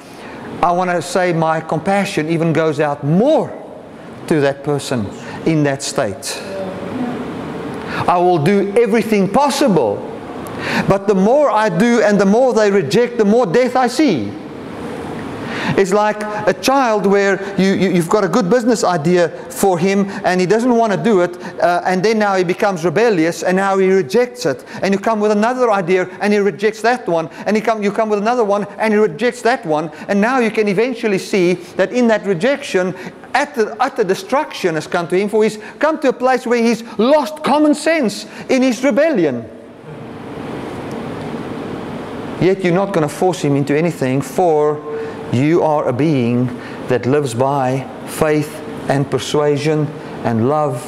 I 0.63 0.71
want 0.71 0.89
to 0.89 1.01
say 1.01 1.33
my 1.33 1.59
compassion 1.59 2.29
even 2.29 2.53
goes 2.53 2.79
out 2.79 3.03
more 3.03 3.64
to 4.27 4.41
that 4.41 4.63
person 4.63 5.05
in 5.45 5.63
that 5.63 5.81
state. 5.83 6.41
I 8.07 8.17
will 8.17 8.43
do 8.43 8.73
everything 8.77 9.31
possible. 9.31 10.11
But 10.87 11.07
the 11.07 11.15
more 11.15 11.49
I 11.49 11.69
do 11.69 12.01
and 12.01 12.19
the 12.19 12.25
more 12.25 12.53
they 12.53 12.71
reject, 12.71 13.17
the 13.17 13.25
more 13.25 13.45
death 13.45 13.75
I 13.75 13.87
see. 13.87 14.31
It's 15.77 15.91
like 15.91 16.21
a 16.47 16.53
child 16.53 17.05
where 17.05 17.41
you, 17.59 17.73
you, 17.73 17.95
have 17.95 18.09
got 18.09 18.23
a 18.23 18.29
good 18.29 18.49
business 18.49 18.83
idea 18.83 19.29
for 19.49 19.77
him 19.77 20.05
and 20.23 20.39
he 20.39 20.47
doesn't 20.47 20.73
want 20.73 20.93
to 20.93 21.03
do 21.03 21.21
it, 21.21 21.41
uh, 21.61 21.81
and 21.85 22.03
then 22.03 22.19
now 22.19 22.35
he 22.35 22.43
becomes 22.43 22.85
rebellious 22.85 23.43
and 23.43 23.57
now 23.57 23.77
he 23.77 23.89
rejects 23.89 24.45
it. 24.45 24.63
And 24.81 24.93
you 24.93 24.99
come 24.99 25.19
with 25.19 25.31
another 25.31 25.71
idea 25.71 26.07
and 26.21 26.31
he 26.31 26.39
rejects 26.39 26.81
that 26.83 27.07
one, 27.07 27.29
and 27.45 27.57
you 27.57 27.61
come, 27.61 27.83
you 27.83 27.91
come 27.91 28.09
with 28.09 28.19
another 28.19 28.45
one 28.45 28.65
and 28.77 28.93
he 28.93 28.99
rejects 28.99 29.41
that 29.41 29.65
one, 29.65 29.91
and 30.07 30.21
now 30.21 30.39
you 30.39 30.51
can 30.51 30.67
eventually 30.67 31.19
see 31.19 31.55
that 31.75 31.91
in 31.91 32.07
that 32.07 32.25
rejection, 32.25 32.95
utter, 33.35 33.75
utter 33.79 34.03
destruction 34.03 34.75
has 34.75 34.87
come 34.87 35.07
to 35.09 35.17
him, 35.17 35.29
for 35.29 35.43
he's 35.43 35.57
come 35.79 35.99
to 35.99 36.09
a 36.09 36.13
place 36.13 36.47
where 36.47 36.63
he's 36.63 36.83
lost 36.97 37.43
common 37.43 37.75
sense 37.75 38.25
in 38.49 38.61
his 38.61 38.83
rebellion. 38.83 39.49
Yet 42.41 42.63
you're 42.63 42.73
not 42.73 42.93
going 42.93 43.07
to 43.07 43.13
force 43.13 43.41
him 43.41 43.55
into 43.55 43.77
anything, 43.77 44.21
for 44.21 44.81
you 45.31 45.63
are 45.63 45.87
a 45.87 45.93
being 45.93 46.47
that 46.87 47.05
lives 47.05 47.33
by 47.33 47.87
faith 48.07 48.61
and 48.89 49.09
persuasion 49.09 49.87
and 50.23 50.47
love 50.47 50.83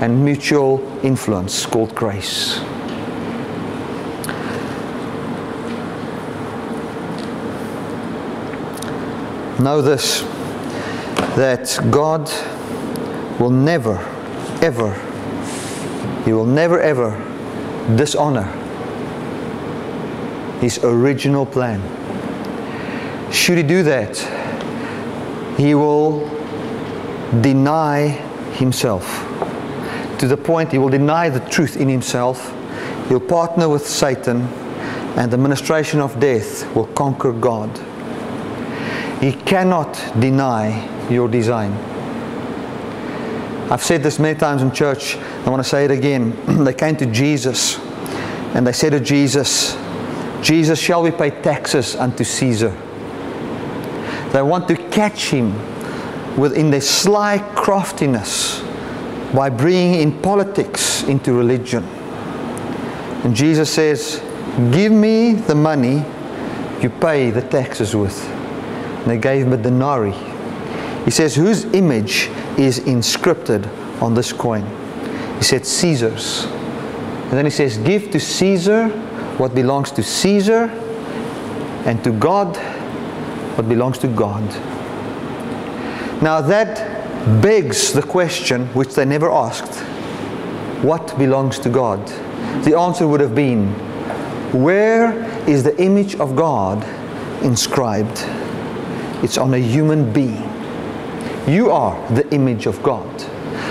and 0.00 0.24
mutual 0.24 0.80
influence 1.02 1.66
called 1.66 1.94
grace. 1.94 2.60
Know 9.60 9.82
this 9.82 10.22
that 11.36 11.78
God 11.90 12.30
will 13.40 13.50
never, 13.50 13.98
ever, 14.62 14.92
He 16.24 16.32
will 16.32 16.46
never, 16.46 16.80
ever 16.80 17.10
dishonor 17.96 18.44
His 20.60 20.82
original 20.82 21.46
plan. 21.46 21.80
Should 23.32 23.58
he 23.58 23.62
do 23.62 23.82
that, 23.82 24.16
he 25.58 25.74
will 25.74 26.20
deny 27.42 28.08
himself 28.54 29.04
to 30.18 30.26
the 30.26 30.36
point 30.36 30.72
he 30.72 30.78
will 30.78 30.88
deny 30.88 31.28
the 31.28 31.40
truth 31.50 31.76
in 31.76 31.88
himself. 31.88 32.54
He'll 33.08 33.20
partner 33.20 33.68
with 33.68 33.86
Satan, 33.86 34.42
and 35.16 35.30
the 35.30 35.38
ministration 35.38 36.00
of 36.00 36.18
death 36.18 36.74
will 36.74 36.86
conquer 36.86 37.32
God. 37.32 37.70
He 39.20 39.32
cannot 39.32 39.94
deny 40.18 40.70
your 41.10 41.28
design. 41.28 41.72
I've 43.70 43.82
said 43.82 44.02
this 44.02 44.18
many 44.18 44.38
times 44.38 44.62
in 44.62 44.72
church. 44.72 45.16
I 45.16 45.50
want 45.50 45.62
to 45.62 45.68
say 45.68 45.84
it 45.84 45.90
again. 45.90 46.32
they 46.64 46.72
came 46.72 46.96
to 46.96 47.06
Jesus 47.06 47.78
and 48.54 48.66
they 48.66 48.72
said 48.72 48.90
to 48.90 49.00
Jesus, 49.00 49.76
Jesus, 50.42 50.78
shall 50.78 51.02
we 51.02 51.10
pay 51.10 51.30
taxes 51.30 51.94
unto 51.96 52.24
Caesar? 52.24 52.70
They 54.32 54.42
want 54.42 54.68
to 54.68 54.76
catch 54.76 55.30
him 55.30 55.54
within 56.38 56.70
their 56.70 56.80
sly 56.80 57.38
craftiness 57.56 58.60
by 59.34 59.50
bringing 59.50 60.00
in 60.00 60.22
politics 60.22 61.02
into 61.02 61.32
religion. 61.32 61.84
And 63.24 63.34
Jesus 63.34 63.70
says, 63.70 64.22
Give 64.72 64.92
me 64.92 65.34
the 65.34 65.54
money 65.54 66.04
you 66.82 66.90
pay 66.90 67.30
the 67.30 67.42
taxes 67.42 67.94
with. 67.94 68.24
And 68.28 69.06
they 69.06 69.18
gave 69.18 69.46
him 69.46 69.52
a 69.52 69.56
denarii. 69.56 70.27
He 71.08 71.12
says, 71.12 71.34
Whose 71.34 71.64
image 71.72 72.28
is 72.58 72.80
inscripted 72.80 73.66
on 74.02 74.12
this 74.12 74.30
coin? 74.30 74.66
He 75.38 75.42
said, 75.42 75.64
Caesar's. 75.64 76.44
And 76.44 77.30
then 77.30 77.46
he 77.46 77.50
says, 77.50 77.78
Give 77.78 78.10
to 78.10 78.20
Caesar 78.20 78.88
what 79.38 79.54
belongs 79.54 79.90
to 79.92 80.02
Caesar, 80.02 80.64
and 81.86 82.04
to 82.04 82.12
God 82.12 82.58
what 83.56 83.70
belongs 83.70 83.96
to 84.00 84.08
God. 84.08 84.42
Now 86.20 86.42
that 86.42 87.40
begs 87.40 87.94
the 87.94 88.02
question 88.02 88.66
which 88.74 88.94
they 88.94 89.06
never 89.06 89.30
asked 89.30 89.80
what 90.84 91.18
belongs 91.18 91.58
to 91.60 91.70
God? 91.70 92.06
The 92.66 92.78
answer 92.78 93.08
would 93.08 93.20
have 93.20 93.34
been 93.34 93.72
where 94.52 95.24
is 95.48 95.62
the 95.62 95.74
image 95.82 96.16
of 96.16 96.36
God 96.36 96.84
inscribed? 97.42 98.24
It's 99.24 99.38
on 99.38 99.54
a 99.54 99.58
human 99.58 100.12
being. 100.12 100.47
You 101.48 101.70
are 101.70 101.96
the 102.14 102.28
image 102.32 102.66
of 102.66 102.82
God. 102.82 103.08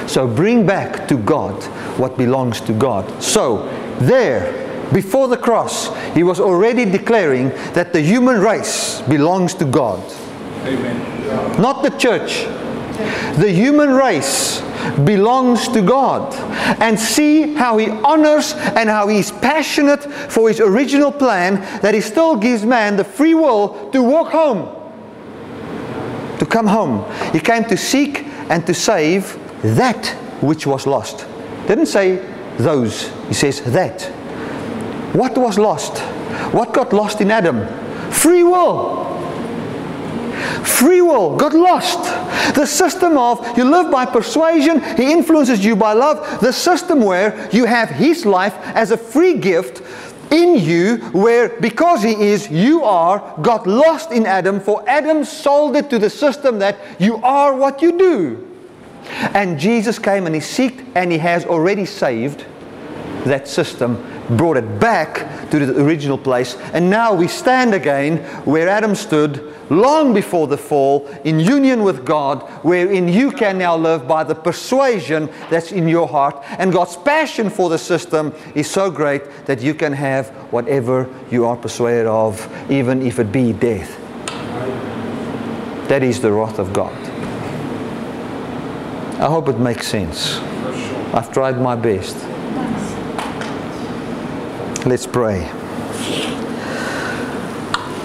So 0.10 0.28
bring 0.28 0.66
back 0.66 1.08
to 1.10 1.18
God 1.18 1.64
what 2.00 2.18
belongs 2.18 2.60
to 2.62 2.74
God. 2.74 3.22
So, 3.22 3.68
there, 4.00 4.90
before 4.94 5.28
the 5.28 5.38
cross, 5.38 5.96
he 6.14 6.24
was 6.24 6.40
already 6.40 6.86
declaring 6.86 7.50
that 7.74 7.94
the 7.94 8.02
human 8.02 8.40
race 8.42 9.02
belongs 9.02 9.54
to 9.56 9.66
God. 9.66 10.02
Amen. 10.64 11.62
Not 11.62 11.84
the 11.84 11.92
church. 11.92 12.46
The 13.38 13.52
human 13.52 13.92
race 13.92 14.62
belongs 15.04 15.68
to 15.70 15.82
God. 15.82 16.34
And 16.82 17.00
see 17.00 17.54
how 17.54 17.78
he 17.78 17.90
honors 17.90 18.54
and 18.54 18.90
how 18.90 19.08
he's 19.08 19.32
passionate 19.32 20.04
for 20.04 20.48
his 20.48 20.60
original 20.60 21.12
plan 21.12 21.56
that 21.82 21.94
he 21.94 22.02
still 22.02 22.36
gives 22.36 22.66
man 22.66 22.96
the 22.96 23.04
free 23.04 23.34
will 23.34 23.92
to 23.92 24.02
walk 24.02 24.32
home. 24.32 24.77
Come 26.50 26.68
home. 26.68 27.06
He 27.32 27.40
came 27.40 27.64
to 27.66 27.78
seek 27.78 28.26
and 28.50 28.66
to 28.66 28.74
save 28.74 29.38
that 29.62 30.08
which 30.42 30.66
was 30.66 30.88
lost. 30.88 31.26
Didn't 31.68 31.88
say 31.88 32.18
those. 32.58 33.12
He 33.28 33.34
says 33.34 33.62
that. 33.62 34.04
What 35.14 35.38
was 35.38 35.58
lost? 35.58 35.98
What 36.54 36.74
got 36.74 36.94
lost 36.94 37.22
in 37.22 37.32
Adam? 37.32 37.68
Free 38.12 38.44
will. 38.44 39.06
Free 40.64 41.02
will 41.02 41.36
got 41.36 41.54
lost. 41.54 42.04
The 42.56 42.66
system 42.66 43.18
of 43.18 43.58
you 43.58 43.64
live 43.64 43.92
by 43.92 44.06
persuasion, 44.06 44.82
he 44.96 45.12
influences 45.12 45.66
you 45.66 45.76
by 45.76 45.94
love. 45.94 46.40
The 46.40 46.54
system 46.54 47.02
where 47.02 47.50
you 47.52 47.66
have 47.66 47.90
his 47.90 48.26
life 48.26 48.54
as 48.76 48.92
a 48.92 48.98
free 48.98 49.36
gift 49.36 49.82
in 50.32 50.56
you, 50.56 50.98
where 51.12 51.50
because 51.60 52.04
he 52.04 52.14
is, 52.14 52.50
you 52.50 52.84
are, 52.84 53.36
got 53.42 53.68
lost 53.68 54.12
in 54.12 54.26
Adam, 54.26 54.60
for 54.60 54.88
Adam 54.88 55.24
sold 55.24 55.76
it 55.76 55.90
to 55.90 56.00
the 56.00 56.10
system 56.10 56.60
that 56.60 56.78
you 57.00 57.18
are 57.18 57.56
what 57.56 57.82
you 57.82 57.98
do. 57.98 58.44
And 59.34 59.60
Jesus 59.60 60.00
came 60.00 60.26
and 60.26 60.36
he 60.36 60.42
seeked 60.42 60.86
and 60.96 61.12
he 61.12 61.18
has 61.18 61.46
already 61.46 61.86
saved 61.86 62.46
that 63.24 63.48
system 63.48 63.96
brought 64.36 64.58
it 64.58 64.80
back 64.80 65.50
to 65.52 65.66
the 65.66 65.82
original 65.82 66.18
place. 66.18 66.56
And 66.74 66.90
now 66.90 67.14
we 67.14 67.28
stand 67.28 67.74
again 67.74 68.18
where 68.44 68.68
Adam 68.68 68.96
stood 68.96 69.54
long 69.70 70.14
before 70.14 70.48
the 70.48 70.58
fall 70.58 71.08
in 71.24 71.40
union 71.40 71.84
with 71.84 72.06
God, 72.06 72.42
wherein 72.64 73.08
you 73.08 73.32
can 73.32 73.58
now 73.58 73.76
live 73.76 74.08
by 74.08 74.24
the 74.24 74.36
persuasion 74.36 75.30
that's 75.50 75.72
in 75.72 75.88
your 75.88 76.08
heart. 76.08 76.44
And 76.58 76.72
God's 76.72 76.98
passion 76.98 77.50
for 77.50 77.70
the 77.70 77.78
system 77.78 78.34
is 78.56 78.70
so 78.70 78.90
great 78.90 79.46
that 79.46 79.62
you 79.62 79.74
can 79.74 79.94
have 79.94 80.30
whatever 80.52 81.10
you 81.32 81.46
are 81.46 81.56
persuaded 81.56 82.08
of, 82.08 82.48
even 82.72 83.02
if 83.02 83.20
it 83.20 83.32
be 83.32 83.54
death. 83.54 83.98
That 85.88 86.04
is 86.04 86.20
the 86.20 86.32
wrath 86.32 86.60
of 86.60 86.74
God. 86.74 86.94
I 89.20 89.26
hope 89.26 89.48
it 89.48 89.58
makes 89.58 89.88
sense. 89.88 90.38
I've 91.14 91.32
tried 91.32 91.60
my 91.60 91.76
best. 91.76 92.16
Let's 94.86 95.08
pray. 95.08 95.50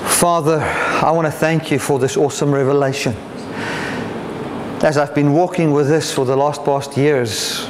Father, 0.09 0.61
I 1.03 1.11
want 1.11 1.27
to 1.27 1.33
thank 1.33 1.73
you 1.73 1.81
for 1.81 1.99
this 1.99 2.17
awesome 2.17 2.55
revelation. 2.55 3.13
As 4.85 4.97
I've 4.97 5.17
been 5.17 5.33
walking 5.33 5.73
with 5.73 5.89
this 5.89 6.15
for 6.15 6.25
the 6.25 6.37
last 6.37 6.65
past 6.65 6.97
years, 6.97 7.67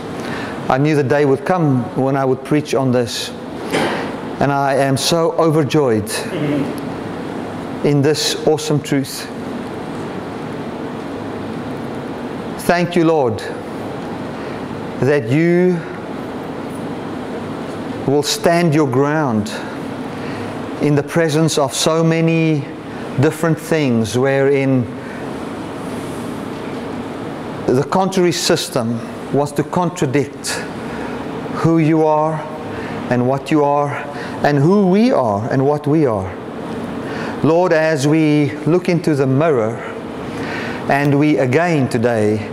I 0.68 0.76
knew 0.76 0.94
the 0.94 1.02
day 1.02 1.24
would 1.24 1.46
come 1.46 1.82
when 1.96 2.14
I 2.14 2.26
would 2.26 2.44
preach 2.44 2.74
on 2.74 2.92
this. 2.92 3.30
And 4.40 4.52
I 4.52 4.74
am 4.74 4.98
so 4.98 5.32
overjoyed 5.38 6.10
in 7.86 8.02
this 8.02 8.46
awesome 8.46 8.82
truth. 8.82 9.26
Thank 12.66 12.94
you, 12.96 13.06
Lord, 13.06 13.38
that 15.00 15.30
you 15.30 15.80
will 18.06 18.22
stand 18.22 18.74
your 18.74 18.88
ground 18.88 19.48
in 20.82 20.94
the 20.94 21.02
presence 21.02 21.56
of 21.56 21.72
so 21.72 22.04
many 22.04 22.71
different 23.20 23.58
things 23.58 24.16
wherein 24.16 24.84
the 27.66 27.86
contrary 27.90 28.32
system 28.32 28.98
wants 29.32 29.52
to 29.52 29.64
contradict 29.64 30.48
who 31.62 31.78
you 31.78 32.04
are 32.06 32.34
and 33.10 33.26
what 33.26 33.50
you 33.50 33.64
are 33.64 33.94
and 34.44 34.58
who 34.58 34.88
we 34.88 35.12
are 35.12 35.50
and 35.52 35.64
what 35.64 35.86
we 35.86 36.06
are. 36.06 36.34
Lord, 37.44 37.72
as 37.72 38.06
we 38.06 38.52
look 38.66 38.88
into 38.88 39.14
the 39.14 39.26
mirror 39.26 39.76
and 40.90 41.18
we 41.18 41.38
again 41.38 41.88
today 41.88 42.50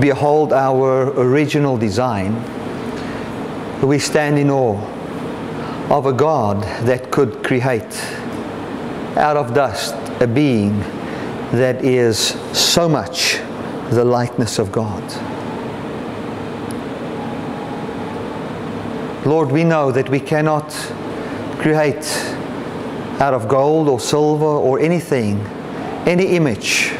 behold 0.00 0.52
our 0.52 1.10
original 1.18 1.76
design, 1.76 2.34
we 3.82 3.98
stand 3.98 4.38
in 4.38 4.50
awe 4.50 4.80
of 5.90 6.06
a 6.06 6.12
God 6.12 6.62
that 6.86 7.10
could 7.10 7.44
create 7.44 8.15
out 9.16 9.36
of 9.36 9.54
dust 9.54 9.94
a 10.20 10.26
being 10.26 10.78
that 11.52 11.82
is 11.84 12.18
so 12.52 12.88
much 12.88 13.38
the 13.90 14.04
likeness 14.04 14.58
of 14.58 14.70
God. 14.70 15.02
Lord, 19.26 19.50
we 19.50 19.64
know 19.64 19.90
that 19.90 20.08
we 20.08 20.20
cannot 20.20 20.70
create 21.58 22.04
out 23.20 23.32
of 23.32 23.48
gold 23.48 23.88
or 23.88 23.98
silver 23.98 24.44
or 24.44 24.78
anything, 24.78 25.40
any 26.06 26.36
image 26.36 26.90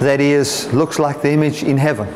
that 0.00 0.20
is 0.20 0.72
looks 0.72 0.98
like 0.98 1.20
the 1.20 1.30
image 1.30 1.62
in 1.62 1.76
heaven. 1.76 2.08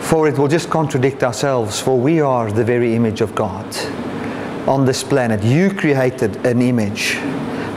For 0.00 0.28
it 0.28 0.38
will 0.38 0.48
just 0.48 0.70
contradict 0.70 1.22
ourselves, 1.22 1.80
for 1.80 1.98
we 1.98 2.20
are 2.20 2.50
the 2.50 2.64
very 2.64 2.94
image 2.94 3.20
of 3.20 3.34
God 3.34 3.66
on 4.70 4.84
this 4.84 5.02
planet. 5.02 5.42
You 5.42 5.74
created 5.74 6.46
an 6.46 6.62
image 6.62 7.16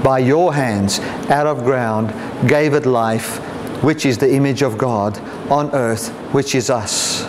by 0.04 0.20
your 0.20 0.54
hands 0.54 1.00
out 1.30 1.48
of 1.48 1.64
ground, 1.64 2.14
gave 2.48 2.76
it 2.76 2.86
life, 2.86 3.40
which 3.84 4.06
is 4.06 4.20
the 4.20 4.32
image 4.32 4.62
of 4.62 4.78
God 4.78 5.18
on 5.50 5.74
earth, 5.74 6.10
which 6.32 6.54
is 6.54 6.70
us. 6.70 7.28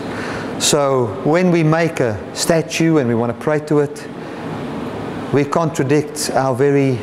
So 0.63 1.07
when 1.25 1.51
we 1.51 1.63
make 1.63 2.01
a 2.01 2.21
statue 2.37 2.99
and 2.99 3.09
we 3.09 3.15
want 3.15 3.37
to 3.37 3.43
pray 3.43 3.61
to 3.61 3.81
it, 3.81 4.07
we 5.33 5.45
contradict 5.45 6.31
our 6.35 6.55
very 6.55 6.99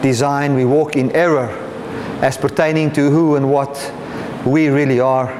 design. 0.00 0.54
We 0.54 0.64
walk 0.64 0.94
in 0.94 1.10
error 1.10 1.48
as 2.22 2.36
pertaining 2.36 2.92
to 2.92 3.10
who 3.10 3.34
and 3.34 3.50
what 3.50 3.92
we 4.46 4.68
really 4.68 5.00
are. 5.00 5.30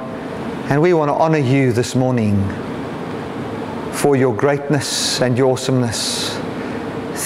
And 0.69 0.81
we 0.81 0.93
want 0.93 1.09
to 1.09 1.15
honor 1.15 1.37
you 1.37 1.71
this 1.71 1.95
morning 1.95 2.37
for 3.93 4.17
your 4.17 4.35
greatness 4.35 5.21
and 5.21 5.37
your 5.37 5.53
awesomeness. 5.53 6.26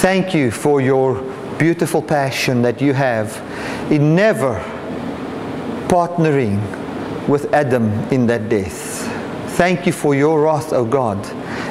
Thank 0.02 0.34
you 0.34 0.50
for 0.50 0.80
your 0.80 1.22
beautiful 1.60 2.02
passion 2.02 2.60
that 2.62 2.80
you 2.80 2.92
have 2.92 3.36
in 3.88 4.16
never 4.16 4.58
partnering 5.86 6.58
with 7.28 7.54
Adam 7.54 7.88
in 8.10 8.26
that 8.26 8.48
death. 8.48 9.06
Thank 9.52 9.86
you 9.86 9.92
for 9.92 10.16
your 10.16 10.42
wrath, 10.42 10.72
O 10.72 10.78
oh 10.78 10.84
God. 10.84 11.24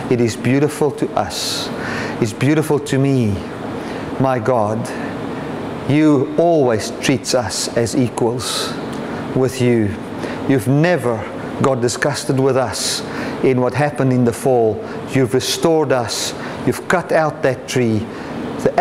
It 0.09 0.21
is 0.21 0.37
beautiful 0.37 0.91
to 0.91 1.11
us. 1.11 1.67
It's 2.21 2.31
beautiful 2.31 2.79
to 2.79 2.97
me, 2.97 3.33
my 4.21 4.39
God. 4.39 4.79
You 5.91 6.33
always 6.37 6.91
treats 7.01 7.35
us 7.35 7.67
as 7.75 7.97
equals 7.97 8.71
with 9.35 9.59
you. 9.59 9.93
You've 10.47 10.69
never 10.69 11.17
got 11.61 11.81
disgusted 11.81 12.39
with 12.39 12.55
us 12.55 13.01
in 13.43 13.59
what 13.59 13.73
happened 13.73 14.13
in 14.13 14.23
the 14.23 14.31
fall. 14.31 14.81
You've 15.09 15.33
restored 15.33 15.91
us. 15.91 16.33
You've 16.65 16.87
cut 16.87 17.11
out 17.11 17.41
that 17.43 17.67
tree. 17.67 18.05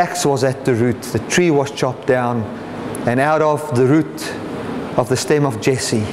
Axe 0.01 0.24
was 0.24 0.44
at 0.44 0.64
the 0.64 0.74
root. 0.74 1.03
The 1.03 1.18
tree 1.28 1.51
was 1.51 1.70
chopped 1.72 2.07
down. 2.07 2.42
And 3.07 3.20
out 3.20 3.42
of 3.42 3.76
the 3.76 3.84
root 3.84 4.32
of 4.96 5.11
the 5.11 5.16
stem 5.16 5.44
of 5.44 5.61
Jesse 5.61 6.07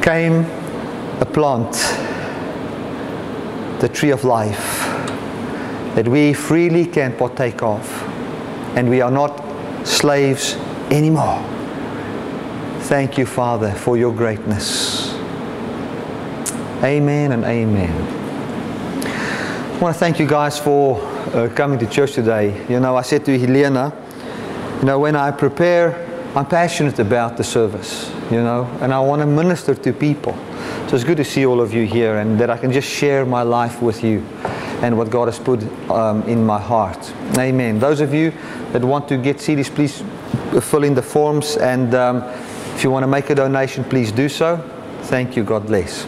came 0.00 0.44
a 1.20 1.26
plant, 1.26 1.72
the 3.80 3.88
tree 3.88 4.12
of 4.12 4.22
life, 4.22 4.86
that 5.96 6.06
we 6.06 6.32
freely 6.32 6.86
can 6.86 7.16
partake 7.16 7.60
of. 7.60 7.82
And 8.76 8.88
we 8.88 9.00
are 9.00 9.10
not 9.10 9.42
slaves 9.84 10.54
anymore. 10.92 11.42
Thank 12.82 13.18
you, 13.18 13.26
Father, 13.26 13.72
for 13.72 13.96
your 13.96 14.14
greatness. 14.14 15.12
Amen 16.84 17.32
and 17.32 17.44
amen. 17.44 17.90
I 19.74 19.78
want 19.80 19.92
to 19.96 19.98
thank 19.98 20.20
you 20.20 20.26
guys 20.26 20.56
for 20.56 21.07
uh, 21.34 21.48
coming 21.54 21.78
to 21.78 21.86
church 21.86 22.12
today. 22.12 22.66
You 22.68 22.80
know, 22.80 22.96
I 22.96 23.02
said 23.02 23.24
to 23.26 23.38
Helena, 23.38 23.92
you 24.80 24.84
know, 24.84 24.98
when 24.98 25.16
I 25.16 25.30
prepare 25.30 26.08
I'm 26.34 26.46
passionate 26.46 26.98
about 26.98 27.36
the 27.36 27.42
service, 27.42 28.12
you 28.30 28.42
know, 28.42 28.64
and 28.80 28.92
I 28.92 29.00
want 29.00 29.22
to 29.22 29.26
minister 29.26 29.74
to 29.74 29.92
people. 29.92 30.34
So 30.86 30.94
it's 30.94 31.04
good 31.04 31.16
to 31.16 31.24
see 31.24 31.46
all 31.46 31.60
of 31.60 31.72
you 31.72 31.86
here 31.86 32.18
and 32.18 32.38
that 32.38 32.50
I 32.50 32.58
can 32.58 32.70
just 32.70 32.88
share 32.88 33.24
my 33.24 33.42
life 33.42 33.80
with 33.80 34.04
you 34.04 34.20
and 34.82 34.96
what 34.96 35.10
God 35.10 35.28
has 35.28 35.38
put 35.38 35.62
um, 35.90 36.22
in 36.24 36.44
my 36.44 36.60
heart. 36.60 37.12
Amen. 37.38 37.78
Those 37.78 38.00
of 38.00 38.12
you 38.12 38.32
that 38.72 38.84
want 38.84 39.08
to 39.08 39.16
get 39.16 39.38
CDs, 39.38 39.74
please 39.74 40.04
fill 40.64 40.84
in 40.84 40.94
the 40.94 41.02
forms 41.02 41.56
and 41.56 41.94
um, 41.94 42.22
if 42.74 42.84
you 42.84 42.90
want 42.90 43.02
to 43.04 43.08
make 43.08 43.30
a 43.30 43.34
donation, 43.34 43.82
please 43.82 44.12
do 44.12 44.28
so. 44.28 44.58
Thank 45.04 45.34
you. 45.34 45.42
God 45.42 45.66
bless. 45.66 46.06